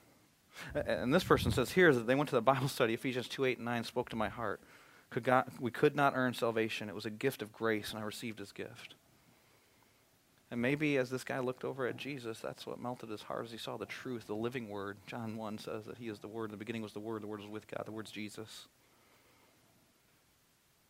And 0.75 1.15
this 1.15 1.25
person 1.25 1.53
says 1.53 1.73
here 1.73 1.95
that 1.95 2.07
they 2.07 2.15
went 2.15 2.29
to 2.31 2.37
the 2.37 2.43
Bible 2.43 2.69
study, 2.69 2.95
Ephesians 2.95 3.29
2 3.29 3.45
8 3.45 3.59
and 3.59 3.65
9 3.65 3.85
spoke 3.85 4.09
to 4.11 4.17
my 4.17 4.29
heart. 4.29 4.61
Could 5.11 5.25
God, 5.25 5.51
we 5.59 5.71
could 5.71 5.97
not 5.97 6.13
earn 6.15 6.35
salvation. 6.35 6.89
It 6.89 6.95
was 6.95 7.07
a 7.07 7.11
gift 7.11 7.43
of 7.43 7.53
grace, 7.53 7.91
and 7.91 7.99
I 7.99 8.05
received 8.05 8.39
his 8.39 8.53
gift. 8.53 8.95
And 10.51 10.61
maybe 10.61 10.97
as 10.99 11.11
this 11.11 11.23
guy 11.23 11.39
looked 11.39 11.65
over 11.65 11.87
at 11.87 11.97
Jesus, 11.97 12.41
that's 12.41 12.67
what 12.67 12.81
melted 12.81 13.11
his 13.11 13.23
heart 13.23 13.45
as 13.45 13.53
he 13.53 13.59
saw 13.59 13.77
the 13.77 13.87
truth, 13.87 14.27
the 14.27 14.35
living 14.35 14.69
word. 14.69 14.97
John 15.07 15.37
1 15.37 15.59
says 15.59 15.85
that 15.85 15.99
he 15.99 16.09
is 16.09 16.19
the 16.19 16.29
Word. 16.29 16.47
In 16.47 16.51
the 16.51 16.57
beginning 16.57 16.83
was 16.83 16.93
the 16.93 17.01
Word, 17.01 17.23
the 17.23 17.29
Word 17.29 17.41
was 17.41 17.49
with 17.49 17.69
God, 17.69 17.87
the 17.87 17.93
Word's 17.93 18.11
Jesus. 18.11 18.67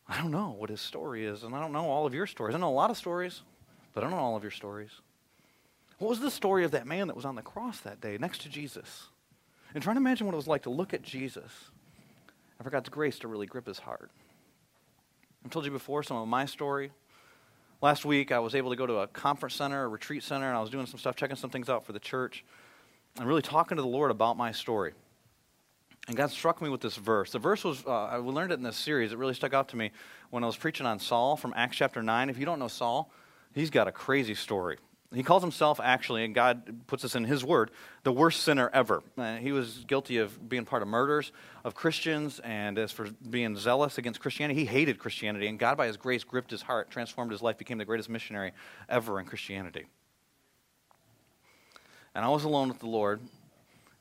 I 0.09 0.17
don't 0.17 0.31
know 0.31 0.57
what 0.59 0.71
his 0.71 0.81
story 0.81 1.27
is, 1.27 1.43
and 1.43 1.55
I 1.55 1.61
don't 1.61 1.73
know 1.73 1.91
all 1.91 2.07
of 2.07 2.15
your 2.15 2.27
stories. 2.27 2.55
I 2.55 2.59
know 2.59 2.71
a 2.71 2.73
lot 2.73 2.91
of 2.91 2.97
stories, 2.97 3.43
but 3.93 4.03
I 4.03 4.09
don't 4.09 4.17
know 4.17 4.23
all 4.23 4.37
of 4.37 4.43
your 4.43 4.51
stories. 4.51 4.91
What 6.01 6.09
was 6.09 6.21
the 6.21 6.31
story 6.31 6.65
of 6.65 6.71
that 6.71 6.87
man 6.87 7.09
that 7.09 7.15
was 7.15 7.27
on 7.27 7.35
the 7.35 7.43
cross 7.43 7.81
that 7.81 8.01
day 8.01 8.17
next 8.19 8.41
to 8.41 8.49
Jesus? 8.49 9.09
And 9.75 9.83
trying 9.83 9.97
to 9.97 10.01
imagine 10.01 10.27
what 10.27 10.33
it 10.33 10.37
was 10.37 10.49
like 10.49 10.63
to 10.63 10.71
look 10.71 10.95
at 10.95 11.03
Jesus 11.03 11.53
and 12.59 12.65
for 12.65 12.71
God's 12.71 12.89
grace 12.89 13.19
to 13.19 13.29
really 13.29 13.47
grip 13.47 13.67
his 13.67 13.79
heart. 13.79 14.11
I've 15.45 15.51
told 15.51 15.67
you 15.67 15.71
before 15.71 16.03
some 16.03 16.17
of 16.17 16.27
my 16.27 16.47
story. 16.47 16.91
Last 17.83 18.07
week, 18.07 18.33
I 18.33 18.39
was 18.39 18.55
able 18.55 18.71
to 18.71 18.77
go 18.77 18.87
to 18.87 19.01
a 19.01 19.09
conference 19.09 19.55
center, 19.55 19.85
a 19.85 19.89
retreat 19.89 20.23
center, 20.23 20.49
and 20.49 20.57
I 20.57 20.61
was 20.63 20.71
doing 20.71 20.87
some 20.87 20.99
stuff, 20.99 21.17
checking 21.17 21.37
some 21.37 21.51
things 21.51 21.69
out 21.69 21.85
for 21.85 21.93
the 21.93 22.01
church, 22.01 22.47
and 23.19 23.29
really 23.29 23.43
talking 23.43 23.77
to 23.77 23.83
the 23.83 23.89
Lord 23.89 24.11
about 24.11 24.39
my 24.39 24.53
story. 24.53 24.95
And 26.09 26.17
God 26.17 26.31
struck 26.31 26.63
me 26.63 26.71
with 26.71 26.81
this 26.81 26.97
verse. 26.97 27.31
The 27.31 27.39
verse 27.39 27.63
was, 27.63 27.85
uh, 27.87 28.05
I 28.07 28.17
learned 28.17 28.53
it 28.53 28.55
in 28.55 28.63
this 28.63 28.77
series. 28.77 29.13
It 29.13 29.19
really 29.19 29.35
stuck 29.35 29.53
out 29.53 29.69
to 29.69 29.77
me 29.77 29.91
when 30.31 30.45
I 30.45 30.47
was 30.47 30.57
preaching 30.57 30.87
on 30.87 30.99
Saul 30.99 31.37
from 31.37 31.53
Acts 31.55 31.77
chapter 31.77 32.03
9. 32.03 32.31
If 32.31 32.39
you 32.39 32.47
don't 32.47 32.59
know 32.59 32.69
Saul, 32.69 33.13
he's 33.55 33.69
got 33.69 33.87
a 33.87 33.93
crazy 33.93 34.35
story. 34.35 34.79
He 35.13 35.25
calls 35.25 35.43
himself, 35.43 35.81
actually, 35.83 36.25
and 36.25 36.37
God 36.37 36.87
puts 36.87 37.03
this 37.03 37.17
in 37.17 37.25
his 37.25 37.45
word, 37.45 37.73
the 38.05 38.13
worst 38.13 38.45
sinner 38.45 38.71
ever. 38.73 39.03
Uh, 39.19 39.39
he 39.39 39.51
was 39.51 39.85
guilty 39.89 40.19
of 40.19 40.49
being 40.49 40.65
part 40.65 40.83
of 40.83 40.89
murders 40.89 41.33
of 41.65 41.75
Christians, 41.75 42.39
and 42.45 42.79
as 42.79 42.93
for 42.93 43.09
being 43.29 43.57
zealous 43.57 43.99
against 43.99 44.21
Christianity, 44.21 44.61
he 44.61 44.67
hated 44.67 45.01
Christianity, 45.01 45.49
and 45.49 45.59
God, 45.59 45.77
by 45.77 45.89
his 45.89 45.97
grace, 45.97 46.23
gripped 46.23 46.53
his 46.53 46.63
heart, 46.63 46.93
transformed 46.93 47.33
his 47.33 47.43
life, 47.43 47.59
became 47.59 47.77
the 47.77 47.85
greatest 47.85 48.09
missionary 48.09 48.53
ever 48.89 49.19
in 49.19 49.27
Christianity. 49.27 49.87
And 52.15 52.25
I 52.25 52.29
was 52.29 52.45
alone 52.45 52.69
with 52.69 52.79
the 52.79 52.87
Lord 52.87 53.21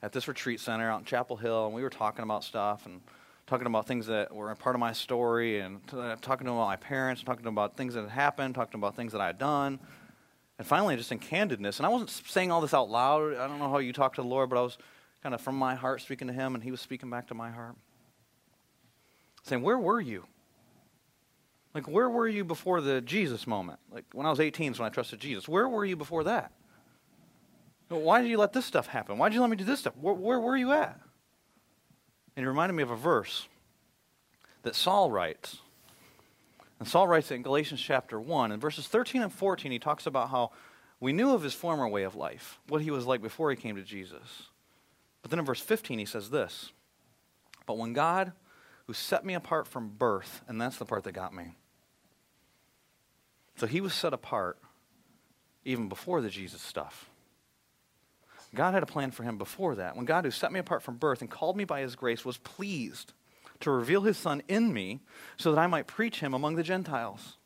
at 0.03 0.11
this 0.11 0.27
retreat 0.27 0.59
center 0.59 0.91
out 0.91 0.99
in 0.99 1.05
Chapel 1.05 1.37
Hill, 1.37 1.65
and 1.65 1.73
we 1.73 1.81
were 1.81 1.89
talking 1.89 2.21
about 2.21 2.43
stuff 2.43 2.85
and 2.85 3.01
talking 3.47 3.65
about 3.65 3.87
things 3.87 4.05
that 4.05 4.31
were 4.31 4.51
a 4.51 4.55
part 4.55 4.75
of 4.75 4.79
my 4.79 4.93
story, 4.93 5.59
and 5.59 5.81
t- 5.87 5.97
talking 6.21 6.45
to 6.45 6.51
him 6.51 6.57
about 6.57 6.67
my 6.67 6.75
parents, 6.75 7.23
talking 7.23 7.41
to 7.41 7.47
him 7.47 7.55
about 7.55 7.75
things 7.75 7.95
that 7.95 8.01
had 8.01 8.11
happened, 8.11 8.53
talking 8.53 8.79
about 8.79 8.95
things 8.95 9.11
that 9.13 9.21
I 9.21 9.25
had 9.25 9.39
done 9.39 9.79
and 10.59 10.67
finally, 10.67 10.97
just 10.97 11.11
in 11.11 11.19
candidness, 11.19 11.77
and 11.77 11.85
I 11.85 11.89
wasn't 11.89 12.09
saying 12.09 12.51
all 12.51 12.59
this 12.59 12.73
out 12.73 12.89
loud. 12.89 13.37
I 13.37 13.47
don't 13.47 13.59
know 13.59 13.69
how 13.69 13.77
you 13.77 13.93
talk 13.93 14.15
to 14.15 14.21
the 14.21 14.27
Lord, 14.27 14.49
but 14.49 14.59
I 14.59 14.61
was 14.61 14.77
kind 15.23 15.33
of 15.33 15.39
from 15.39 15.55
my 15.55 15.73
heart 15.73 16.01
speaking 16.01 16.27
to 16.27 16.33
Him, 16.33 16.53
and 16.53 16.61
He 16.61 16.69
was 16.69 16.81
speaking 16.81 17.09
back 17.09 17.27
to 17.27 17.33
my 17.33 17.49
heart. 17.49 17.75
Saying, 19.43 19.61
Where 19.61 19.79
were 19.79 20.01
you? 20.01 20.25
Like, 21.73 21.87
where 21.87 22.09
were 22.09 22.27
you 22.27 22.43
before 22.43 22.81
the 22.81 22.99
Jesus 22.99 23.47
moment? 23.47 23.79
Like, 23.89 24.03
when 24.11 24.25
I 24.25 24.29
was 24.29 24.39
18 24.39 24.73
is 24.73 24.79
when 24.79 24.87
I 24.87 24.89
trusted 24.89 25.19
Jesus. 25.19 25.47
Where 25.47 25.69
were 25.69 25.85
you 25.85 25.95
before 25.95 26.25
that? 26.25 26.51
Why 27.87 28.21
did 28.21 28.29
you 28.29 28.37
let 28.37 28.53
this 28.53 28.65
stuff 28.65 28.87
happen? 28.87 29.17
Why 29.17 29.29
did 29.29 29.35
you 29.35 29.41
let 29.41 29.49
me 29.49 29.55
do 29.55 29.63
this 29.63 29.79
stuff? 29.79 29.95
Where, 29.95 30.13
where 30.13 30.39
were 30.39 30.57
you 30.57 30.71
at? 30.73 30.99
And 32.35 32.43
he 32.43 32.45
reminded 32.45 32.73
me 32.73 32.83
of 32.83 32.91
a 32.91 32.95
verse 32.95 33.47
that 34.63 34.75
Saul 34.75 35.09
writes 35.09 35.59
and 36.79 36.87
Saul 36.87 37.07
writes 37.07 37.29
in 37.29 37.41
Galatians 37.41 37.81
chapter 37.81 38.19
1, 38.19 38.53
in 38.53 38.59
verses 38.59 38.87
13 38.87 39.21
and 39.21 39.33
14, 39.33 39.71
he 39.71 39.79
talks 39.79 40.05
about 40.05 40.29
how 40.29 40.51
we 41.01 41.11
knew 41.11 41.33
of 41.33 41.43
his 41.43 41.53
former 41.53 41.87
way 41.87 42.03
of 42.03 42.15
life, 42.15 42.59
what 42.67 42.81
he 42.81 42.91
was 42.91 43.05
like 43.05 43.21
before 43.21 43.49
he 43.49 43.57
came 43.57 43.75
to 43.75 43.83
Jesus. 43.83 44.49
But 45.21 45.31
then 45.31 45.39
in 45.39 45.45
verse 45.45 45.59
15, 45.59 45.99
he 45.99 46.05
says 46.05 46.29
this 46.29 46.71
But 47.65 47.77
when 47.77 47.93
God, 47.93 48.31
who 48.87 48.93
set 48.93 49.25
me 49.25 49.33
apart 49.33 49.67
from 49.67 49.89
birth, 49.89 50.41
and 50.47 50.59
that's 50.59 50.77
the 50.77 50.85
part 50.85 51.03
that 51.03 51.11
got 51.11 51.33
me. 51.33 51.55
So 53.57 53.67
he 53.67 53.81
was 53.81 53.93
set 53.93 54.13
apart 54.13 54.57
even 55.65 55.89
before 55.89 56.21
the 56.21 56.29
Jesus 56.29 56.61
stuff. 56.61 57.09
God 58.55 58.73
had 58.73 58.83
a 58.83 58.87
plan 58.87 59.11
for 59.11 59.23
him 59.23 59.37
before 59.37 59.75
that. 59.75 59.95
When 59.95 60.05
God, 60.05 60.23
who 60.23 60.31
set 60.31 60.51
me 60.51 60.59
apart 60.59 60.81
from 60.81 60.95
birth 60.95 61.21
and 61.21 61.29
called 61.29 61.57
me 61.57 61.65
by 61.65 61.81
his 61.81 61.95
grace, 61.95 62.23
was 62.23 62.37
pleased 62.37 63.13
to 63.61 63.71
reveal 63.71 64.01
his 64.01 64.17
son 64.17 64.41
in 64.47 64.73
me 64.73 65.01
so 65.37 65.51
that 65.51 65.59
I 65.59 65.67
might 65.67 65.87
preach 65.87 66.19
him 66.19 66.33
among 66.33 66.55
the 66.55 66.63
Gentiles. 66.63 67.37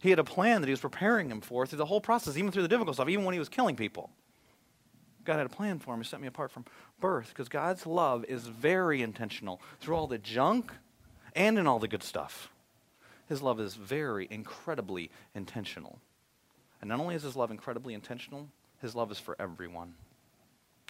He 0.00 0.10
had 0.10 0.18
a 0.18 0.24
plan 0.24 0.60
that 0.62 0.66
he 0.66 0.72
was 0.72 0.80
preparing 0.80 1.30
him 1.30 1.40
for 1.40 1.66
through 1.66 1.78
the 1.78 1.86
whole 1.86 2.00
process, 2.00 2.36
even 2.36 2.50
through 2.50 2.62
the 2.62 2.68
difficult 2.68 2.96
stuff, 2.96 3.08
even 3.08 3.24
when 3.24 3.34
he 3.34 3.38
was 3.38 3.48
killing 3.48 3.76
people. 3.76 4.10
God 5.24 5.36
had 5.36 5.46
a 5.46 5.50
plan 5.50 5.78
for 5.78 5.94
him. 5.94 6.00
He 6.00 6.08
set 6.08 6.20
me 6.20 6.26
apart 6.26 6.50
from 6.50 6.64
birth 6.98 7.28
because 7.28 7.48
God's 7.48 7.86
love 7.86 8.24
is 8.24 8.46
very 8.46 9.02
intentional 9.02 9.60
through 9.80 9.96
all 9.96 10.06
the 10.06 10.18
junk 10.18 10.72
and 11.36 11.58
in 11.58 11.66
all 11.66 11.78
the 11.78 11.88
good 11.88 12.02
stuff. 12.02 12.50
His 13.28 13.42
love 13.42 13.60
is 13.60 13.74
very, 13.74 14.26
incredibly 14.30 15.10
intentional. 15.34 16.00
And 16.80 16.88
not 16.88 16.98
only 16.98 17.14
is 17.14 17.22
his 17.22 17.36
love 17.36 17.50
incredibly 17.50 17.94
intentional, 17.94 18.48
his 18.80 18.94
love 18.94 19.10
is 19.10 19.18
for 19.18 19.36
everyone. 19.38 19.94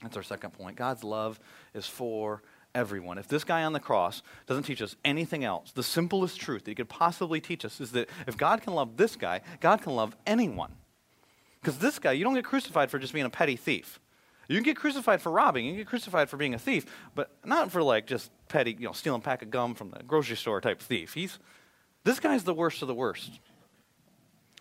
That's 0.03 0.17
our 0.17 0.23
second 0.23 0.53
point. 0.53 0.77
God's 0.77 1.05
love 1.05 1.39
is 1.75 1.87
for 1.87 2.43
everyone. 2.75 3.19
If 3.19 3.29
this 3.29 3.45
guy 3.45 3.63
on 3.65 3.73
the 3.73 3.81
cross 3.81 4.23
doesn't 4.47 4.65
teach 4.65 4.83
us 4.83 4.97
anything 5.05 5.45
else, 5.45 5.73
the 5.73 5.83
simplest 5.83 6.41
truth 6.41 6.65
that 6.65 6.71
he 6.71 6.75
could 6.75 6.89
possibly 6.89 7.41
teach 7.41 7.65
us 7.65 7.81
is 7.81 7.93
that 7.93 8.09
if 8.27 8.37
God 8.37 8.63
can 8.63 8.75
love 8.75 8.97
this 8.97 9.17
guy, 9.17 9.41
God 9.61 9.83
can 9.83 9.95
love 9.95 10.17
anyone. 10.27 10.73
Because 11.61 11.79
this 11.79 11.99
guy, 11.99 12.13
you 12.13 12.25
don't 12.25 12.35
get 12.35 12.45
crucified 12.45 12.91
for 12.91 12.99
just 12.99 13.13
being 13.13 13.27
a 13.27 13.31
petty 13.31 13.57
thief. 13.57 14.01
You 14.49 14.57
can 14.57 14.65
get 14.65 14.77
crucified 14.77 15.23
for 15.23 15.31
robbing, 15.31 15.65
you 15.65 15.73
can 15.73 15.81
get 15.81 15.87
crucified 15.87 16.29
for 16.29 16.37
being 16.37 16.55
a 16.55 16.59
thief, 16.59 16.85
but 17.15 17.31
not 17.45 17.71
for 17.71 17.83
like 17.83 18.07
just 18.07 18.33
petty, 18.49 18.77
you 18.79 18.87
know, 18.87 18.93
stealing 18.93 19.21
a 19.21 19.23
pack 19.23 19.43
of 19.43 19.51
gum 19.51 19.75
from 19.75 19.91
the 19.91 20.03
grocery 20.03 20.37
store 20.37 20.61
type 20.61 20.81
thief. 20.81 21.15
He's 21.15 21.39
this 22.03 22.19
guy's 22.19 22.45
the 22.45 22.55
worst 22.55 22.83
of 22.83 22.89
the 22.89 22.95
worst. 22.95 23.39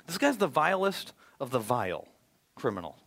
This 0.06 0.18
guy's 0.18 0.38
the 0.38 0.48
vilest 0.48 1.14
of 1.40 1.52
the 1.52 1.60
vile 1.60 2.08
criminal. 2.56 2.98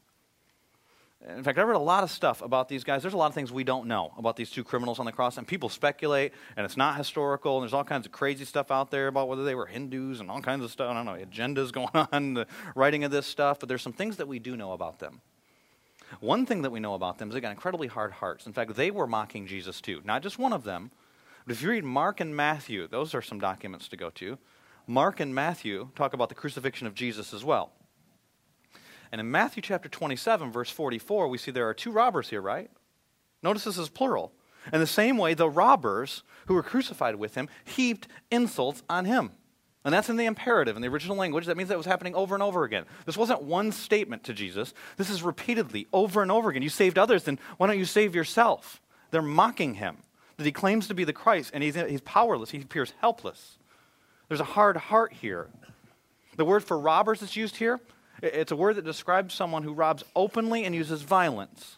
In 1.29 1.45
fact, 1.45 1.57
I 1.57 1.63
read 1.63 1.77
a 1.77 1.79
lot 1.79 2.03
of 2.03 2.11
stuff 2.11 2.43
about 2.43 2.69
these 2.69 2.83
guys. 2.83 3.03
There's 3.03 3.15
a 3.15 3.17
lot 3.17 3.27
of 3.27 3.35
things 3.35 3.53
we 3.53 3.63
don't 3.63 3.87
know 3.87 4.13
about 4.19 4.35
these 4.35 4.51
two 4.51 4.65
criminals 4.65 4.99
on 4.99 5.07
the 5.07 5.13
cross, 5.13 5.39
and 5.39 5.47
people 5.47 5.69
speculate, 5.69 6.33
and 6.57 6.65
it's 6.65 6.77
not 6.77 6.97
historical, 6.97 7.57
and 7.57 7.63
there's 7.63 7.73
all 7.73 7.85
kinds 7.85 8.07
of 8.07 8.13
crazy 8.13 8.45
stuff 8.45 8.73
out 8.73 8.91
there 8.91 9.07
about 9.07 9.29
whether 9.29 9.45
they 9.45 9.55
were 9.55 9.67
Hindus 9.67 10.19
and 10.19 10.29
all 10.29 10.41
kinds 10.41 10.65
of 10.65 10.71
stuff. 10.73 10.91
I 10.91 10.95
don't 10.95 11.07
know, 11.07 11.13
agendas 11.25 11.73
going 11.73 11.91
on, 11.95 12.35
the 12.35 12.47
writing 12.75 13.05
of 13.05 13.13
this 13.13 13.27
stuff, 13.27 13.61
but 13.61 13.69
there's 13.69 13.83
some 13.83 13.93
things 13.93 14.17
that 14.17 14.27
we 14.27 14.41
do 14.41 14.57
know 14.57 14.73
about 14.73 14.99
them. 14.99 15.21
One 16.21 16.45
thing 16.45 16.63
that 16.63 16.71
we 16.71 16.81
know 16.81 16.95
about 16.95 17.19
them 17.19 17.29
is 17.29 17.35
they 17.35 17.41
got 17.41 17.53
incredibly 17.53 17.87
hard 17.87 18.13
hearts. 18.13 18.47
In 18.47 18.53
fact, 18.53 18.75
they 18.75 18.91
were 18.91 19.07
mocking 19.07 19.47
Jesus 19.47 19.81
too. 19.81 20.01
Not 20.05 20.23
just 20.23 20.39
one 20.39 20.53
of 20.53 20.65
them, 20.65 20.91
but 21.47 21.53
if 21.53 21.63
you 21.63 21.71
read 21.71 21.85
Mark 21.85 22.21
and 22.21 22.37
Matthew, 22.37 22.89
those 22.89 23.15
are 23.15 23.23
some 23.23 23.39
documents 23.39 23.89
to 23.89 23.97
go 23.97 24.11
to. 24.11 24.39
Mark 24.87 25.21
and 25.21 25.35
Matthew 25.35 25.91
talk 25.95 26.13
about 26.13 26.29
the 26.29 26.35
crucifixion 26.35 26.87
of 26.87 26.95
Jesus 26.95 27.33
as 27.33 27.45
well. 27.45 27.73
And 29.13 29.21
in 29.21 29.31
Matthew 29.31 29.63
chapter 29.63 29.91
27, 29.91 30.51
verse 30.51 30.71
44, 30.71 31.29
we 31.29 31.37
see 31.37 31.51
there 31.51 31.69
are 31.69 31.75
two 31.75 31.93
robbers 31.93 32.31
here, 32.31 32.41
right? 32.41 32.71
Notice 33.43 33.65
this 33.65 33.79
is 33.79 33.91
plural. 33.91 34.33
In 34.73 34.81
the 34.81 34.87
same 34.87 35.19
way, 35.19 35.35
the 35.35 35.51
robbers 35.51 36.23
who 36.47 36.55
were 36.55 36.63
crucified 36.63 37.17
with 37.17 37.35
him 37.35 37.49
heaped 37.65 38.09
insults 38.31 38.83
on 38.89 39.05
him. 39.05 39.33
And 39.85 39.93
that's 39.93 40.09
in 40.09 40.17
the 40.17 40.27
imperative, 40.27 40.77
in 40.77 40.83
the 40.83 40.89
original 40.89 41.17
language. 41.17 41.47
That 41.47 41.57
means 41.57 41.69
that 41.69 41.77
was 41.77 41.87
happening 41.87 42.15
over 42.15 42.35
and 42.35 42.43
over 42.43 42.65
again. 42.65 42.85
This 43.05 43.17
wasn't 43.17 43.43
one 43.43 43.73
statement 43.73 44.25
to 44.25 44.33
Jesus. 44.33 44.73
This 44.97 45.11
is 45.11 45.23
repeatedly, 45.23 45.89
over 45.93 46.23
and 46.23 46.31
over 46.31 46.51
again. 46.51 46.63
You 46.63 46.69
saved 46.69 46.99
others, 46.99 47.25
then 47.25 47.39
why 47.59 47.67
don't 47.67 47.79
you 47.79 47.85
save 47.85 48.15
yourself? 48.15 48.81
They're 49.11 49.21
mocking 49.21 49.75
him 49.75 49.99
that 50.37 50.47
he 50.47 50.53
claims 50.53 50.87
to 50.87 50.95
be 50.95 51.05
the 51.05 51.13
Christ, 51.13 51.51
and 51.53 51.63
he's, 51.63 51.75
he's 51.75 52.01
powerless. 52.01 52.51
He 52.51 52.63
appears 52.63 52.95
helpless. 53.01 53.59
There's 54.29 54.41
a 54.41 54.45
hard 54.45 54.77
heart 54.77 55.13
here. 55.13 55.49
The 56.37 56.45
word 56.45 56.65
for 56.65 56.79
robbers 56.79 57.21
that's 57.21 57.37
used 57.37 57.57
here 57.57 57.81
it's 58.23 58.53
a 58.53 58.57
word 58.57 58.77
that 58.77 58.85
describes 58.85 59.35
someone 59.35 59.65
who 59.65 59.73
robs 59.73 60.05
openly 60.15 60.65
and 60.65 60.75
uses 60.75 61.03
violence. 61.03 61.77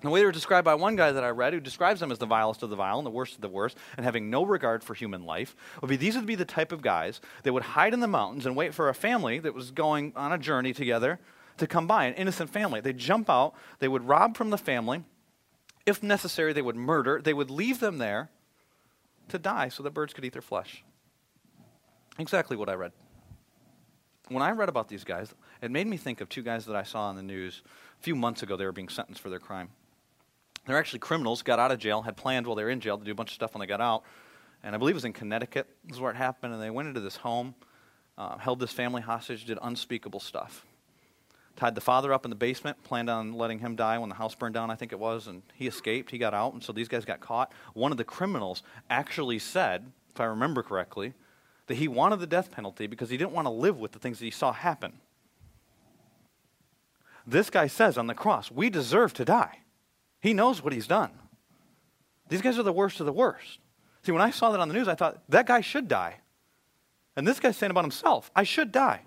The 0.00 0.10
way 0.10 0.20
they 0.20 0.26
were 0.26 0.32
described 0.32 0.64
by 0.64 0.76
one 0.76 0.94
guy 0.94 1.10
that 1.10 1.24
I 1.24 1.30
read, 1.30 1.52
who 1.52 1.60
describes 1.60 1.98
them 1.98 2.12
as 2.12 2.18
the 2.18 2.26
vilest 2.26 2.62
of 2.62 2.70
the 2.70 2.76
vile 2.76 2.98
and 2.98 3.06
the 3.06 3.10
worst 3.10 3.34
of 3.34 3.40
the 3.40 3.48
worst, 3.48 3.76
and 3.96 4.06
having 4.06 4.30
no 4.30 4.44
regard 4.44 4.84
for 4.84 4.94
human 4.94 5.24
life, 5.24 5.56
would 5.80 5.88
be 5.88 5.96
these 5.96 6.14
would 6.14 6.24
be 6.24 6.36
the 6.36 6.44
type 6.44 6.70
of 6.70 6.82
guys 6.82 7.20
that 7.42 7.52
would 7.52 7.64
hide 7.64 7.92
in 7.92 7.98
the 7.98 8.06
mountains 8.06 8.46
and 8.46 8.54
wait 8.54 8.74
for 8.74 8.88
a 8.88 8.94
family 8.94 9.40
that 9.40 9.54
was 9.54 9.72
going 9.72 10.12
on 10.14 10.32
a 10.32 10.38
journey 10.38 10.72
together 10.72 11.18
to 11.56 11.66
come 11.66 11.88
by, 11.88 12.04
an 12.04 12.14
innocent 12.14 12.50
family. 12.50 12.80
They'd 12.80 12.96
jump 12.96 13.28
out, 13.28 13.54
they 13.80 13.88
would 13.88 14.06
rob 14.06 14.36
from 14.36 14.50
the 14.50 14.58
family. 14.58 15.02
If 15.84 16.00
necessary, 16.00 16.52
they 16.52 16.62
would 16.62 16.76
murder. 16.76 17.20
They 17.20 17.34
would 17.34 17.50
leave 17.50 17.80
them 17.80 17.98
there 17.98 18.30
to 19.30 19.38
die 19.38 19.68
so 19.68 19.82
that 19.82 19.94
birds 19.94 20.12
could 20.12 20.24
eat 20.24 20.32
their 20.32 20.42
flesh. 20.42 20.84
Exactly 22.18 22.56
what 22.56 22.68
I 22.68 22.74
read 22.74 22.92
when 24.30 24.42
I 24.42 24.50
read 24.50 24.68
about 24.68 24.88
these 24.88 25.04
guys, 25.04 25.34
it 25.62 25.70
made 25.70 25.86
me 25.86 25.96
think 25.96 26.20
of 26.20 26.28
two 26.28 26.42
guys 26.42 26.66
that 26.66 26.76
I 26.76 26.82
saw 26.82 27.02
on 27.08 27.16
the 27.16 27.22
news 27.22 27.62
a 27.98 28.02
few 28.02 28.14
months 28.14 28.42
ago. 28.42 28.56
They 28.56 28.64
were 28.64 28.72
being 28.72 28.88
sentenced 28.88 29.20
for 29.20 29.30
their 29.30 29.38
crime. 29.38 29.70
They're 30.66 30.78
actually 30.78 30.98
criminals, 30.98 31.42
got 31.42 31.58
out 31.58 31.72
of 31.72 31.78
jail, 31.78 32.02
had 32.02 32.16
planned 32.16 32.46
while 32.46 32.54
they 32.54 32.64
were 32.64 32.70
in 32.70 32.80
jail 32.80 32.98
to 32.98 33.04
do 33.04 33.12
a 33.12 33.14
bunch 33.14 33.30
of 33.30 33.34
stuff 33.34 33.54
when 33.54 33.60
they 33.60 33.66
got 33.66 33.80
out. 33.80 34.02
And 34.62 34.74
I 34.74 34.78
believe 34.78 34.94
it 34.94 34.96
was 34.96 35.04
in 35.04 35.12
Connecticut, 35.12 35.66
this 35.84 35.96
is 35.96 36.00
where 36.00 36.10
it 36.10 36.16
happened. 36.16 36.52
And 36.52 36.62
they 36.62 36.70
went 36.70 36.88
into 36.88 37.00
this 37.00 37.16
home, 37.16 37.54
uh, 38.18 38.36
held 38.38 38.60
this 38.60 38.72
family 38.72 39.00
hostage, 39.00 39.44
did 39.44 39.58
unspeakable 39.62 40.20
stuff. 40.20 40.66
Tied 41.56 41.74
the 41.74 41.80
father 41.80 42.12
up 42.12 42.24
in 42.24 42.30
the 42.30 42.36
basement, 42.36 42.82
planned 42.84 43.08
on 43.08 43.32
letting 43.32 43.58
him 43.60 43.76
die 43.76 43.98
when 43.98 44.08
the 44.08 44.14
house 44.14 44.34
burned 44.34 44.54
down, 44.54 44.70
I 44.70 44.74
think 44.74 44.92
it 44.92 44.98
was, 44.98 45.26
and 45.26 45.42
he 45.54 45.66
escaped. 45.66 46.10
He 46.10 46.18
got 46.18 46.34
out, 46.34 46.52
and 46.52 46.62
so 46.62 46.72
these 46.72 46.86
guys 46.86 47.04
got 47.04 47.20
caught. 47.20 47.52
One 47.74 47.90
of 47.90 47.98
the 47.98 48.04
criminals 48.04 48.62
actually 48.90 49.38
said, 49.38 49.90
if 50.14 50.20
I 50.20 50.26
remember 50.26 50.62
correctly, 50.62 51.14
that 51.68 51.76
he 51.76 51.86
wanted 51.86 52.18
the 52.18 52.26
death 52.26 52.50
penalty 52.50 52.86
because 52.86 53.10
he 53.10 53.16
didn't 53.16 53.32
want 53.32 53.46
to 53.46 53.50
live 53.50 53.78
with 53.78 53.92
the 53.92 53.98
things 53.98 54.18
that 54.18 54.24
he 54.24 54.30
saw 54.30 54.52
happen. 54.52 54.94
This 57.26 57.50
guy 57.50 57.66
says 57.66 57.96
on 57.96 58.06
the 58.06 58.14
cross, 58.14 58.50
We 58.50 58.70
deserve 58.70 59.12
to 59.14 59.24
die. 59.24 59.60
He 60.20 60.32
knows 60.32 60.62
what 60.62 60.72
he's 60.72 60.86
done. 60.86 61.10
These 62.28 62.42
guys 62.42 62.58
are 62.58 62.62
the 62.62 62.72
worst 62.72 63.00
of 63.00 63.06
the 63.06 63.12
worst. 63.12 63.58
See, 64.02 64.12
when 64.12 64.22
I 64.22 64.30
saw 64.30 64.50
that 64.50 64.60
on 64.60 64.68
the 64.68 64.74
news, 64.74 64.88
I 64.88 64.94
thought, 64.94 65.22
that 65.28 65.46
guy 65.46 65.60
should 65.60 65.88
die. 65.88 66.16
And 67.16 67.26
this 67.26 67.40
guy's 67.40 67.56
saying 67.56 67.70
about 67.70 67.84
himself, 67.84 68.30
I 68.34 68.44
should 68.44 68.72
die. 68.72 69.02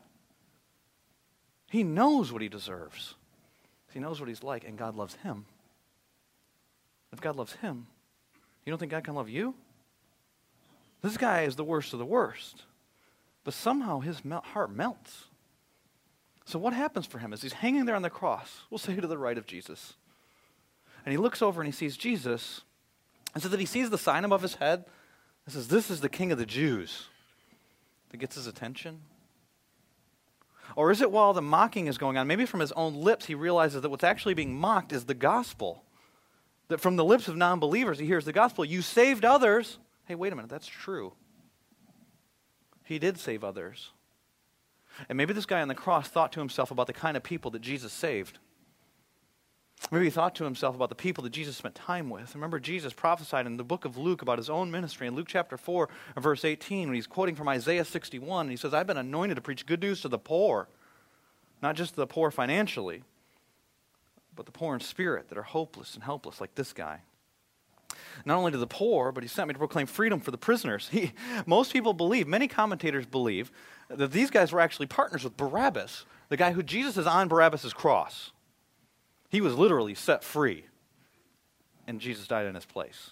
He 1.69 1.83
knows 1.83 2.31
what 2.31 2.41
he 2.41 2.49
deserves. 2.49 3.15
He 3.93 3.99
knows 3.99 4.19
what 4.19 4.29
he's 4.29 4.43
like, 4.43 4.65
and 4.65 4.77
God 4.77 4.95
loves 4.95 5.15
him. 5.15 5.45
If 7.11 7.21
God 7.21 7.35
loves 7.35 7.53
him, 7.53 7.87
you 8.65 8.71
don't 8.71 8.79
think 8.79 8.91
God 8.91 9.03
can 9.03 9.15
love 9.15 9.29
you? 9.29 9.55
This 11.01 11.17
guy 11.17 11.43
is 11.43 11.55
the 11.55 11.63
worst 11.63 11.93
of 11.93 11.99
the 11.99 12.05
worst. 12.05 12.63
But 13.43 13.53
somehow 13.53 13.99
his 13.99 14.21
heart 14.43 14.71
melts. 14.71 15.25
So, 16.45 16.59
what 16.59 16.73
happens 16.73 17.05
for 17.05 17.19
him 17.19 17.33
is 17.33 17.41
he's 17.41 17.53
hanging 17.53 17.85
there 17.85 17.95
on 17.95 18.01
the 18.01 18.09
cross, 18.09 18.61
we'll 18.69 18.77
say 18.77 18.95
to 18.95 19.07
the 19.07 19.17
right 19.17 19.37
of 19.37 19.47
Jesus. 19.47 19.93
And 21.05 21.11
he 21.11 21.17
looks 21.17 21.41
over 21.41 21.61
and 21.61 21.67
he 21.67 21.71
sees 21.71 21.97
Jesus. 21.97 22.61
And 23.33 23.41
so 23.41 23.49
that 23.49 23.59
he 23.59 23.65
sees 23.65 23.89
the 23.89 23.97
sign 23.97 24.25
above 24.25 24.41
his 24.41 24.55
head 24.55 24.85
that 25.45 25.51
says, 25.51 25.67
This 25.67 25.89
is 25.89 26.01
the 26.01 26.09
King 26.09 26.31
of 26.31 26.37
the 26.37 26.45
Jews. 26.45 27.07
That 28.09 28.17
gets 28.17 28.35
his 28.35 28.47
attention. 28.47 29.01
Or 30.75 30.91
is 30.91 31.01
it 31.01 31.11
while 31.11 31.33
the 31.33 31.41
mocking 31.41 31.87
is 31.87 31.97
going 31.97 32.17
on, 32.17 32.27
maybe 32.27 32.45
from 32.45 32.59
his 32.59 32.71
own 32.73 32.95
lips, 32.95 33.25
he 33.25 33.35
realizes 33.35 33.81
that 33.81 33.89
what's 33.89 34.03
actually 34.03 34.33
being 34.33 34.53
mocked 34.53 34.93
is 34.93 35.05
the 35.05 35.13
gospel? 35.13 35.83
That 36.67 36.79
from 36.79 36.95
the 36.95 37.03
lips 37.03 37.27
of 37.27 37.35
non 37.35 37.59
believers, 37.59 37.99
he 37.99 38.05
hears 38.05 38.25
the 38.25 38.33
gospel. 38.33 38.63
You 38.63 38.81
saved 38.81 39.25
others. 39.25 39.77
Hey, 40.05 40.15
wait 40.15 40.33
a 40.33 40.35
minute, 40.35 40.49
that's 40.49 40.67
true. 40.67 41.13
He 42.83 42.99
did 42.99 43.17
save 43.17 43.43
others. 43.43 43.91
And 45.07 45.17
maybe 45.17 45.33
this 45.33 45.45
guy 45.45 45.61
on 45.61 45.67
the 45.67 45.75
cross 45.75 46.09
thought 46.09 46.31
to 46.33 46.39
himself 46.39 46.71
about 46.71 46.87
the 46.87 46.93
kind 46.93 47.15
of 47.15 47.23
people 47.23 47.51
that 47.51 47.61
Jesus 47.61 47.93
saved. 47.93 48.39
Maybe 49.89 50.05
he 50.05 50.11
thought 50.11 50.35
to 50.35 50.43
himself 50.43 50.75
about 50.75 50.89
the 50.89 50.95
people 50.95 51.23
that 51.23 51.31
Jesus 51.31 51.57
spent 51.57 51.73
time 51.73 52.09
with. 52.09 52.35
Remember, 52.35 52.59
Jesus 52.59 52.93
prophesied 52.93 53.47
in 53.47 53.57
the 53.57 53.63
book 53.63 53.83
of 53.83 53.97
Luke 53.97 54.21
about 54.21 54.37
his 54.37 54.49
own 54.49 54.69
ministry 54.69 55.07
in 55.07 55.15
Luke 55.15 55.27
chapter 55.27 55.57
4 55.57 55.89
verse 56.17 56.45
18 56.45 56.89
when 56.89 56.95
he's 56.95 57.07
quoting 57.07 57.35
from 57.35 57.47
Isaiah 57.47 57.83
61. 57.83 58.45
And 58.45 58.51
he 58.51 58.57
says, 58.57 58.73
I've 58.73 58.87
been 58.87 58.97
anointed 58.97 59.35
to 59.35 59.41
preach 59.41 59.65
good 59.65 59.81
news 59.81 60.01
to 60.01 60.07
the 60.07 60.19
poor, 60.19 60.67
not 61.61 61.75
just 61.75 61.95
the 61.95 62.05
poor 62.05 62.29
financially, 62.29 63.03
but 64.35 64.45
the 64.45 64.51
poor 64.51 64.75
in 64.75 64.81
spirit 64.81 65.29
that 65.29 65.37
are 65.37 65.43
hopeless 65.43 65.95
and 65.95 66.03
helpless, 66.03 66.39
like 66.39 66.55
this 66.55 66.73
guy. 66.73 67.01
Not 68.25 68.37
only 68.37 68.51
to 68.51 68.57
the 68.57 68.67
poor, 68.67 69.11
but 69.11 69.23
he 69.23 69.29
sent 69.29 69.47
me 69.47 69.53
to 69.53 69.59
proclaim 69.59 69.87
freedom 69.87 70.19
for 70.19 70.31
the 70.31 70.37
prisoners. 70.37 70.89
He, 70.91 71.13
most 71.45 71.73
people 71.73 71.93
believe, 71.93 72.27
many 72.27 72.47
commentators 72.47 73.05
believe, 73.05 73.51
that 73.89 74.11
these 74.11 74.29
guys 74.29 74.51
were 74.51 74.59
actually 74.59 74.87
partners 74.87 75.23
with 75.23 75.37
Barabbas, 75.37 76.05
the 76.29 76.37
guy 76.37 76.51
who 76.51 76.63
Jesus 76.63 76.97
is 76.97 77.07
on 77.07 77.27
Barabbas' 77.27 77.73
cross. 77.73 78.31
He 79.29 79.41
was 79.41 79.55
literally 79.55 79.95
set 79.95 80.23
free, 80.23 80.65
and 81.87 82.01
Jesus 82.01 82.27
died 82.27 82.45
in 82.45 82.55
his 82.55 82.65
place. 82.65 83.11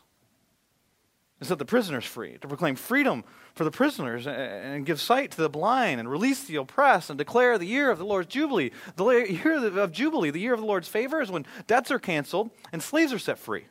And 1.40 1.48
set 1.48 1.58
the 1.58 1.66
prisoners 1.66 2.04
free, 2.04 2.38
to 2.42 2.48
proclaim 2.50 2.76
freedom 2.76 3.24
for 3.56 3.64
the 3.64 3.72
prisoners 3.72 4.28
and 4.28 4.86
give 4.86 5.00
sight 5.00 5.32
to 5.32 5.42
the 5.42 5.50
blind 5.50 6.02
and 6.02 6.12
release 6.12 6.44
the 6.44 6.58
oppressed 6.58 7.10
and 7.10 7.18
declare 7.18 7.58
the 7.58 7.66
year 7.66 7.90
of 7.90 7.98
the 7.98 8.06
Lord's 8.06 8.28
Jubilee. 8.28 8.72
The 8.98 9.06
year 9.44 9.66
of 9.80 9.92
Jubilee, 9.94 10.32
the 10.32 10.40
year 10.40 10.54
of 10.54 10.60
the 10.60 10.66
Lord's 10.66 10.90
favor, 10.90 11.22
is 11.22 11.32
when 11.32 11.46
debts 11.68 11.92
are 11.92 12.00
canceled 12.00 12.52
and 12.74 12.84
slaves 12.84 13.14
are 13.14 13.20
set 13.20 13.40
free. 13.40 13.66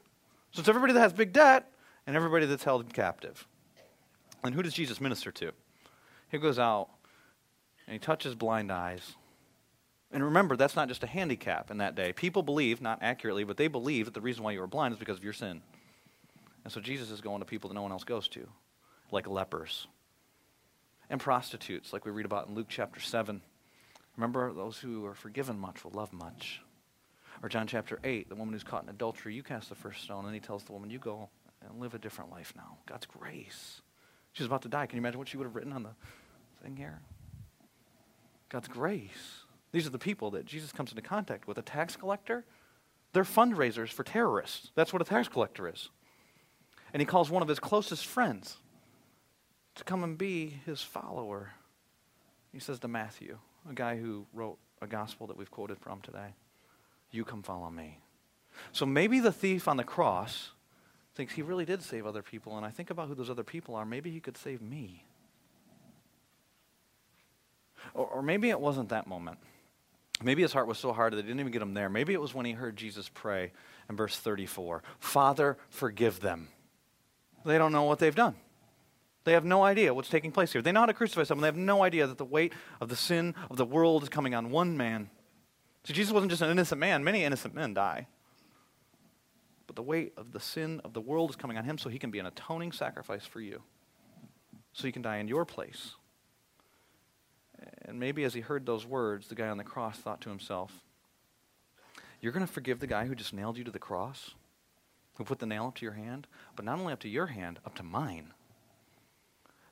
So 0.53 0.61
it's 0.61 0.69
everybody 0.69 0.93
that 0.95 1.01
has 1.01 1.13
big 1.13 1.33
debt 1.33 1.71
and 2.07 2.17
everybody 2.17 2.47
that's 2.47 2.65
held 2.65 2.93
captive. 2.93 3.47
And 4.43 4.55
who 4.55 4.63
does 4.63 4.75
Jesus 4.75 5.01
minister 5.01 5.31
to? 5.33 5.53
He 6.31 6.39
goes 6.39 6.59
out 6.59 6.89
and 7.87 7.93
he 7.93 7.99
touches 7.99 8.35
blind 8.35 8.71
eyes 8.71 9.15
and 10.11 10.25
remember, 10.25 10.57
that's 10.57 10.77
not 10.77 10.89
just 10.89 11.05
a 11.05 11.07
handicap 11.07 11.71
in 11.71 11.79
that 11.79 11.95
day. 11.95 12.13
People 12.13 12.43
believe, 12.43 12.81
not 12.81 12.99
accurately, 13.03 13.45
but 13.45 13.57
they 13.59 13.69
believe 13.69 14.07
that 14.07 14.15
the 14.15 14.21
reason 14.21 14.43
why 14.43 14.53
you 14.53 14.61
were 14.61 14.67
blind 14.67 14.93
is 14.93 14.99
because 14.99 15.19
of 15.19 15.25
your 15.25 15.35
sin. 15.35 15.61
And 16.65 16.73
so 16.73 16.81
Jesus 16.81 17.11
is 17.11 17.21
going 17.21 17.41
to 17.41 17.45
people 17.45 17.69
that 17.69 17.75
no 17.75 17.83
one 17.83 17.93
else 17.93 18.05
goes 18.05 18.27
to, 18.29 18.49
like 19.11 19.27
lepers 19.27 19.87
and 21.11 21.21
prostitutes, 21.21 21.93
like 21.93 22.05
we 22.05 22.11
read 22.11 22.27
about 22.27 22.49
in 22.49 22.55
Luke 22.55 22.67
chapter 22.69 23.01
7. 23.01 23.41
Remember, 24.17 24.53
those 24.53 24.79
who 24.79 25.05
are 25.07 25.15
forgiven 25.15 25.59
much 25.59 25.85
will 25.85 25.93
love 25.93 26.13
much. 26.13 26.63
Or 27.43 27.49
John 27.49 27.67
chapter 27.67 27.99
8, 28.03 28.29
the 28.29 28.35
woman 28.35 28.53
who's 28.53 28.65
caught 28.65 28.83
in 28.83 28.89
adultery, 28.89 29.35
you 29.35 29.43
cast 29.43 29.69
the 29.69 29.75
first 29.75 30.03
stone. 30.03 30.25
And 30.25 30.35
he 30.35 30.41
tells 30.41 30.65
the 30.65 30.73
woman, 30.73 30.91
You 30.91 30.99
go 30.99 31.29
and 31.69 31.81
live 31.81 31.95
a 31.95 31.99
different 31.99 32.31
life 32.31 32.53
now. 32.57 32.79
God's 32.87 33.07
grace. 33.07 33.81
She's 34.33 34.47
about 34.47 34.63
to 34.63 34.69
die. 34.69 34.87
Can 34.87 34.97
you 34.97 35.03
imagine 35.03 35.19
what 35.19 35.29
she 35.29 35.37
would 35.37 35.45
have 35.45 35.55
written 35.55 35.73
on 35.73 35.83
the 35.83 35.95
thing 36.63 36.77
here? 36.77 37.01
God's 38.49 38.69
grace. 38.69 39.45
These 39.73 39.87
are 39.87 39.91
the 39.91 39.99
people 39.99 40.31
that 40.33 40.47
Jesus 40.47 40.73
comes 40.73 40.91
into 40.91 41.03
contact 41.03 41.47
with. 41.47 41.59
A 41.59 41.63
tax 41.63 41.97
collector, 41.97 42.45
they're 43.13 43.25
fundraisers 43.25 43.91
for 43.91 44.03
terrorists. 44.03 44.71
That's 44.75 44.93
what 44.93 45.03
a 45.03 45.05
tax 45.05 45.29
collector 45.29 45.69
is. 45.69 45.91
And 46.93 47.01
he 47.01 47.07
calls 47.07 47.31
one 47.31 47.43
of 47.43 47.49
his 47.49 47.61
closest 47.61 48.07
friends 48.07 48.57
to 49.75 49.85
come 49.85 50.03
and 50.03 50.17
be 50.17 50.61
his 50.65 50.81
follower. 50.81 51.53
He 52.53 52.59
says 52.59 52.79
to 52.81 52.89
Matthew, 52.89 53.39
a 53.69 53.75
guy 53.75 53.97
who 53.97 54.27
wrote 54.33 54.59
a 54.81 54.87
gospel 54.87 55.27
that 55.27 55.37
we've 55.37 55.51
quoted 55.51 55.79
from 55.79 56.01
today, 56.01 56.35
You 57.11 57.25
come 57.25 57.43
follow 57.43 57.71
me. 57.71 58.01
So 58.73 58.87
maybe 58.87 59.21
the 59.21 59.33
thief 59.33 59.69
on 59.69 59.77
the 59.77 59.85
cross 59.85 60.51
thinks 61.15 61.35
he 61.35 61.43
really 61.43 61.65
did 61.65 61.83
save 61.83 62.07
other 62.07 62.23
people, 62.23 62.57
and 62.57 62.67
I 62.67 62.71
think 62.71 62.91
about 62.91 63.09
who 63.09 63.15
those 63.15 63.31
other 63.31 63.45
people 63.45 63.75
are. 63.75 63.85
Maybe 63.85 64.11
he 64.11 64.21
could 64.21 64.37
save 64.37 64.61
me. 64.61 65.05
Or, 67.95 68.07
or 68.07 68.23
maybe 68.23 68.51
it 68.51 68.61
wasn't 68.61 68.91
that 68.91 69.07
moment. 69.07 69.39
Maybe 70.23 70.43
his 70.43 70.53
heart 70.53 70.67
was 70.67 70.79
so 70.79 70.93
hard 70.93 71.13
that 71.13 71.17
they 71.17 71.23
didn't 71.23 71.41
even 71.41 71.53
get 71.53 71.63
him 71.63 71.75
there. 71.75 71.89
Maybe 71.89 72.13
it 72.13 72.21
was 72.21 72.35
when 72.35 72.45
he 72.45 72.53
heard 72.53 72.77
Jesus 72.77 73.09
pray 73.13 73.53
in 73.89 73.97
verse 73.97 74.19
34 74.19 74.83
Father, 74.99 75.57
forgive 75.71 76.21
them. 76.21 76.49
They 77.45 77.59
don't 77.59 77.73
know 77.73 77.85
what 77.85 77.99
they've 77.99 78.15
done. 78.15 78.35
They 79.25 79.33
have 79.33 79.45
no 79.45 79.63
idea 79.63 79.93
what's 79.93 80.09
taking 80.09 80.33
place 80.33 80.53
here. 80.53 80.63
They 80.63 80.73
know 80.73 80.81
how 80.81 80.87
to 80.87 80.95
crucify 80.95 81.25
someone. 81.25 81.43
They 81.43 81.49
have 81.49 81.57
no 81.57 81.83
idea 81.83 82.07
that 82.07 82.19
the 82.19 82.25
weight 82.25 82.53
of 82.81 82.89
the 82.89 82.97
sin 82.97 83.35
of 83.51 83.57
the 83.57 83.65
world 83.65 84.03
is 84.03 84.09
coming 84.09 84.35
on 84.35 84.51
one 84.51 84.77
man. 84.77 85.11
So 85.89 85.95
Jesus 85.95 86.13
wasn't 86.13 86.29
just 86.29 86.43
an 86.43 86.51
innocent 86.51 86.79
man. 86.79 87.03
Many 87.03 87.25
innocent 87.25 87.55
men 87.55 87.73
die. 87.73 88.09
But 89.67 89.75
the 89.75 89.83
weight 89.83 90.13
of 90.19 90.33
the 90.33 90.39
sin 90.39 90.83
of 90.85 90.93
the 90.93 91.01
world 91.01 91.31
is 91.31 91.37
coming 91.37 91.57
on 91.57 91.65
him 91.65 91.79
so 91.79 91.89
he 91.89 91.99
can 91.99 92.11
be 92.11 92.19
an 92.19 92.27
atoning 92.27 92.73
sacrifice 92.73 93.25
for 93.25 93.41
you. 93.41 93.63
So 94.75 94.87
he 94.87 94.93
can 94.93 95.01
die 95.01 95.17
in 95.17 95.29
your 95.29 95.47
place. 95.47 95.93
And 97.87 97.99
maybe 97.99 98.23
as 98.25 98.35
he 98.35 98.43
heard 98.43 98.67
those 98.67 98.85
words, 98.85 99.29
the 99.29 99.35
guy 99.35 99.49
on 99.49 99.57
the 99.57 99.65
cross 99.65 99.97
thought 99.97 100.21
to 100.21 100.29
himself, 100.29 100.85
You're 102.21 102.33
going 102.33 102.47
to 102.47 102.53
forgive 102.53 102.81
the 102.81 102.87
guy 102.87 103.07
who 103.07 103.15
just 103.15 103.33
nailed 103.33 103.57
you 103.57 103.65
to 103.65 103.71
the 103.71 103.79
cross? 103.79 104.35
Who 105.15 105.25
put 105.25 105.39
the 105.39 105.47
nail 105.47 105.69
up 105.69 105.77
to 105.77 105.87
your 105.87 105.95
hand? 105.95 106.27
But 106.55 106.67
not 106.67 106.79
only 106.79 106.93
up 106.93 107.01
to 107.01 107.09
your 107.09 107.29
hand, 107.29 107.61
up 107.65 107.75
to 107.77 107.83
mine. 107.83 108.35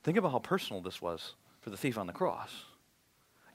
Think 0.01 0.17
about 0.17 0.31
how 0.31 0.39
personal 0.39 0.81
this 0.81 0.99
was 0.99 1.35
for 1.61 1.69
the 1.69 1.77
thief 1.77 1.95
on 1.95 2.07
the 2.07 2.11
cross. 2.11 2.63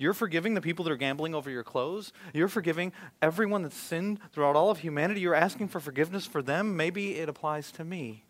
You're 0.03 0.12
forgiving 0.12 0.55
the 0.55 0.61
people 0.61 0.84
that 0.84 0.90
are 0.90 0.96
gambling 0.96 1.34
over 1.34 1.50
your 1.50 1.64
clothes. 1.64 2.12
You're 2.34 2.48
forgiving 2.48 2.92
everyone 3.22 3.62
that's 3.62 3.76
sinned 3.76 4.18
throughout 4.32 4.57
all 4.57 4.70
of 4.70 4.78
humanity. 4.78 5.20
You're 5.20 5.34
asking 5.34 5.68
for 5.68 5.80
forgiveness 5.80 6.26
for 6.26 6.42
them. 6.42 6.76
Maybe 6.76 7.16
it 7.16 7.28
applies 7.28 7.72
to 7.72 7.84
me. 7.84 8.24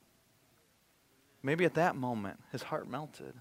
Maybe 1.42 1.64
at 1.64 1.74
that 1.74 1.96
moment, 1.96 2.38
his 2.52 2.62
heart 2.62 2.88
melted 2.88 3.34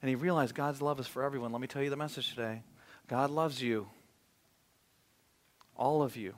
and 0.00 0.08
he 0.08 0.14
realized 0.14 0.54
God's 0.54 0.80
love 0.80 1.00
is 1.00 1.06
for 1.06 1.22
everyone. 1.22 1.52
Let 1.52 1.60
me 1.60 1.66
tell 1.66 1.82
you 1.82 1.90
the 1.90 1.96
message 1.96 2.30
today 2.30 2.62
God 3.08 3.30
loves 3.30 3.60
you, 3.60 3.88
all 5.76 6.02
of 6.02 6.16
you. 6.16 6.34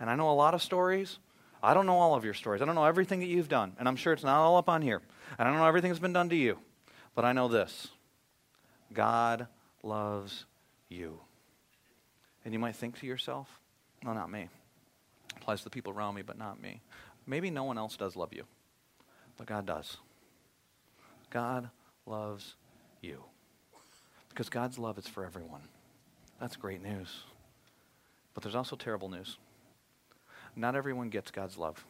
And 0.00 0.08
I 0.08 0.16
know 0.16 0.30
a 0.30 0.32
lot 0.32 0.54
of 0.54 0.62
stories. 0.62 1.18
I 1.62 1.74
don't 1.74 1.86
know 1.86 1.96
all 1.96 2.14
of 2.14 2.24
your 2.24 2.34
stories. 2.34 2.62
I 2.62 2.64
don't 2.64 2.76
know 2.76 2.84
everything 2.84 3.18
that 3.20 3.26
you've 3.26 3.48
done. 3.48 3.74
And 3.78 3.88
I'm 3.88 3.96
sure 3.96 4.12
it's 4.12 4.22
not 4.22 4.38
all 4.38 4.56
up 4.56 4.68
on 4.68 4.80
here. 4.80 5.02
And 5.38 5.48
I 5.48 5.50
don't 5.50 5.58
know 5.58 5.66
everything 5.66 5.90
that's 5.90 6.00
been 6.00 6.12
done 6.12 6.28
to 6.28 6.36
you. 6.36 6.58
But 7.16 7.24
I 7.24 7.32
know 7.32 7.48
this 7.48 7.88
God 8.92 9.46
loves 9.82 10.44
you. 10.88 11.18
And 12.44 12.52
you 12.52 12.58
might 12.58 12.76
think 12.76 12.98
to 13.00 13.06
yourself, 13.06 13.48
no, 14.04 14.12
not 14.12 14.30
me. 14.30 14.48
Applies 15.36 15.58
to 15.58 15.64
the 15.64 15.70
people 15.70 15.92
around 15.92 16.14
me, 16.14 16.22
but 16.22 16.38
not 16.38 16.60
me. 16.60 16.80
Maybe 17.26 17.50
no 17.50 17.64
one 17.64 17.78
else 17.78 17.96
does 17.96 18.16
love 18.16 18.32
you, 18.32 18.44
but 19.36 19.46
God 19.46 19.66
does. 19.66 19.98
God 21.30 21.68
loves 22.06 22.54
you. 23.02 23.22
Because 24.30 24.48
God's 24.48 24.78
love 24.78 24.98
is 24.98 25.06
for 25.06 25.24
everyone. 25.24 25.62
That's 26.40 26.56
great 26.56 26.82
news. 26.82 27.22
But 28.34 28.42
there's 28.42 28.54
also 28.54 28.76
terrible 28.76 29.08
news. 29.08 29.36
Not 30.54 30.76
everyone 30.76 31.08
gets 31.08 31.30
God's 31.30 31.58
love. 31.58 31.84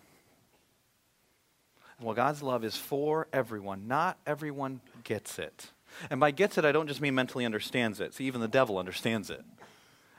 Well, 2.01 2.15
God's 2.15 2.43
love 2.43 2.65
is 2.65 2.77
for 2.77 3.27
everyone. 3.33 3.89
Not 3.89 4.19
everyone 4.27 4.81
gets 5.05 5.39
it. 5.39 5.71
And 6.11 6.21
by 6.21 6.31
gets 6.31 6.59
it, 6.59 6.65
I 6.65 6.73
don't 6.73 6.87
just 6.87 7.01
mean 7.01 7.15
mentally 7.15 7.45
understands 7.45 8.01
it. 8.01 8.15
See, 8.15 8.25
even 8.25 8.41
the 8.41 8.49
devil 8.49 8.79
understands 8.79 9.31
it. 9.31 9.43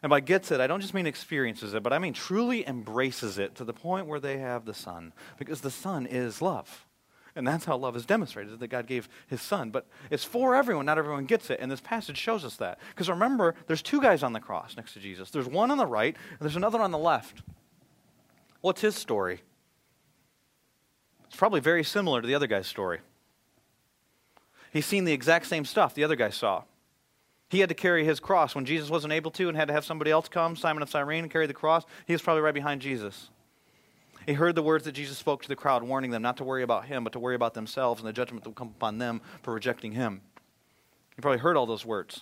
And 0.01 0.09
by 0.09 0.21
gets 0.21 0.51
it, 0.51 0.61
I 0.61 0.67
don't 0.67 0.81
just 0.81 0.93
mean 0.93 1.05
experiences 1.05 1.73
it, 1.73 1.83
but 1.83 1.91
I 1.91 1.99
mean 1.99 2.13
truly 2.13 2.65
embraces 2.67 3.37
it 3.37 3.55
to 3.55 3.65
the 3.65 3.73
point 3.73 4.07
where 4.07 4.19
they 4.19 4.37
have 4.37 4.65
the 4.65 4.73
Son. 4.73 5.13
Because 5.37 5.61
the 5.61 5.71
Son 5.71 6.05
is 6.05 6.41
love. 6.41 6.85
And 7.35 7.47
that's 7.47 7.65
how 7.65 7.77
love 7.77 7.95
is 7.95 8.05
demonstrated, 8.05 8.59
that 8.59 8.67
God 8.67 8.87
gave 8.87 9.07
his 9.27 9.41
son. 9.41 9.69
But 9.69 9.87
it's 10.09 10.25
for 10.25 10.55
everyone, 10.55 10.85
not 10.85 10.97
everyone 10.97 11.25
gets 11.25 11.49
it. 11.49 11.59
And 11.61 11.71
this 11.71 11.79
passage 11.79 12.17
shows 12.17 12.43
us 12.43 12.55
that. 12.57 12.79
Because 12.89 13.09
remember, 13.09 13.55
there's 13.67 13.81
two 13.81 14.01
guys 14.01 14.23
on 14.23 14.33
the 14.33 14.39
cross 14.39 14.75
next 14.75 14.93
to 14.93 14.99
Jesus. 14.99 15.29
There's 15.29 15.47
one 15.47 15.71
on 15.71 15.77
the 15.77 15.85
right, 15.85 16.15
and 16.31 16.39
there's 16.39 16.55
another 16.55 16.81
on 16.81 16.91
the 16.91 16.97
left. 16.97 17.41
What's 18.61 18.81
his 18.81 18.95
story? 18.95 19.41
It's 21.27 21.37
probably 21.37 21.61
very 21.61 21.83
similar 21.83 22.21
to 22.21 22.27
the 22.27 22.35
other 22.35 22.47
guy's 22.47 22.67
story. 22.67 22.99
He's 24.71 24.85
seen 24.85 25.05
the 25.05 25.13
exact 25.13 25.47
same 25.47 25.65
stuff 25.65 25.93
the 25.93 26.03
other 26.03 26.15
guy 26.15 26.29
saw. 26.29 26.63
He 27.49 27.59
had 27.59 27.69
to 27.69 27.75
carry 27.75 28.05
his 28.05 28.19
cross 28.19 28.53
when 28.53 28.65
Jesus 28.65 28.89
wasn't 28.89 29.13
able 29.13 29.31
to 29.31 29.49
and 29.49 29.57
had 29.57 29.69
to 29.69 29.73
have 29.73 29.85
somebody 29.85 30.11
else 30.11 30.27
come, 30.27 30.55
Simon 30.55 30.83
of 30.83 30.89
Cyrene, 30.89 31.29
carry 31.29 31.47
the 31.47 31.53
cross. 31.53 31.83
He 32.05 32.13
was 32.13 32.21
probably 32.21 32.43
right 32.43 32.53
behind 32.53 32.81
Jesus. 32.81 33.29
He 34.27 34.33
heard 34.33 34.53
the 34.53 34.61
words 34.61 34.83
that 34.85 34.91
Jesus 34.91 35.17
spoke 35.17 35.41
to 35.41 35.47
the 35.47 35.55
crowd, 35.55 35.81
warning 35.81 36.11
them 36.11 36.21
not 36.21 36.37
to 36.37 36.43
worry 36.43 36.61
about 36.61 36.85
him, 36.85 37.03
but 37.03 37.13
to 37.13 37.19
worry 37.19 37.33
about 37.33 37.55
themselves 37.55 37.99
and 37.99 38.07
the 38.07 38.13
judgment 38.13 38.43
that 38.43 38.49
will 38.49 38.55
come 38.55 38.67
upon 38.67 38.99
them 38.99 39.21
for 39.41 39.53
rejecting 39.55 39.93
him. 39.93 40.21
He 41.15 41.21
probably 41.21 41.39
heard 41.39 41.57
all 41.57 41.65
those 41.65 41.85
words. 41.85 42.21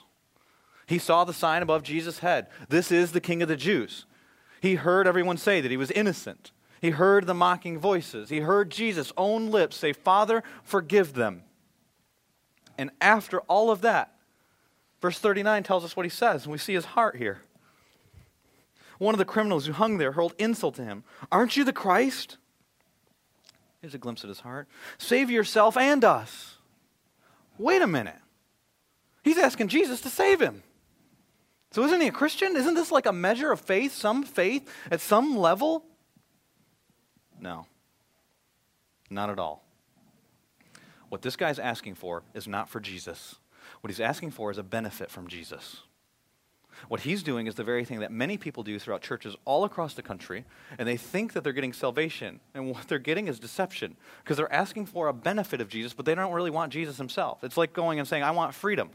He 0.86 1.00
saw 1.00 1.26
the 1.26 1.34
sign 1.34 1.62
above 1.62 1.84
Jesus' 1.84 2.20
head. 2.20 2.48
This 2.70 2.94
is 2.94 3.12
the 3.12 3.20
King 3.20 3.42
of 3.42 3.50
the 3.50 3.58
Jews. 3.58 4.06
He 4.62 4.76
heard 4.76 5.06
everyone 5.06 5.36
say 5.36 5.60
that 5.60 5.72
he 5.72 5.76
was 5.76 5.92
innocent. 5.92 6.52
He 6.80 6.92
heard 6.92 7.28
the 7.28 7.34
mocking 7.34 7.78
voices. 7.78 8.30
He 8.30 8.40
heard 8.40 8.70
Jesus' 8.72 9.12
own 9.18 9.52
lips 9.52 9.76
say, 9.76 9.92
Father, 9.92 10.44
forgive 10.64 11.14
them. 11.14 11.44
And 12.78 12.92
after 13.02 13.40
all 13.42 13.72
of 13.72 13.82
that, 13.82 14.14
verse 15.02 15.20
39 15.20 15.64
tells 15.64 15.84
us 15.84 15.96
what 15.96 16.06
he 16.06 16.10
says, 16.10 16.44
and 16.44 16.52
we 16.52 16.58
see 16.58 16.74
his 16.74 16.86
heart 16.86 17.16
here. 17.18 17.42
One 19.00 19.14
of 19.14 19.20
the 19.20 19.26
criminals 19.26 19.66
who 19.66 19.74
hung 19.74 19.98
there 19.98 20.12
hurled 20.12 20.34
insult 20.38 20.76
to 20.76 20.84
him. 20.84 21.04
Aren't 21.32 21.56
you 21.56 21.64
the 21.64 21.74
Christ? 21.74 22.38
Here's 23.82 23.94
a 23.94 24.00
glimpse 24.00 24.24
at 24.24 24.30
his 24.30 24.40
heart. 24.40 24.68
Save 24.98 25.30
yourself 25.30 25.78
and 25.78 26.04
us. 26.04 26.58
Wait 27.58 27.82
a 27.82 27.88
minute. 27.88 28.18
He's 29.24 29.38
asking 29.38 29.68
Jesus 29.68 30.02
to 30.02 30.10
save 30.10 30.40
him. 30.40 30.64
So 31.72 31.84
isn't 31.84 32.02
he 32.02 32.08
a 32.08 32.12
Christian? 32.12 32.56
Isn't 32.56 32.76
this 32.76 32.92
like 32.92 33.06
a 33.06 33.12
measure 33.12 33.52
of 33.52 33.60
faith, 33.60 33.94
some 33.94 34.24
faith 34.24 34.68
at 34.90 35.02
some 35.02 35.38
level? 35.38 35.86
No. 37.40 37.68
Not 39.10 39.30
at 39.30 39.38
all. 39.38 39.67
What 41.10 41.22
this 41.22 41.36
guy's 41.36 41.60
asking 41.60 41.96
for 41.96 42.24
is 42.34 42.48
not 42.48 42.70
for 42.70 42.80
Jesus. 42.80 43.36
What 43.82 43.90
he's 43.90 44.00
asking 44.00 44.32
for 44.32 44.52
is 44.52 44.58
a 44.58 44.64
benefit 44.64 45.10
from 45.10 45.28
Jesus. 45.28 45.82
What 46.90 47.02
he's 47.02 47.24
doing 47.24 47.48
is 47.48 47.56
the 47.56 47.64
very 47.64 47.86
thing 47.86 48.02
that 48.02 48.12
many 48.12 48.38
people 48.38 48.62
do 48.62 48.78
throughout 48.78 49.02
churches 49.02 49.36
all 49.46 49.64
across 49.64 49.96
the 49.96 50.04
country, 50.04 50.46
and 50.78 50.88
they 50.88 50.98
think 50.98 51.34
that 51.34 51.44
they're 51.44 51.54
getting 51.54 51.74
salvation. 51.74 52.40
And 52.54 52.70
what 52.70 52.88
they're 52.88 53.00
getting 53.00 53.28
is 53.28 53.40
deception 53.40 53.96
because 54.24 54.38
they're 54.38 54.54
asking 54.54 54.86
for 54.86 55.08
a 55.08 55.14
benefit 55.14 55.60
of 55.60 55.70
Jesus, 55.70 55.94
but 55.94 56.06
they 56.06 56.14
don't 56.14 56.34
really 56.34 56.52
want 56.52 56.72
Jesus 56.72 56.98
himself. 56.98 57.44
It's 57.44 57.58
like 57.58 57.74
going 57.74 58.00
and 58.00 58.08
saying, 58.08 58.24
I 58.24 58.32
want 58.32 58.54
freedom. 58.54 58.90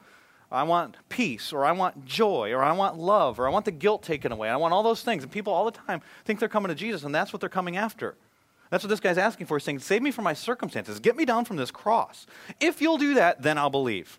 I 0.50 0.64
want 0.64 0.96
peace, 1.08 1.50
or 1.52 1.64
I 1.64 1.72
want 1.72 2.04
joy, 2.04 2.52
or 2.52 2.62
I 2.62 2.72
want 2.72 2.98
love, 2.98 3.40
or 3.40 3.46
I 3.46 3.50
want 3.50 3.64
the 3.64 3.70
guilt 3.70 4.02
taken 4.02 4.32
away. 4.32 4.50
I 4.50 4.56
want 4.56 4.74
all 4.74 4.82
those 4.82 5.02
things. 5.02 5.22
And 5.22 5.32
people 5.32 5.52
all 5.52 5.64
the 5.64 5.70
time 5.70 6.02
think 6.26 6.40
they're 6.40 6.48
coming 6.48 6.68
to 6.68 6.74
Jesus, 6.74 7.04
and 7.04 7.14
that's 7.14 7.32
what 7.32 7.40
they're 7.40 7.48
coming 7.48 7.78
after. 7.78 8.16
That's 8.72 8.82
what 8.82 8.88
this 8.88 9.00
guy's 9.00 9.18
asking 9.18 9.48
for. 9.48 9.58
He's 9.58 9.64
saying, 9.64 9.80
Save 9.80 10.00
me 10.00 10.10
from 10.10 10.24
my 10.24 10.32
circumstances. 10.32 10.98
Get 10.98 11.14
me 11.14 11.26
down 11.26 11.44
from 11.44 11.58
this 11.58 11.70
cross. 11.70 12.26
If 12.58 12.80
you'll 12.80 12.96
do 12.96 13.12
that, 13.14 13.42
then 13.42 13.58
I'll 13.58 13.68
believe. 13.68 14.18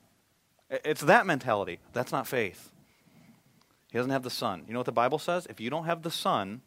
It's 0.70 1.01
that 1.01 1.26
mentality. 1.26 1.80
That's 1.91 2.12
not 2.12 2.28
faith. 2.28 2.70
He 3.91 3.97
doesn't 3.97 4.12
have 4.12 4.22
the 4.22 4.30
Son. 4.30 4.64
You 4.68 4.74
know 4.74 4.80
what 4.80 4.86
the 4.86 4.91
Bible 4.91 5.18
says? 5.18 5.47
If 5.49 5.60
you 5.60 5.72
don't 5.72 5.86
have 5.86 6.04
the 6.04 6.12
Son, 6.12 6.62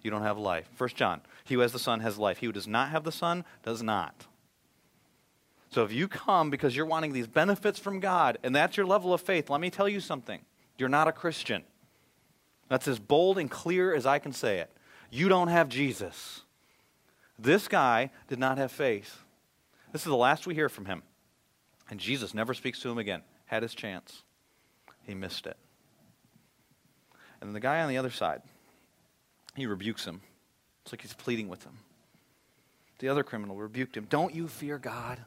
you 0.00 0.10
don't 0.10 0.22
have 0.22 0.38
life. 0.38 0.70
First 0.74 0.96
John, 0.96 1.20
he 1.44 1.52
who 1.52 1.60
has 1.60 1.72
the 1.72 1.78
Son 1.78 2.00
has 2.00 2.16
life. 2.16 2.38
He 2.38 2.46
who 2.46 2.52
does 2.52 2.66
not 2.66 2.88
have 2.88 3.04
the 3.04 3.12
Son 3.12 3.44
does 3.62 3.82
not. 3.82 4.24
So 5.68 5.84
if 5.84 5.92
you 5.92 6.08
come 6.08 6.48
because 6.48 6.74
you're 6.74 6.86
wanting 6.86 7.12
these 7.12 7.26
benefits 7.26 7.78
from 7.78 8.00
God, 8.00 8.38
and 8.42 8.56
that's 8.56 8.78
your 8.78 8.86
level 8.86 9.12
of 9.12 9.20
faith, 9.20 9.50
let 9.50 9.60
me 9.60 9.68
tell 9.68 9.86
you 9.86 10.00
something. 10.00 10.40
You're 10.78 10.88
not 10.88 11.08
a 11.08 11.12
Christian. 11.12 11.64
That's 12.70 12.88
as 12.88 12.98
bold 12.98 13.36
and 13.36 13.50
clear 13.50 13.94
as 13.94 14.06
I 14.06 14.18
can 14.18 14.32
say 14.32 14.60
it. 14.60 14.70
You 15.10 15.28
don't 15.28 15.48
have 15.48 15.68
Jesus. 15.68 16.44
This 17.38 17.68
guy 17.68 18.10
did 18.26 18.38
not 18.38 18.58
have 18.58 18.72
faith. 18.72 19.22
This 19.92 20.02
is 20.02 20.08
the 20.08 20.16
last 20.16 20.46
we 20.46 20.54
hear 20.54 20.68
from 20.68 20.86
him. 20.86 21.02
And 21.90 22.00
Jesus 22.00 22.34
never 22.34 22.52
speaks 22.52 22.80
to 22.80 22.90
him 22.90 22.98
again. 22.98 23.22
Had 23.46 23.62
his 23.62 23.74
chance. 23.74 24.22
He 25.06 25.14
missed 25.14 25.46
it. 25.46 25.56
And 27.40 27.48
then 27.48 27.54
the 27.54 27.60
guy 27.60 27.80
on 27.80 27.88
the 27.88 27.98
other 27.98 28.10
side, 28.10 28.42
he 29.54 29.66
rebukes 29.66 30.04
him. 30.04 30.20
It's 30.82 30.92
like 30.92 31.02
he's 31.02 31.14
pleading 31.14 31.48
with 31.48 31.64
him. 31.64 31.78
The 32.98 33.08
other 33.08 33.22
criminal 33.22 33.56
rebuked 33.56 33.96
him. 33.96 34.06
Don't 34.10 34.34
you 34.34 34.48
fear 34.48 34.78
God? 34.78 35.20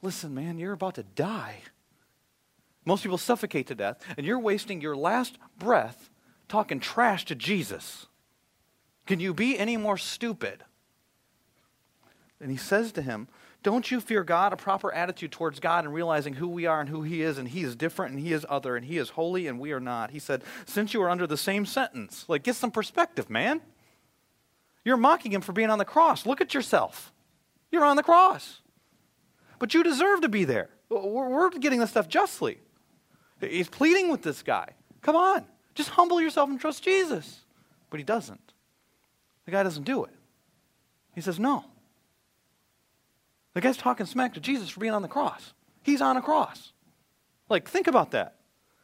Listen, 0.00 0.34
man, 0.34 0.58
you're 0.58 0.72
about 0.72 0.94
to 0.94 1.02
die. 1.02 1.56
Most 2.84 3.02
people 3.02 3.18
suffocate 3.18 3.66
to 3.66 3.74
death, 3.74 4.00
and 4.16 4.24
you're 4.24 4.38
wasting 4.38 4.80
your 4.80 4.96
last 4.96 5.38
breath 5.58 6.08
talking 6.48 6.78
trash 6.78 7.24
to 7.24 7.34
Jesus. 7.34 8.06
Can 9.06 9.18
you 9.18 9.34
be 9.34 9.58
any 9.58 9.76
more 9.76 9.96
stupid? 9.96 10.62
And 12.40 12.50
he 12.50 12.56
says 12.56 12.92
to 12.92 13.02
him, 13.02 13.28
don't 13.66 13.90
you 13.90 14.00
fear 14.00 14.22
God? 14.22 14.52
A 14.52 14.56
proper 14.56 14.92
attitude 14.94 15.32
towards 15.32 15.58
God 15.58 15.84
and 15.84 15.92
realizing 15.92 16.34
who 16.34 16.46
we 16.46 16.66
are 16.66 16.80
and 16.80 16.88
who 16.88 17.02
He 17.02 17.20
is, 17.20 17.36
and 17.36 17.48
He 17.48 17.64
is 17.64 17.74
different 17.74 18.14
and 18.14 18.22
He 18.22 18.32
is 18.32 18.46
other 18.48 18.76
and 18.76 18.86
He 18.86 18.96
is 18.96 19.10
holy 19.10 19.48
and 19.48 19.58
we 19.58 19.72
are 19.72 19.80
not. 19.80 20.12
He 20.12 20.20
said, 20.20 20.44
Since 20.66 20.94
you 20.94 21.02
are 21.02 21.10
under 21.10 21.26
the 21.26 21.36
same 21.36 21.66
sentence, 21.66 22.24
like 22.28 22.44
get 22.44 22.54
some 22.54 22.70
perspective, 22.70 23.28
man. 23.28 23.60
You're 24.84 24.96
mocking 24.96 25.32
Him 25.32 25.40
for 25.40 25.50
being 25.50 25.68
on 25.68 25.78
the 25.78 25.84
cross. 25.84 26.26
Look 26.26 26.40
at 26.40 26.54
yourself. 26.54 27.12
You're 27.72 27.84
on 27.84 27.96
the 27.96 28.04
cross. 28.04 28.60
But 29.58 29.74
you 29.74 29.82
deserve 29.82 30.20
to 30.20 30.28
be 30.28 30.44
there. 30.44 30.68
We're, 30.88 31.50
getting 31.50 31.80
this 31.80 31.90
stuff 31.90 32.06
justly. 32.06 32.60
He's 33.40 33.68
pleading 33.68 34.12
with 34.12 34.22
this 34.22 34.44
guy. 34.44 34.74
Come 35.02 35.16
on, 35.16 35.44
just 35.74 35.88
humble 35.90 36.20
yourself 36.20 36.48
and 36.48 36.60
trust 36.60 36.84
Jesus. 36.84 37.40
But 37.90 37.98
he 37.98 38.04
doesn't. 38.04 38.52
The 39.44 39.50
guy 39.50 39.64
doesn't 39.64 39.82
do 39.82 40.04
it. 40.04 40.12
He 41.16 41.20
says, 41.20 41.40
No. 41.40 41.64
The 43.56 43.62
guy's 43.62 43.78
talking 43.78 44.04
smack 44.04 44.34
to 44.34 44.40
Jesus 44.40 44.68
for 44.68 44.80
being 44.80 44.92
on 44.92 45.00
the 45.00 45.08
cross. 45.08 45.54
He's 45.82 46.02
on 46.02 46.18
a 46.18 46.20
cross. 46.20 46.74
Like, 47.48 47.66
think 47.66 47.86
about 47.86 48.10
that. 48.10 48.34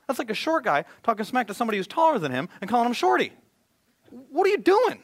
That's 0.07 0.18
like 0.18 0.31
a 0.31 0.35
short 0.35 0.64
guy 0.64 0.87
talking 1.03 1.27
smack 1.27 1.49
to 1.49 1.55
somebody 1.55 1.77
who's 1.77 1.87
taller 1.87 2.18
than 2.18 2.33
him 2.33 2.49
and 2.59 2.70
calling 2.70 2.87
him 2.87 2.95
shorty. 2.95 3.35
What 4.31 4.47
are 4.47 4.49
you 4.49 4.57
doing? 4.57 5.03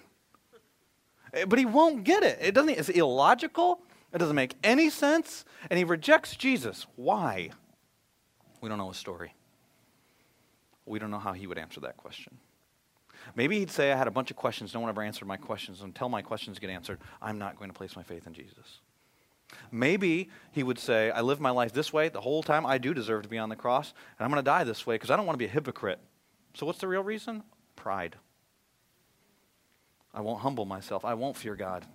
Eh, 1.35 1.45
but 1.45 1.59
he 1.59 1.66
won't 1.66 2.03
get 2.03 2.23
it. 2.23 2.39
It 2.41 2.55
doesn't. 2.55 2.71
It's 2.71 2.89
illogical. 2.89 3.83
It 4.14 4.16
doesn't 4.16 4.35
make 4.35 4.55
any 4.64 4.89
sense. 4.89 5.45
And 5.69 5.77
he 5.77 5.85
rejects 5.85 6.35
Jesus. 6.35 6.87
Why? 6.97 7.51
We 8.62 8.71
don't 8.71 8.79
know 8.79 8.89
his 8.89 8.97
story. 8.97 9.35
We 10.87 10.99
don't 10.99 11.11
know 11.11 11.19
how 11.19 11.35
he 11.35 11.47
would 11.47 11.59
answer 11.59 11.81
that 11.81 11.99
question. 11.99 12.39
Maybe 13.37 13.59
he'd 13.59 13.71
say, 13.71 13.93
I 13.93 13.97
had 13.97 14.09
a 14.09 14.11
bunch 14.11 14.31
of 14.31 14.39
questions. 14.39 14.73
No 14.73 14.81
one 14.81 14.89
ever 14.89 15.03
answered 15.03 15.29
my 15.29 15.37
questions. 15.37 15.83
Until 15.83 16.09
my 16.09 16.23
questions 16.23 16.59
get 16.59 16.71
answered, 16.71 17.01
I'm 17.21 17.39
not 17.39 17.59
going 17.59 17.69
to 17.69 17.77
place 17.77 17.97
my 17.97 18.03
faith 18.03 18.27
in 18.27 18.33
Jesus. 18.33 18.81
Maybe 19.70 20.30
he 20.53 20.62
would 20.62 20.78
say, 20.78 21.11
I 21.11 21.20
live 21.20 21.40
my 21.40 21.51
life 21.51 21.72
this 21.72 21.92
way 21.92 22.09
the 22.09 22.20
whole 22.20 22.42
time. 22.42 22.66
I 22.66 22.78
do 22.78 22.92
deserve 22.94 23.22
to 23.22 23.28
be 23.28 23.38
on 23.38 23.49
the 23.49 23.57
cross, 23.57 23.92
and 24.18 24.24
I'm 24.24 24.30
going 24.30 24.42
to 24.42 24.44
die 24.44 24.64
this 24.64 24.86
way 24.86 24.94
because 24.94 25.11
I 25.11 25.16
don't 25.16 25.26
want 25.26 25.34
to 25.34 25.38
be 25.38 25.46
a 25.46 25.53
hypocrite. 25.53 26.01
So, 26.55 26.66
what's 26.66 26.78
the 26.78 26.88
real 26.88 27.03
reason? 27.03 27.42
Pride. 27.76 28.16
I 30.12 30.20
won't 30.20 30.40
humble 30.40 30.64
myself. 30.64 31.05
I 31.05 31.14
won't 31.14 31.36
fear 31.36 31.55
God. 31.55 31.86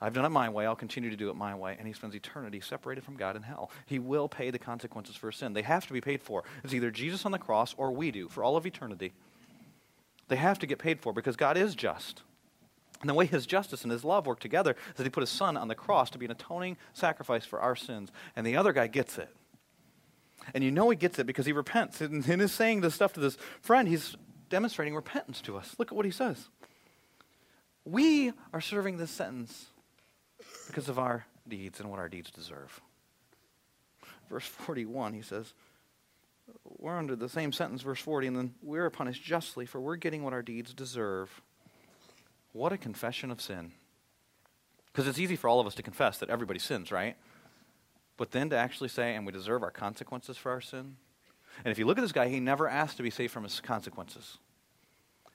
I've 0.00 0.14
done 0.14 0.24
it 0.24 0.30
my 0.30 0.48
way. 0.48 0.66
I'll 0.66 0.74
continue 0.74 1.10
to 1.10 1.16
do 1.16 1.30
it 1.30 1.36
my 1.36 1.54
way. 1.54 1.76
And 1.78 1.86
he 1.86 1.94
spends 1.94 2.16
eternity 2.16 2.60
separated 2.60 3.04
from 3.04 3.16
God 3.16 3.36
in 3.36 3.42
hell. 3.42 3.70
He 3.86 4.00
will 4.00 4.28
pay 4.28 4.50
the 4.50 4.58
consequences 4.58 5.14
for 5.14 5.30
sin. 5.30 5.52
They 5.52 5.62
have 5.62 5.86
to 5.86 5.92
be 5.92 6.00
paid 6.00 6.22
for. 6.22 6.42
It's 6.64 6.74
either 6.74 6.90
Jesus 6.90 7.24
on 7.24 7.30
the 7.30 7.38
cross 7.38 7.72
or 7.78 7.92
we 7.92 8.10
do 8.10 8.28
for 8.28 8.42
all 8.42 8.56
of 8.56 8.66
eternity. 8.66 9.12
They 10.26 10.36
have 10.36 10.58
to 10.58 10.66
get 10.66 10.80
paid 10.80 11.00
for 11.00 11.12
because 11.12 11.36
God 11.36 11.56
is 11.56 11.76
just. 11.76 12.22
And 13.02 13.10
the 13.10 13.14
way 13.14 13.26
his 13.26 13.46
justice 13.46 13.82
and 13.82 13.90
his 13.90 14.04
love 14.04 14.26
work 14.26 14.38
together 14.38 14.76
is 14.90 14.94
that 14.94 15.02
he 15.02 15.10
put 15.10 15.22
his 15.22 15.30
son 15.30 15.56
on 15.56 15.66
the 15.66 15.74
cross 15.74 16.08
to 16.10 16.18
be 16.18 16.24
an 16.24 16.30
atoning 16.30 16.76
sacrifice 16.92 17.44
for 17.44 17.60
our 17.60 17.74
sins. 17.74 18.10
And 18.36 18.46
the 18.46 18.56
other 18.56 18.72
guy 18.72 18.86
gets 18.86 19.18
it. 19.18 19.28
And 20.54 20.62
you 20.62 20.70
know 20.70 20.88
he 20.88 20.96
gets 20.96 21.18
it 21.18 21.26
because 21.26 21.44
he 21.44 21.52
repents. 21.52 22.00
And 22.00 22.24
in 22.26 22.40
his 22.40 22.52
saying 22.52 22.80
this 22.80 22.94
stuff 22.94 23.12
to 23.14 23.20
this 23.20 23.36
friend, 23.60 23.88
he's 23.88 24.16
demonstrating 24.48 24.94
repentance 24.94 25.40
to 25.42 25.56
us. 25.56 25.74
Look 25.78 25.90
at 25.90 25.96
what 25.96 26.04
he 26.04 26.12
says. 26.12 26.48
We 27.84 28.32
are 28.52 28.60
serving 28.60 28.98
this 28.98 29.10
sentence 29.10 29.66
because 30.68 30.88
of 30.88 30.98
our 30.98 31.26
deeds 31.48 31.80
and 31.80 31.90
what 31.90 31.98
our 31.98 32.08
deeds 32.08 32.30
deserve. 32.30 32.80
Verse 34.30 34.46
41, 34.46 35.14
he 35.14 35.22
says, 35.22 35.54
We're 36.78 36.96
under 36.96 37.16
the 37.16 37.28
same 37.28 37.52
sentence, 37.52 37.82
verse 37.82 38.00
40, 38.00 38.28
and 38.28 38.36
then 38.36 38.54
we're 38.62 38.90
punished 38.90 39.24
justly, 39.24 39.66
for 39.66 39.80
we're 39.80 39.96
getting 39.96 40.22
what 40.22 40.32
our 40.32 40.42
deeds 40.42 40.72
deserve. 40.72 41.42
What 42.52 42.72
a 42.72 42.78
confession 42.78 43.30
of 43.30 43.40
sin. 43.40 43.72
Because 44.86 45.08
it's 45.08 45.18
easy 45.18 45.36
for 45.36 45.48
all 45.48 45.60
of 45.60 45.66
us 45.66 45.74
to 45.76 45.82
confess 45.82 46.18
that 46.18 46.28
everybody 46.28 46.58
sins, 46.58 46.92
right? 46.92 47.16
But 48.16 48.30
then 48.30 48.50
to 48.50 48.56
actually 48.56 48.90
say, 48.90 49.14
and 49.14 49.24
we 49.24 49.32
deserve 49.32 49.62
our 49.62 49.70
consequences 49.70 50.36
for 50.36 50.50
our 50.50 50.60
sin. 50.60 50.96
And 51.64 51.72
if 51.72 51.78
you 51.78 51.86
look 51.86 51.98
at 51.98 52.02
this 52.02 52.12
guy, 52.12 52.28
he 52.28 52.40
never 52.40 52.68
asked 52.68 52.98
to 52.98 53.02
be 53.02 53.10
saved 53.10 53.32
from 53.32 53.44
his 53.44 53.60
consequences. 53.60 54.38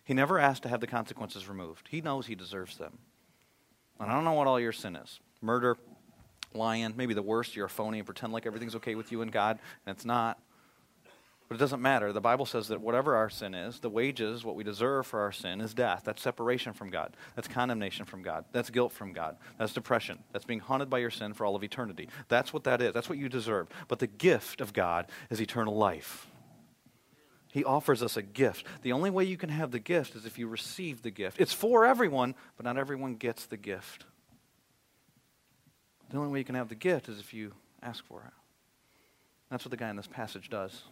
He 0.03 0.13
never 0.13 0.39
asked 0.39 0.63
to 0.63 0.69
have 0.69 0.79
the 0.79 0.87
consequences 0.87 1.49
removed. 1.49 1.87
He 1.89 2.01
knows 2.01 2.27
he 2.27 2.35
deserves 2.35 2.77
them. 2.77 2.99
And 3.99 4.09
I 4.09 4.13
don't 4.13 4.23
know 4.23 4.33
what 4.33 4.47
all 4.47 4.59
your 4.59 4.71
sin 4.71 4.95
is 4.95 5.19
murder, 5.41 5.77
lying, 6.53 6.93
maybe 6.97 7.13
the 7.13 7.21
worst, 7.21 7.55
you're 7.55 7.67
a 7.67 7.69
phony 7.69 7.99
and 7.99 8.05
pretend 8.05 8.33
like 8.33 8.45
everything's 8.45 8.75
okay 8.75 8.95
with 8.95 9.11
you 9.11 9.21
and 9.21 9.31
God, 9.31 9.59
and 9.85 9.95
it's 9.95 10.05
not. 10.05 10.39
But 11.47 11.55
it 11.55 11.59
doesn't 11.59 11.81
matter. 11.81 12.11
The 12.11 12.19
Bible 12.19 12.45
says 12.45 12.67
that 12.67 12.81
whatever 12.81 13.15
our 13.15 13.29
sin 13.29 13.55
is, 13.55 13.79
the 13.79 13.89
wages, 13.89 14.43
what 14.43 14.55
we 14.55 14.65
deserve 14.65 15.07
for 15.07 15.21
our 15.21 15.31
sin, 15.31 15.61
is 15.61 15.73
death. 15.73 16.01
That's 16.03 16.21
separation 16.21 16.73
from 16.73 16.89
God. 16.89 17.15
That's 17.35 17.47
condemnation 17.47 18.05
from 18.05 18.21
God. 18.21 18.43
That's 18.51 18.69
guilt 18.69 18.91
from 18.91 19.13
God. 19.13 19.37
That's 19.57 19.71
depression. 19.71 20.19
That's 20.33 20.43
being 20.43 20.59
haunted 20.59 20.89
by 20.89 20.99
your 20.99 21.09
sin 21.09 21.33
for 21.33 21.45
all 21.45 21.55
of 21.55 21.63
eternity. 21.63 22.09
That's 22.27 22.51
what 22.51 22.65
that 22.65 22.81
is. 22.81 22.93
That's 22.93 23.07
what 23.07 23.17
you 23.17 23.29
deserve. 23.29 23.67
But 23.87 23.99
the 23.99 24.07
gift 24.07 24.59
of 24.59 24.73
God 24.73 25.07
is 25.29 25.41
eternal 25.41 25.75
life. 25.75 26.27
He 27.53 27.63
offers 27.63 28.03
us 28.03 28.17
a 28.17 28.21
gift. 28.21 28.65
The 28.81 28.91
only 28.91 29.09
way 29.09 29.23
you 29.23 29.37
can 29.37 29.49
have 29.49 29.71
the 29.71 29.79
gift 29.79 30.15
is 30.15 30.25
if 30.25 30.37
you 30.37 30.47
receive 30.47 31.01
the 31.01 31.11
gift. 31.11 31.39
It's 31.39 31.53
for 31.53 31.85
everyone, 31.85 32.35
but 32.57 32.65
not 32.65 32.77
everyone 32.77 33.15
gets 33.15 33.45
the 33.45 33.57
gift. 33.57 34.05
The 36.09 36.17
only 36.17 36.31
way 36.31 36.39
you 36.39 36.45
can 36.45 36.55
have 36.55 36.69
the 36.69 36.75
gift 36.75 37.07
is 37.07 37.19
if 37.19 37.33
you 37.33 37.53
ask 37.81 38.05
for 38.05 38.21
it. 38.27 38.33
That's 39.49 39.63
what 39.63 39.71
the 39.71 39.77
guy 39.77 39.89
in 39.89 39.95
this 39.95 40.07
passage 40.07 40.49
does. 40.49 40.83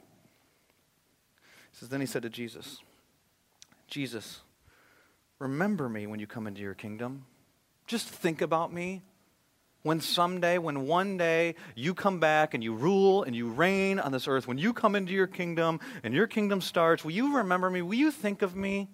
Says, 1.75 1.89
Then 1.89 1.99
he 1.99 2.07
said 2.07 2.21
to 2.23 2.29
Jesus, 2.29 2.79
Jesus, 3.87 4.39
remember 5.39 5.89
me 5.89 6.07
when 6.07 6.19
you 6.19 6.27
come 6.27 6.47
into 6.47 6.61
your 6.61 6.73
kingdom. 6.73 7.25
Just 7.85 8.07
think 8.07 8.41
about 8.41 8.71
me 8.71 9.01
when 9.83 9.99
someday, 9.99 10.57
when 10.57 10.87
one 10.87 11.17
day 11.17 11.53
you 11.75 11.93
come 11.93 12.19
back 12.19 12.53
and 12.53 12.63
you 12.63 12.73
rule 12.73 13.23
and 13.23 13.35
you 13.35 13.49
reign 13.49 13.99
on 13.99 14.11
this 14.11 14.27
earth, 14.27 14.47
when 14.47 14.57
you 14.57 14.73
come 14.73 14.95
into 14.95 15.11
your 15.11 15.27
kingdom 15.27 15.79
and 16.01 16.13
your 16.13 16.27
kingdom 16.27 16.61
starts, 16.61 17.03
will 17.03 17.11
you 17.11 17.37
remember 17.37 17.69
me? 17.69 17.81
Will 17.81 17.95
you 17.95 18.09
think 18.09 18.41
of 18.41 18.55
me? 18.55 18.89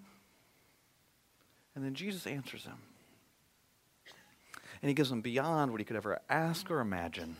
And 1.75 1.85
then 1.85 1.93
Jesus 1.93 2.27
answers 2.27 2.65
him. 2.65 2.77
And 4.81 4.89
he 4.89 4.95
gives 4.95 5.11
him 5.11 5.21
beyond 5.21 5.71
what 5.71 5.79
he 5.79 5.85
could 5.85 5.95
ever 5.95 6.19
ask 6.29 6.69
or 6.71 6.79
imagine. 6.79 7.37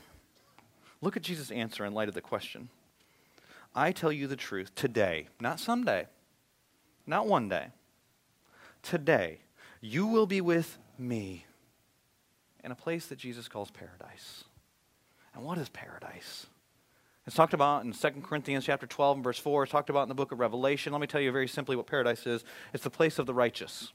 Look 1.01 1.17
at 1.17 1.23
Jesus' 1.23 1.49
answer 1.49 1.83
in 1.83 1.93
light 1.93 2.07
of 2.07 2.13
the 2.13 2.21
question. 2.21 2.69
I 3.73 3.91
tell 3.91 4.11
you 4.11 4.27
the 4.27 4.35
truth 4.35 4.75
today, 4.75 5.27
not 5.39 5.59
someday, 5.59 6.07
not 7.07 7.27
one 7.27 7.49
day. 7.49 7.67
Today, 8.83 9.39
you 9.79 10.07
will 10.07 10.25
be 10.25 10.41
with 10.41 10.77
me 10.97 11.45
in 12.63 12.71
a 12.71 12.75
place 12.75 13.07
that 13.07 13.17
Jesus 13.17 13.47
calls 13.47 13.71
paradise. 13.71 14.43
And 15.33 15.43
what 15.43 15.57
is 15.57 15.69
paradise? 15.69 16.47
It's 17.25 17.35
talked 17.35 17.53
about 17.53 17.85
in 17.85 17.93
2 17.93 18.09
Corinthians 18.23 18.65
chapter 18.65 18.87
12 18.87 19.17
and 19.17 19.23
verse 19.23 19.39
4. 19.39 19.63
It's 19.63 19.71
talked 19.71 19.89
about 19.89 20.03
in 20.03 20.09
the 20.09 20.15
book 20.15 20.31
of 20.31 20.39
Revelation. 20.39 20.91
Let 20.91 21.01
me 21.01 21.07
tell 21.07 21.21
you 21.21 21.31
very 21.31 21.47
simply 21.47 21.75
what 21.75 21.87
paradise 21.87 22.25
is. 22.25 22.43
It's 22.73 22.83
the 22.83 22.89
place 22.89 23.19
of 23.19 23.25
the 23.25 23.33
righteous. 23.33 23.93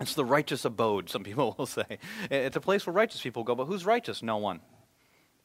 It's 0.00 0.14
the 0.14 0.24
righteous 0.24 0.64
abode, 0.64 1.08
some 1.08 1.22
people 1.22 1.54
will 1.58 1.66
say. 1.66 1.98
It's 2.30 2.56
a 2.56 2.60
place 2.60 2.86
where 2.86 2.94
righteous 2.94 3.20
people 3.20 3.44
go, 3.44 3.54
but 3.54 3.66
who's 3.66 3.86
righteous? 3.86 4.22
No 4.22 4.38
one. 4.38 4.60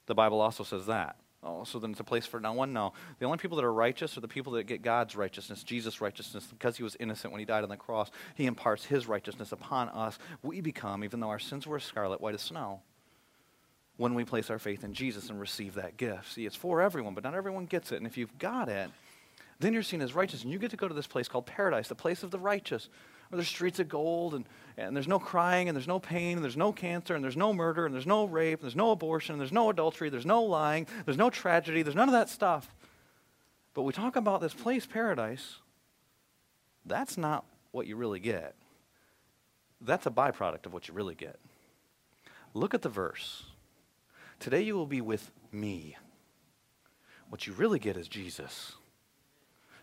The 0.07 0.15
Bible 0.15 0.41
also 0.41 0.63
says 0.63 0.87
that. 0.87 1.17
Oh, 1.45 1.63
so 1.63 1.77
then 1.77 1.91
it's 1.91 1.99
a 1.99 2.03
place 2.03 2.25
for 2.25 2.39
no 2.39 2.53
one? 2.53 2.73
No. 2.73 2.93
The 3.19 3.25
only 3.25 3.37
people 3.37 3.55
that 3.57 3.65
are 3.65 3.73
righteous 3.73 4.17
are 4.17 4.21
the 4.21 4.27
people 4.27 4.53
that 4.53 4.63
get 4.63 4.81
God's 4.81 5.15
righteousness, 5.15 5.63
Jesus' 5.63 6.01
righteousness, 6.01 6.45
because 6.47 6.75
he 6.75 6.83
was 6.83 6.97
innocent 6.99 7.31
when 7.31 7.39
he 7.39 7.45
died 7.45 7.63
on 7.63 7.69
the 7.69 7.77
cross. 7.77 8.09
He 8.33 8.47
imparts 8.47 8.85
his 8.85 9.07
righteousness 9.07 9.51
upon 9.51 9.89
us. 9.89 10.17
We 10.41 10.61
become, 10.61 11.03
even 11.03 11.19
though 11.19 11.29
our 11.29 11.39
sins 11.39 11.67
were 11.67 11.79
scarlet 11.79 12.19
white 12.19 12.33
as 12.33 12.41
snow, 12.41 12.81
when 13.97 14.15
we 14.15 14.25
place 14.25 14.49
our 14.49 14.59
faith 14.59 14.83
in 14.83 14.93
Jesus 14.93 15.29
and 15.29 15.39
receive 15.39 15.75
that 15.75 15.97
gift. 15.97 16.33
See, 16.33 16.45
it's 16.45 16.55
for 16.55 16.81
everyone, 16.81 17.13
but 17.13 17.23
not 17.23 17.35
everyone 17.35 17.65
gets 17.65 17.91
it. 17.91 17.97
And 17.97 18.07
if 18.07 18.17
you've 18.17 18.37
got 18.39 18.67
it, 18.67 18.89
then 19.59 19.71
you're 19.71 19.83
seen 19.83 20.01
as 20.01 20.13
righteous, 20.13 20.43
and 20.43 20.51
you 20.51 20.59
get 20.59 20.71
to 20.71 20.77
go 20.77 20.87
to 20.87 20.93
this 20.93 21.07
place 21.07 21.27
called 21.27 21.45
paradise, 21.45 21.87
the 21.87 21.95
place 21.95 22.23
of 22.23 22.31
the 22.31 22.39
righteous 22.39 22.89
where 23.29 23.37
there's 23.37 23.47
streets 23.47 23.79
of 23.79 23.89
gold 23.89 24.33
and, 24.33 24.45
and 24.77 24.95
there's 24.95 25.07
no 25.07 25.19
crying 25.19 25.67
and 25.67 25.75
there's 25.75 25.87
no 25.87 25.99
pain 25.99 26.37
and 26.37 26.43
there's 26.43 26.57
no 26.57 26.71
cancer 26.71 27.15
and 27.15 27.23
there's 27.23 27.37
no 27.37 27.53
murder 27.53 27.85
and 27.85 27.93
there's 27.93 28.07
no 28.07 28.25
rape 28.25 28.59
and 28.59 28.63
there's 28.63 28.75
no 28.75 28.91
abortion 28.91 29.33
and 29.33 29.41
there's 29.41 29.51
no 29.51 29.69
adultery, 29.69 30.09
there's 30.09 30.25
no 30.25 30.43
lying, 30.43 30.87
there's 31.05 31.17
no 31.17 31.29
tragedy, 31.29 31.81
there's 31.81 31.95
none 31.95 32.09
of 32.09 32.13
that 32.13 32.29
stuff. 32.29 32.73
But 33.73 33.83
we 33.83 33.93
talk 33.93 34.15
about 34.15 34.41
this 34.41 34.53
place, 34.53 34.85
paradise, 34.85 35.57
that's 36.85 37.17
not 37.17 37.45
what 37.71 37.87
you 37.87 37.95
really 37.95 38.19
get. 38.19 38.55
That's 39.81 40.05
a 40.05 40.11
byproduct 40.11 40.65
of 40.65 40.73
what 40.73 40.87
you 40.87 40.93
really 40.93 41.15
get. 41.15 41.39
Look 42.53 42.73
at 42.73 42.81
the 42.81 42.89
verse. 42.89 43.43
Today 44.39 44.61
you 44.61 44.75
will 44.75 44.85
be 44.85 45.01
with 45.01 45.31
me. 45.51 45.97
What 47.29 47.47
you 47.47 47.53
really 47.53 47.79
get 47.79 47.97
is 47.97 48.07
Jesus. 48.07 48.73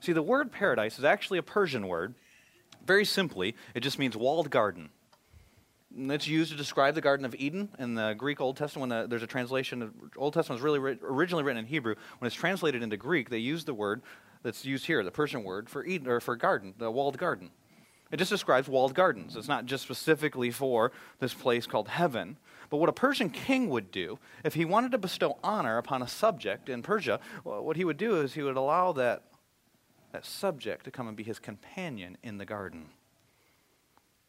See, 0.00 0.12
the 0.12 0.22
word 0.22 0.50
paradise 0.52 0.98
is 0.98 1.04
actually 1.04 1.38
a 1.38 1.42
Persian 1.42 1.86
word 1.86 2.14
very 2.86 3.04
simply, 3.04 3.54
it 3.74 3.80
just 3.80 3.98
means 3.98 4.16
walled 4.16 4.50
garden. 4.50 4.90
And 5.94 6.10
it's 6.10 6.26
used 6.26 6.50
to 6.50 6.56
describe 6.56 6.94
the 6.94 7.02
Garden 7.02 7.26
of 7.26 7.34
Eden 7.34 7.68
in 7.78 7.94
the 7.94 8.14
Greek 8.14 8.40
Old 8.40 8.56
Testament. 8.56 8.90
When 8.90 9.00
the, 9.02 9.06
there's 9.06 9.22
a 9.22 9.26
translation, 9.26 10.10
Old 10.16 10.32
Testament 10.32 10.58
was 10.60 10.64
really 10.64 10.78
ri- 10.78 10.98
originally 11.02 11.44
written 11.44 11.58
in 11.58 11.66
Hebrew. 11.66 11.96
When 12.18 12.26
it's 12.26 12.36
translated 12.36 12.82
into 12.82 12.96
Greek, 12.96 13.28
they 13.28 13.38
use 13.38 13.64
the 13.64 13.74
word 13.74 14.00
that's 14.42 14.64
used 14.64 14.86
here, 14.86 15.04
the 15.04 15.10
Persian 15.10 15.44
word 15.44 15.68
for 15.68 15.84
Eden 15.84 16.08
or 16.08 16.20
for 16.20 16.34
garden, 16.34 16.74
the 16.78 16.90
walled 16.90 17.18
garden. 17.18 17.50
It 18.10 18.18
just 18.18 18.30
describes 18.30 18.68
walled 18.68 18.94
gardens. 18.94 19.36
It's 19.36 19.48
not 19.48 19.66
just 19.66 19.82
specifically 19.82 20.50
for 20.50 20.92
this 21.18 21.34
place 21.34 21.66
called 21.66 21.88
heaven. 21.88 22.36
But 22.68 22.78
what 22.78 22.88
a 22.88 22.92
Persian 22.92 23.30
king 23.30 23.68
would 23.68 23.90
do, 23.90 24.18
if 24.44 24.54
he 24.54 24.64
wanted 24.64 24.92
to 24.92 24.98
bestow 24.98 25.38
honor 25.44 25.78
upon 25.78 26.02
a 26.02 26.08
subject 26.08 26.68
in 26.68 26.82
Persia, 26.82 27.20
what 27.42 27.76
he 27.76 27.84
would 27.84 27.98
do 27.98 28.20
is 28.20 28.32
he 28.32 28.42
would 28.42 28.56
allow 28.56 28.92
that 28.92 29.24
that 30.12 30.24
subject 30.24 30.84
to 30.84 30.90
come 30.90 31.08
and 31.08 31.16
be 31.16 31.22
his 31.22 31.38
companion 31.38 32.16
in 32.22 32.38
the 32.38 32.44
garden. 32.44 32.90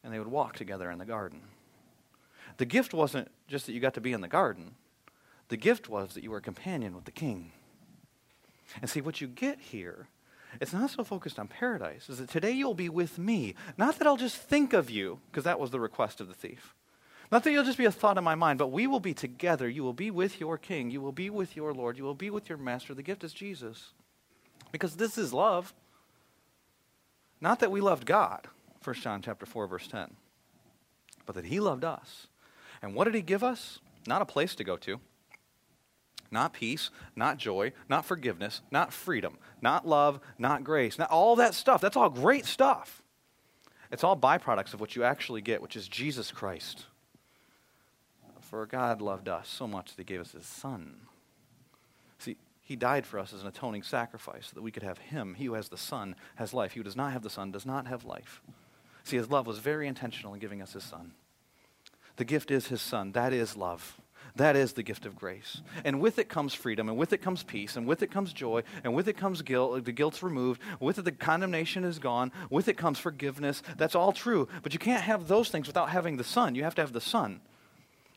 And 0.02 0.12
they 0.12 0.18
would 0.18 0.28
walk 0.28 0.56
together 0.56 0.90
in 0.90 0.98
the 0.98 1.04
garden. 1.04 1.42
The 2.56 2.64
gift 2.64 2.92
wasn't 2.92 3.30
just 3.48 3.66
that 3.66 3.72
you 3.72 3.80
got 3.80 3.94
to 3.94 4.00
be 4.00 4.12
in 4.12 4.20
the 4.20 4.28
garden, 4.28 4.74
the 5.48 5.56
gift 5.56 5.88
was 5.88 6.14
that 6.14 6.22
you 6.22 6.30
were 6.30 6.38
a 6.38 6.42
companion 6.42 6.94
with 6.94 7.04
the 7.04 7.10
king. 7.10 7.52
And 8.80 8.88
see, 8.88 9.00
what 9.00 9.20
you 9.20 9.26
get 9.26 9.60
here, 9.60 10.08
it's 10.60 10.72
not 10.72 10.90
so 10.90 11.04
focused 11.04 11.38
on 11.38 11.48
paradise, 11.48 12.08
is 12.08 12.18
that 12.18 12.30
today 12.30 12.50
you'll 12.50 12.74
be 12.74 12.88
with 12.88 13.18
me. 13.18 13.54
Not 13.76 13.98
that 13.98 14.06
I'll 14.06 14.16
just 14.16 14.36
think 14.36 14.72
of 14.72 14.88
you, 14.88 15.20
because 15.30 15.44
that 15.44 15.60
was 15.60 15.70
the 15.70 15.80
request 15.80 16.20
of 16.20 16.28
the 16.28 16.34
thief. 16.34 16.74
Not 17.30 17.44
that 17.44 17.52
you'll 17.52 17.64
just 17.64 17.78
be 17.78 17.84
a 17.84 17.92
thought 17.92 18.18
in 18.18 18.24
my 18.24 18.34
mind, 18.34 18.58
but 18.58 18.68
we 18.68 18.86
will 18.86 19.00
be 19.00 19.14
together. 19.14 19.68
You 19.68 19.82
will 19.82 19.92
be 19.92 20.10
with 20.10 20.40
your 20.40 20.56
king. 20.56 20.90
You 20.90 21.00
will 21.00 21.12
be 21.12 21.30
with 21.30 21.56
your 21.56 21.74
Lord. 21.74 21.98
You 21.98 22.04
will 22.04 22.14
be 22.14 22.30
with 22.30 22.48
your 22.48 22.58
master. 22.58 22.94
The 22.94 23.02
gift 23.02 23.24
is 23.24 23.32
Jesus. 23.32 23.92
Because 24.74 24.96
this 24.96 25.16
is 25.16 25.32
love. 25.32 25.72
Not 27.40 27.60
that 27.60 27.70
we 27.70 27.80
loved 27.80 28.06
God, 28.06 28.48
1 28.82 28.96
John 28.96 29.22
chapter 29.22 29.46
4 29.46 29.68
verse 29.68 29.86
10, 29.86 30.16
but 31.24 31.36
that 31.36 31.44
he 31.44 31.60
loved 31.60 31.84
us. 31.84 32.26
And 32.82 32.92
what 32.92 33.04
did 33.04 33.14
he 33.14 33.22
give 33.22 33.44
us? 33.44 33.78
Not 34.04 34.20
a 34.20 34.26
place 34.26 34.56
to 34.56 34.64
go 34.64 34.76
to. 34.78 34.98
Not 36.32 36.54
peace, 36.54 36.90
not 37.14 37.36
joy, 37.38 37.72
not 37.88 38.04
forgiveness, 38.04 38.62
not 38.72 38.92
freedom, 38.92 39.38
not 39.62 39.86
love, 39.86 40.18
not 40.38 40.64
grace, 40.64 40.98
not 40.98 41.08
all 41.08 41.36
that 41.36 41.54
stuff. 41.54 41.80
That's 41.80 41.96
all 41.96 42.10
great 42.10 42.44
stuff. 42.44 43.00
It's 43.92 44.02
all 44.02 44.16
byproducts 44.16 44.74
of 44.74 44.80
what 44.80 44.96
you 44.96 45.04
actually 45.04 45.40
get, 45.40 45.62
which 45.62 45.76
is 45.76 45.86
Jesus 45.86 46.32
Christ. 46.32 46.86
For 48.40 48.66
God 48.66 49.00
loved 49.00 49.28
us 49.28 49.48
so 49.48 49.68
much 49.68 49.94
that 49.94 50.00
he 50.02 50.04
gave 50.04 50.20
us 50.20 50.32
his 50.32 50.46
son 50.46 50.96
he 52.64 52.76
died 52.76 53.06
for 53.06 53.18
us 53.18 53.34
as 53.34 53.42
an 53.42 53.46
atoning 53.46 53.82
sacrifice 53.82 54.46
so 54.46 54.54
that 54.54 54.62
we 54.62 54.70
could 54.70 54.82
have 54.82 54.98
him. 54.98 55.34
He 55.34 55.44
who 55.44 55.54
has 55.54 55.68
the 55.68 55.76
Son 55.76 56.16
has 56.36 56.54
life. 56.54 56.72
He 56.72 56.80
who 56.80 56.84
does 56.84 56.96
not 56.96 57.12
have 57.12 57.22
the 57.22 57.30
Son 57.30 57.52
does 57.52 57.66
not 57.66 57.86
have 57.86 58.04
life. 58.04 58.42
See, 59.04 59.18
his 59.18 59.30
love 59.30 59.46
was 59.46 59.58
very 59.58 59.86
intentional 59.86 60.32
in 60.32 60.40
giving 60.40 60.62
us 60.62 60.72
his 60.72 60.82
Son. 60.82 61.12
The 62.16 62.24
gift 62.24 62.50
is 62.50 62.68
his 62.68 62.80
Son. 62.80 63.12
That 63.12 63.34
is 63.34 63.54
love. 63.54 64.00
That 64.36 64.56
is 64.56 64.72
the 64.72 64.82
gift 64.82 65.04
of 65.04 65.14
grace. 65.14 65.60
And 65.84 66.00
with 66.00 66.18
it 66.18 66.30
comes 66.30 66.54
freedom, 66.54 66.88
and 66.88 66.96
with 66.96 67.12
it 67.12 67.20
comes 67.22 67.42
peace, 67.42 67.76
and 67.76 67.86
with 67.86 68.02
it 68.02 68.10
comes 68.10 68.32
joy, 68.32 68.62
and 68.82 68.94
with 68.94 69.08
it 69.08 69.16
comes 69.16 69.42
guilt. 69.42 69.84
The 69.84 69.92
guilt's 69.92 70.22
removed. 70.22 70.60
With 70.80 70.98
it, 70.98 71.04
the 71.04 71.12
condemnation 71.12 71.84
is 71.84 71.98
gone. 71.98 72.32
With 72.48 72.66
it 72.68 72.78
comes 72.78 72.98
forgiveness. 72.98 73.62
That's 73.76 73.94
all 73.94 74.12
true. 74.12 74.48
But 74.62 74.72
you 74.72 74.78
can't 74.78 75.02
have 75.02 75.28
those 75.28 75.50
things 75.50 75.66
without 75.66 75.90
having 75.90 76.16
the 76.16 76.24
Son. 76.24 76.54
You 76.54 76.64
have 76.64 76.74
to 76.76 76.82
have 76.82 76.94
the 76.94 77.00
Son. 77.00 77.40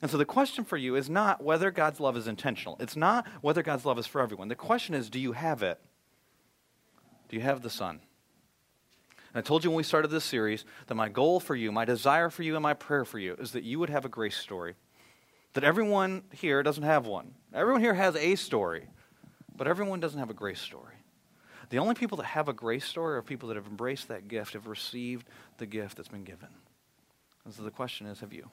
And 0.02 0.12
so 0.12 0.18
the 0.18 0.26
question 0.26 0.64
for 0.64 0.78
you 0.78 0.96
is 0.96 1.10
not 1.10 1.44
whether 1.44 1.72
God's 1.72 2.00
love 2.00 2.18
is 2.18 2.28
intentional. 2.28 2.78
It's 2.80 2.96
not 2.96 3.28
whether 3.42 3.64
God's 3.64 3.86
love 3.86 3.98
is 3.98 4.06
for 4.06 4.22
everyone. 4.22 4.48
The 4.48 4.56
question 4.56 4.94
is 4.94 5.10
do 5.10 5.20
you 5.20 5.32
have 5.32 5.64
it? 5.64 5.80
Do 7.30 7.36
you 7.36 7.42
have 7.42 7.62
the 7.62 7.70
Son? 7.70 8.00
And 9.34 9.40
I 9.40 9.42
told 9.42 9.64
you 9.64 9.70
when 9.70 9.78
we 9.78 9.84
started 9.84 10.10
this 10.10 10.24
series 10.24 10.66
that 10.88 10.96
my 10.96 11.10
goal 11.10 11.40
for 11.40 11.56
you, 11.56 11.72
my 11.72 11.86
desire 11.86 12.30
for 12.30 12.44
you, 12.44 12.56
and 12.56 12.64
my 12.64 12.74
prayer 12.74 13.06
for 13.06 13.20
you 13.20 13.36
is 13.36 13.52
that 13.52 13.64
you 13.64 13.80
would 13.80 13.90
have 13.90 14.06
a 14.06 14.10
grace 14.10 14.38
story. 14.38 14.76
That 15.54 15.64
everyone 15.64 16.24
here 16.32 16.62
doesn't 16.62 16.84
have 16.84 17.08
one. 17.08 17.34
Everyone 17.54 17.82
here 17.82 17.96
has 17.96 18.16
a 18.16 18.36
story, 18.36 18.88
but 19.56 19.68
everyone 19.68 20.00
doesn't 20.00 20.20
have 20.20 20.30
a 20.30 20.36
grace 20.36 20.62
story. 20.62 20.94
The 21.70 21.80
only 21.80 21.96
people 21.96 22.18
that 22.18 22.26
have 22.26 22.48
a 22.48 22.54
grace 22.54 22.86
story 22.86 23.18
are 23.18 23.22
people 23.22 23.50
that 23.50 23.56
have 23.56 23.68
embraced 23.68 24.08
that 24.08 24.28
gift, 24.28 24.54
have 24.54 24.68
received 24.68 25.28
the 25.58 25.66
gift 25.66 25.98
that's 25.98 26.08
been 26.08 26.24
given. 26.24 26.50
And 27.44 27.54
so 27.54 27.64
the 27.64 27.72
question 27.72 28.08
is 28.08 28.20
have 28.20 28.34
you? 28.34 28.50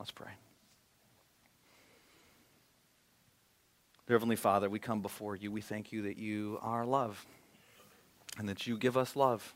Let's 0.00 0.10
pray. 0.12 0.30
Dear 4.06 4.16
Heavenly 4.16 4.34
Father, 4.34 4.70
we 4.70 4.78
come 4.78 5.02
before 5.02 5.36
you. 5.36 5.52
We 5.52 5.60
thank 5.60 5.92
you 5.92 6.02
that 6.04 6.16
you 6.16 6.58
are 6.62 6.86
love 6.86 7.26
and 8.38 8.48
that 8.48 8.66
you 8.66 8.78
give 8.78 8.96
us 8.96 9.14
love 9.14 9.54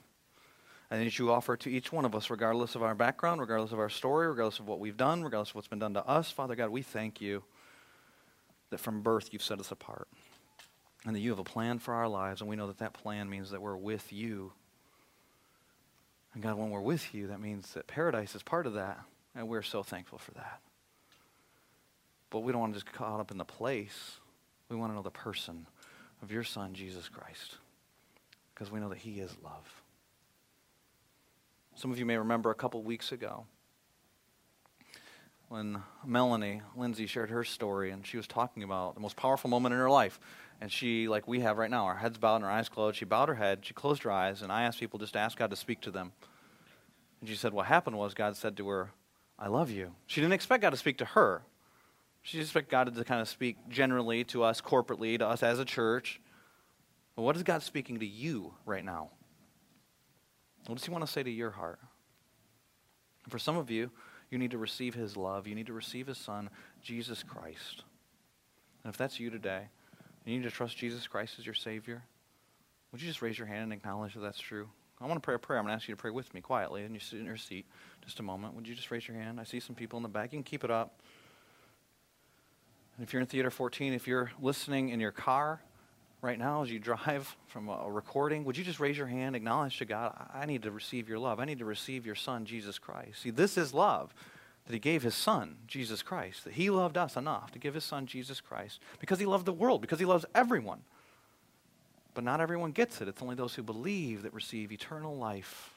and 0.90 1.00
that 1.00 1.18
you 1.18 1.32
offer 1.32 1.56
to 1.56 1.70
each 1.70 1.90
one 1.92 2.04
of 2.04 2.14
us, 2.14 2.28
regardless 2.28 2.74
of 2.74 2.82
our 2.82 2.94
background, 2.94 3.40
regardless 3.40 3.72
of 3.72 3.78
our 3.78 3.88
story, 3.88 4.28
regardless 4.28 4.58
of 4.58 4.68
what 4.68 4.80
we've 4.80 4.98
done, 4.98 5.24
regardless 5.24 5.48
of 5.48 5.54
what's 5.54 5.68
been 5.68 5.78
done 5.78 5.94
to 5.94 6.06
us. 6.06 6.30
Father 6.30 6.54
God, 6.54 6.68
we 6.68 6.82
thank 6.82 7.22
you 7.22 7.42
that 8.68 8.80
from 8.80 9.00
birth 9.00 9.30
you've 9.32 9.42
set 9.42 9.60
us 9.60 9.72
apart 9.72 10.08
and 11.06 11.16
that 11.16 11.20
you 11.20 11.30
have 11.30 11.38
a 11.38 11.44
plan 11.44 11.78
for 11.78 11.94
our 11.94 12.06
lives, 12.06 12.42
and 12.42 12.50
we 12.50 12.56
know 12.56 12.66
that 12.66 12.78
that 12.78 12.92
plan 12.92 13.30
means 13.30 13.50
that 13.50 13.62
we're 13.62 13.78
with 13.78 14.12
you. 14.12 14.52
And 16.34 16.42
God, 16.42 16.58
when 16.58 16.68
we're 16.68 16.82
with 16.82 17.14
you, 17.14 17.28
that 17.28 17.40
means 17.40 17.72
that 17.72 17.86
paradise 17.86 18.34
is 18.34 18.42
part 18.42 18.66
of 18.66 18.74
that. 18.74 19.00
And 19.34 19.48
we're 19.48 19.62
so 19.62 19.82
thankful 19.82 20.18
for 20.18 20.32
that. 20.32 20.60
But 22.30 22.40
we 22.40 22.52
don't 22.52 22.60
want 22.60 22.72
to 22.74 22.76
just 22.76 22.86
get 22.86 22.94
caught 22.94 23.20
up 23.20 23.30
in 23.30 23.38
the 23.38 23.44
place. 23.44 24.18
We 24.68 24.76
want 24.76 24.92
to 24.92 24.96
know 24.96 25.02
the 25.02 25.10
person 25.10 25.66
of 26.22 26.32
your 26.32 26.44
Son, 26.44 26.74
Jesus 26.74 27.08
Christ. 27.08 27.56
because 28.54 28.70
we 28.70 28.80
know 28.80 28.88
that 28.88 28.98
He 28.98 29.20
is 29.20 29.36
love. 29.42 29.82
Some 31.74 31.90
of 31.90 31.98
you 31.98 32.06
may 32.06 32.16
remember 32.16 32.50
a 32.50 32.54
couple 32.54 32.82
weeks 32.82 33.10
ago 33.10 33.46
when 35.48 35.82
Melanie 36.06 36.62
Lindsay 36.76 37.06
shared 37.06 37.30
her 37.30 37.44
story 37.44 37.90
and 37.90 38.06
she 38.06 38.16
was 38.16 38.26
talking 38.26 38.62
about 38.62 38.94
the 38.94 39.00
most 39.00 39.16
powerful 39.16 39.50
moment 39.50 39.72
in 39.72 39.78
her 39.78 39.90
life. 39.90 40.18
And 40.60 40.70
she, 40.70 41.08
like 41.08 41.26
we 41.26 41.40
have 41.40 41.58
right 41.58 41.70
now, 41.70 41.84
our 41.84 41.96
heads 41.96 42.16
bowed 42.16 42.36
and 42.36 42.44
our 42.44 42.50
eyes 42.50 42.68
closed. 42.68 42.96
She 42.96 43.04
bowed 43.04 43.28
her 43.28 43.34
head, 43.34 43.60
she 43.62 43.74
closed 43.74 44.04
her 44.04 44.12
eyes, 44.12 44.40
and 44.40 44.52
I 44.52 44.62
asked 44.62 44.78
people 44.78 44.98
just 45.00 45.14
to 45.14 45.18
ask 45.18 45.36
God 45.36 45.50
to 45.50 45.56
speak 45.56 45.80
to 45.82 45.90
them. 45.90 46.12
And 47.20 47.28
she 47.28 47.34
said, 47.34 47.52
What 47.52 47.66
happened 47.66 47.98
was 47.98 48.14
God 48.14 48.36
said 48.36 48.56
to 48.56 48.68
her, 48.68 48.90
I 49.38 49.48
love 49.48 49.70
you. 49.70 49.92
She 50.06 50.20
didn't 50.20 50.34
expect 50.34 50.62
God 50.62 50.70
to 50.70 50.76
speak 50.76 50.98
to 50.98 51.04
her. 51.04 51.42
She 52.22 52.40
expected 52.40 52.70
God 52.70 52.94
to 52.94 53.04
kind 53.04 53.20
of 53.20 53.28
speak 53.28 53.56
generally 53.68 54.24
to 54.24 54.42
us 54.42 54.60
corporately, 54.60 55.18
to 55.18 55.26
us 55.26 55.42
as 55.42 55.58
a 55.58 55.64
church. 55.64 56.20
But 57.16 57.22
what 57.22 57.36
is 57.36 57.42
God 57.42 57.62
speaking 57.62 58.00
to 58.00 58.06
you 58.06 58.54
right 58.64 58.84
now? 58.84 59.10
What 60.66 60.76
does 60.76 60.84
He 60.84 60.90
want 60.90 61.04
to 61.04 61.10
say 61.10 61.22
to 61.22 61.30
your 61.30 61.50
heart? 61.50 61.78
And 63.24 63.32
for 63.32 63.38
some 63.38 63.56
of 63.56 63.70
you, 63.70 63.90
you 64.30 64.38
need 64.38 64.52
to 64.52 64.58
receive 64.58 64.94
His 64.94 65.16
love. 65.16 65.46
You 65.46 65.54
need 65.54 65.66
to 65.66 65.72
receive 65.72 66.06
His 66.06 66.18
Son, 66.18 66.48
Jesus 66.82 67.22
Christ. 67.22 67.84
And 68.82 68.92
if 68.92 68.96
that's 68.96 69.20
you 69.20 69.30
today, 69.30 69.68
you 70.24 70.38
need 70.38 70.44
to 70.44 70.50
trust 70.50 70.78
Jesus 70.78 71.06
Christ 71.06 71.34
as 71.38 71.44
your 71.44 71.54
Savior, 71.54 72.02
would 72.90 73.02
you 73.02 73.08
just 73.08 73.22
raise 73.22 73.38
your 73.38 73.48
hand 73.48 73.64
and 73.64 73.72
acknowledge 73.72 74.14
that 74.14 74.20
that's 74.20 74.38
true? 74.38 74.68
I 75.00 75.06
want 75.06 75.16
to 75.16 75.24
pray 75.24 75.34
a 75.34 75.38
prayer. 75.38 75.58
I'm 75.58 75.66
going 75.66 75.72
to 75.72 75.76
ask 75.76 75.88
you 75.88 75.94
to 75.94 76.00
pray 76.00 76.12
with 76.12 76.32
me 76.32 76.40
quietly, 76.40 76.84
and 76.84 76.94
you 76.94 77.00
sit 77.00 77.18
in 77.18 77.26
your 77.26 77.36
seat 77.36 77.66
just 78.04 78.20
a 78.20 78.22
moment. 78.22 78.54
Would 78.54 78.68
you 78.68 78.74
just 78.74 78.90
raise 78.90 79.06
your 79.06 79.16
hand? 79.16 79.40
I 79.40 79.44
see 79.44 79.60
some 79.60 79.74
people 79.74 79.96
in 79.96 80.02
the 80.02 80.08
back. 80.08 80.32
You 80.32 80.38
can 80.38 80.44
keep 80.44 80.64
it 80.64 80.70
up. 80.70 81.00
And 82.96 83.06
if 83.06 83.12
you're 83.12 83.20
in 83.20 83.26
Theater 83.26 83.50
14, 83.50 83.92
if 83.92 84.06
you're 84.06 84.30
listening 84.40 84.90
in 84.90 85.00
your 85.00 85.10
car 85.10 85.60
right 86.22 86.38
now 86.38 86.62
as 86.62 86.70
you 86.70 86.78
drive 86.80 87.36
from 87.46 87.68
a 87.68 87.90
recording, 87.90 88.44
would 88.44 88.56
you 88.56 88.64
just 88.64 88.80
raise 88.80 88.96
your 88.96 89.06
hand, 89.06 89.36
acknowledge 89.36 89.78
to 89.78 89.84
God, 89.84 90.14
I 90.32 90.46
need 90.46 90.62
to 90.62 90.70
receive 90.70 91.08
your 91.08 91.18
love. 91.18 91.40
I 91.40 91.44
need 91.44 91.58
to 91.58 91.64
receive 91.64 92.06
your 92.06 92.14
Son, 92.14 92.44
Jesus 92.44 92.78
Christ. 92.78 93.22
See, 93.22 93.30
this 93.30 93.56
is 93.56 93.74
love 93.74 94.14
that 94.66 94.72
He 94.72 94.78
gave 94.78 95.02
His 95.02 95.14
Son, 95.14 95.56
Jesus 95.66 96.02
Christ, 96.02 96.44
that 96.44 96.54
He 96.54 96.70
loved 96.70 96.96
us 96.96 97.16
enough 97.16 97.50
to 97.52 97.58
give 97.58 97.74
His 97.74 97.84
Son, 97.84 98.06
Jesus 98.06 98.40
Christ, 98.40 98.80
because 98.98 99.18
He 99.18 99.26
loved 99.26 99.44
the 99.44 99.52
world, 99.52 99.80
because 99.80 99.98
He 99.98 100.06
loves 100.06 100.24
everyone. 100.34 100.80
But 102.14 102.24
not 102.24 102.40
everyone 102.40 102.70
gets 102.70 103.00
it. 103.00 103.08
It's 103.08 103.20
only 103.20 103.34
those 103.34 103.54
who 103.54 103.62
believe 103.62 104.22
that 104.22 104.32
receive 104.32 104.70
eternal 104.70 105.16
life, 105.16 105.73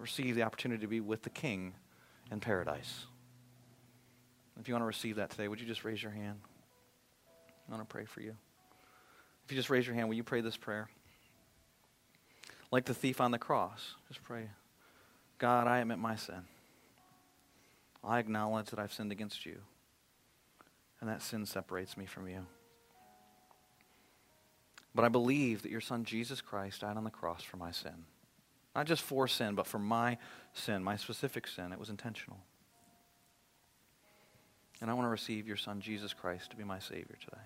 receive 0.00 0.34
the 0.34 0.42
opportunity 0.42 0.80
to 0.82 0.88
be 0.88 1.00
with 1.00 1.22
the 1.22 1.30
King 1.30 1.74
in 2.30 2.40
paradise. 2.40 3.06
If 4.58 4.68
you 4.68 4.74
want 4.74 4.82
to 4.82 4.86
receive 4.86 5.16
that 5.16 5.30
today, 5.30 5.48
would 5.48 5.60
you 5.60 5.66
just 5.66 5.84
raise 5.84 6.02
your 6.02 6.12
hand? 6.12 6.38
I 7.68 7.72
want 7.72 7.86
to 7.86 7.92
pray 7.92 8.04
for 8.04 8.20
you. 8.20 8.34
If 9.44 9.52
you 9.52 9.56
just 9.56 9.70
raise 9.70 9.86
your 9.86 9.94
hand, 9.94 10.08
will 10.08 10.16
you 10.16 10.24
pray 10.24 10.40
this 10.40 10.56
prayer? 10.56 10.88
Like 12.70 12.84
the 12.84 12.94
thief 12.94 13.20
on 13.20 13.30
the 13.30 13.38
cross, 13.38 13.94
just 14.08 14.22
pray 14.22 14.48
God, 15.38 15.66
I 15.66 15.78
admit 15.78 15.98
my 15.98 16.16
sin. 16.16 16.42
I 18.02 18.18
acknowledge 18.18 18.70
that 18.70 18.78
I've 18.78 18.92
sinned 18.92 19.12
against 19.12 19.44
you, 19.44 19.58
and 21.00 21.10
that 21.10 21.22
sin 21.22 21.44
separates 21.44 21.96
me 21.96 22.06
from 22.06 22.28
you. 22.28 22.46
But 24.94 25.04
I 25.04 25.08
believe 25.08 25.62
that 25.62 25.70
your 25.70 25.80
son 25.80 26.04
Jesus 26.04 26.40
Christ 26.40 26.80
died 26.80 26.96
on 26.96 27.04
the 27.04 27.10
cross 27.10 27.42
for 27.42 27.58
my 27.58 27.70
sin. 27.70 28.06
Not 28.76 28.86
just 28.86 29.02
for 29.02 29.26
sin, 29.26 29.54
but 29.54 29.66
for 29.66 29.78
my 29.78 30.18
sin, 30.52 30.84
my 30.84 30.96
specific 30.96 31.48
sin. 31.48 31.72
It 31.72 31.80
was 31.80 31.88
intentional. 31.88 32.38
And 34.82 34.90
I 34.90 34.94
want 34.94 35.06
to 35.06 35.10
receive 35.10 35.48
your 35.48 35.56
Son, 35.56 35.80
Jesus 35.80 36.12
Christ, 36.12 36.50
to 36.50 36.56
be 36.56 36.62
my 36.62 36.78
Savior 36.78 37.16
today. 37.18 37.42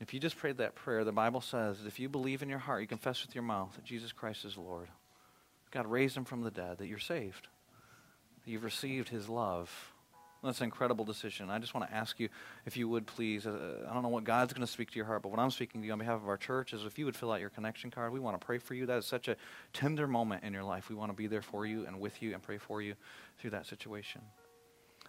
If 0.00 0.12
you 0.12 0.20
just 0.20 0.36
prayed 0.36 0.58
that 0.58 0.74
prayer, 0.74 1.02
the 1.02 1.12
Bible 1.12 1.40
says 1.40 1.78
that 1.78 1.86
if 1.86 1.98
you 1.98 2.10
believe 2.10 2.42
in 2.42 2.50
your 2.50 2.58
heart, 2.58 2.82
you 2.82 2.86
confess 2.86 3.24
with 3.24 3.34
your 3.34 3.44
mouth 3.44 3.74
that 3.74 3.84
Jesus 3.84 4.12
Christ 4.12 4.44
is 4.44 4.58
Lord, 4.58 4.88
God 5.70 5.86
raised 5.86 6.14
him 6.14 6.26
from 6.26 6.42
the 6.42 6.50
dead, 6.50 6.76
that 6.76 6.86
you're 6.86 6.98
saved, 6.98 7.48
that 8.44 8.50
you've 8.50 8.64
received 8.64 9.08
his 9.08 9.30
love. 9.30 9.93
That's 10.44 10.60
an 10.60 10.64
incredible 10.64 11.04
decision. 11.04 11.48
I 11.48 11.58
just 11.58 11.74
want 11.74 11.88
to 11.88 11.94
ask 11.94 12.20
you, 12.20 12.28
if 12.66 12.76
you 12.76 12.88
would 12.88 13.06
please, 13.06 13.46
uh, 13.46 13.86
I 13.88 13.94
don't 13.94 14.02
know 14.02 14.10
what 14.10 14.24
God's 14.24 14.52
going 14.52 14.66
to 14.66 14.70
speak 14.70 14.90
to 14.90 14.96
your 14.96 15.06
heart, 15.06 15.22
but 15.22 15.30
what 15.30 15.40
I'm 15.40 15.50
speaking 15.50 15.80
to 15.80 15.86
you 15.86 15.92
on 15.92 15.98
behalf 15.98 16.20
of 16.20 16.28
our 16.28 16.36
church 16.36 16.72
is 16.74 16.84
if 16.84 16.98
you 16.98 17.06
would 17.06 17.16
fill 17.16 17.32
out 17.32 17.40
your 17.40 17.50
connection 17.50 17.90
card, 17.90 18.12
we 18.12 18.20
want 18.20 18.38
to 18.38 18.44
pray 18.44 18.58
for 18.58 18.74
you. 18.74 18.84
That 18.86 18.98
is 18.98 19.06
such 19.06 19.28
a 19.28 19.36
tender 19.72 20.06
moment 20.06 20.44
in 20.44 20.52
your 20.52 20.64
life. 20.64 20.90
We 20.90 20.96
want 20.96 21.10
to 21.10 21.16
be 21.16 21.26
there 21.26 21.42
for 21.42 21.64
you 21.64 21.86
and 21.86 21.98
with 21.98 22.22
you 22.22 22.34
and 22.34 22.42
pray 22.42 22.58
for 22.58 22.82
you 22.82 22.94
through 23.38 23.50
that 23.50 23.66
situation. 23.66 24.20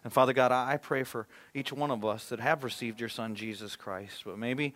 And 0.05 0.13
Father 0.13 0.33
God, 0.33 0.51
I 0.51 0.77
pray 0.77 1.03
for 1.03 1.27
each 1.53 1.73
one 1.73 1.91
of 1.91 2.05
us 2.05 2.29
that 2.29 2.39
have 2.39 2.63
received 2.63 2.99
your 2.99 3.09
Son, 3.09 3.35
Jesus 3.35 3.75
Christ. 3.75 4.23
But 4.23 4.37
maybe 4.37 4.73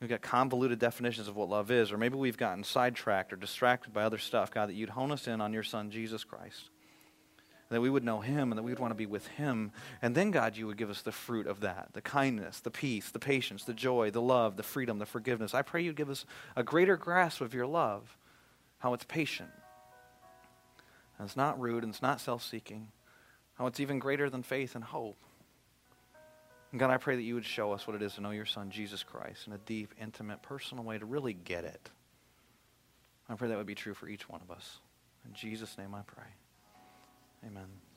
we've 0.00 0.10
got 0.10 0.20
convoluted 0.20 0.78
definitions 0.78 1.28
of 1.28 1.36
what 1.36 1.48
love 1.48 1.70
is, 1.70 1.92
or 1.92 1.96
maybe 1.96 2.16
we've 2.16 2.36
gotten 2.36 2.64
sidetracked 2.64 3.32
or 3.32 3.36
distracted 3.36 3.94
by 3.94 4.02
other 4.02 4.18
stuff, 4.18 4.50
God, 4.50 4.68
that 4.68 4.74
you'd 4.74 4.90
hone 4.90 5.12
us 5.12 5.28
in 5.28 5.40
on 5.40 5.52
your 5.52 5.62
Son, 5.62 5.90
Jesus 5.90 6.24
Christ. 6.24 6.70
That 7.70 7.82
we 7.82 7.90
would 7.90 8.04
know 8.04 8.20
him 8.20 8.50
and 8.50 8.58
that 8.58 8.62
we 8.62 8.70
would 8.72 8.78
want 8.78 8.92
to 8.92 8.96
be 8.96 9.06
with 9.06 9.26
him. 9.26 9.72
And 10.00 10.14
then, 10.14 10.30
God, 10.30 10.56
you 10.56 10.66
would 10.66 10.78
give 10.78 10.88
us 10.88 11.02
the 11.02 11.12
fruit 11.12 11.46
of 11.46 11.60
that 11.60 11.90
the 11.92 12.00
kindness, 12.00 12.60
the 12.60 12.70
peace, 12.70 13.10
the 13.10 13.18
patience, 13.18 13.64
the 13.64 13.74
joy, 13.74 14.10
the 14.10 14.22
love, 14.22 14.56
the 14.56 14.62
freedom, 14.62 14.98
the 14.98 15.06
forgiveness. 15.06 15.54
I 15.54 15.62
pray 15.62 15.82
you'd 15.82 15.96
give 15.96 16.10
us 16.10 16.24
a 16.56 16.62
greater 16.62 16.96
grasp 16.96 17.40
of 17.42 17.52
your 17.52 17.66
love, 17.66 18.16
how 18.78 18.94
it's 18.94 19.04
patient. 19.04 19.50
And 21.18 21.26
it's 21.26 21.36
not 21.36 21.60
rude 21.60 21.82
and 21.82 21.92
it's 21.92 22.02
not 22.02 22.20
self 22.20 22.42
seeking 22.42 22.88
how 23.58 23.66
it's 23.66 23.80
even 23.80 23.98
greater 23.98 24.30
than 24.30 24.42
faith 24.42 24.76
and 24.76 24.84
hope. 24.84 25.16
And 26.70 26.78
God, 26.78 26.90
I 26.90 26.96
pray 26.96 27.16
that 27.16 27.22
you 27.22 27.34
would 27.34 27.44
show 27.44 27.72
us 27.72 27.86
what 27.86 27.96
it 27.96 28.02
is 28.02 28.14
to 28.14 28.20
know 28.20 28.30
your 28.30 28.46
Son, 28.46 28.70
Jesus 28.70 29.02
Christ, 29.02 29.46
in 29.46 29.52
a 29.52 29.58
deep, 29.58 29.94
intimate, 30.00 30.42
personal 30.42 30.84
way 30.84 30.98
to 30.98 31.04
really 31.04 31.32
get 31.32 31.64
it. 31.64 31.90
I 33.28 33.34
pray 33.34 33.48
that 33.48 33.56
would 33.56 33.66
be 33.66 33.74
true 33.74 33.94
for 33.94 34.08
each 34.08 34.28
one 34.28 34.40
of 34.40 34.50
us. 34.50 34.78
In 35.26 35.34
Jesus' 35.34 35.76
name 35.76 35.94
I 35.94 36.02
pray. 36.02 36.26
Amen. 37.46 37.87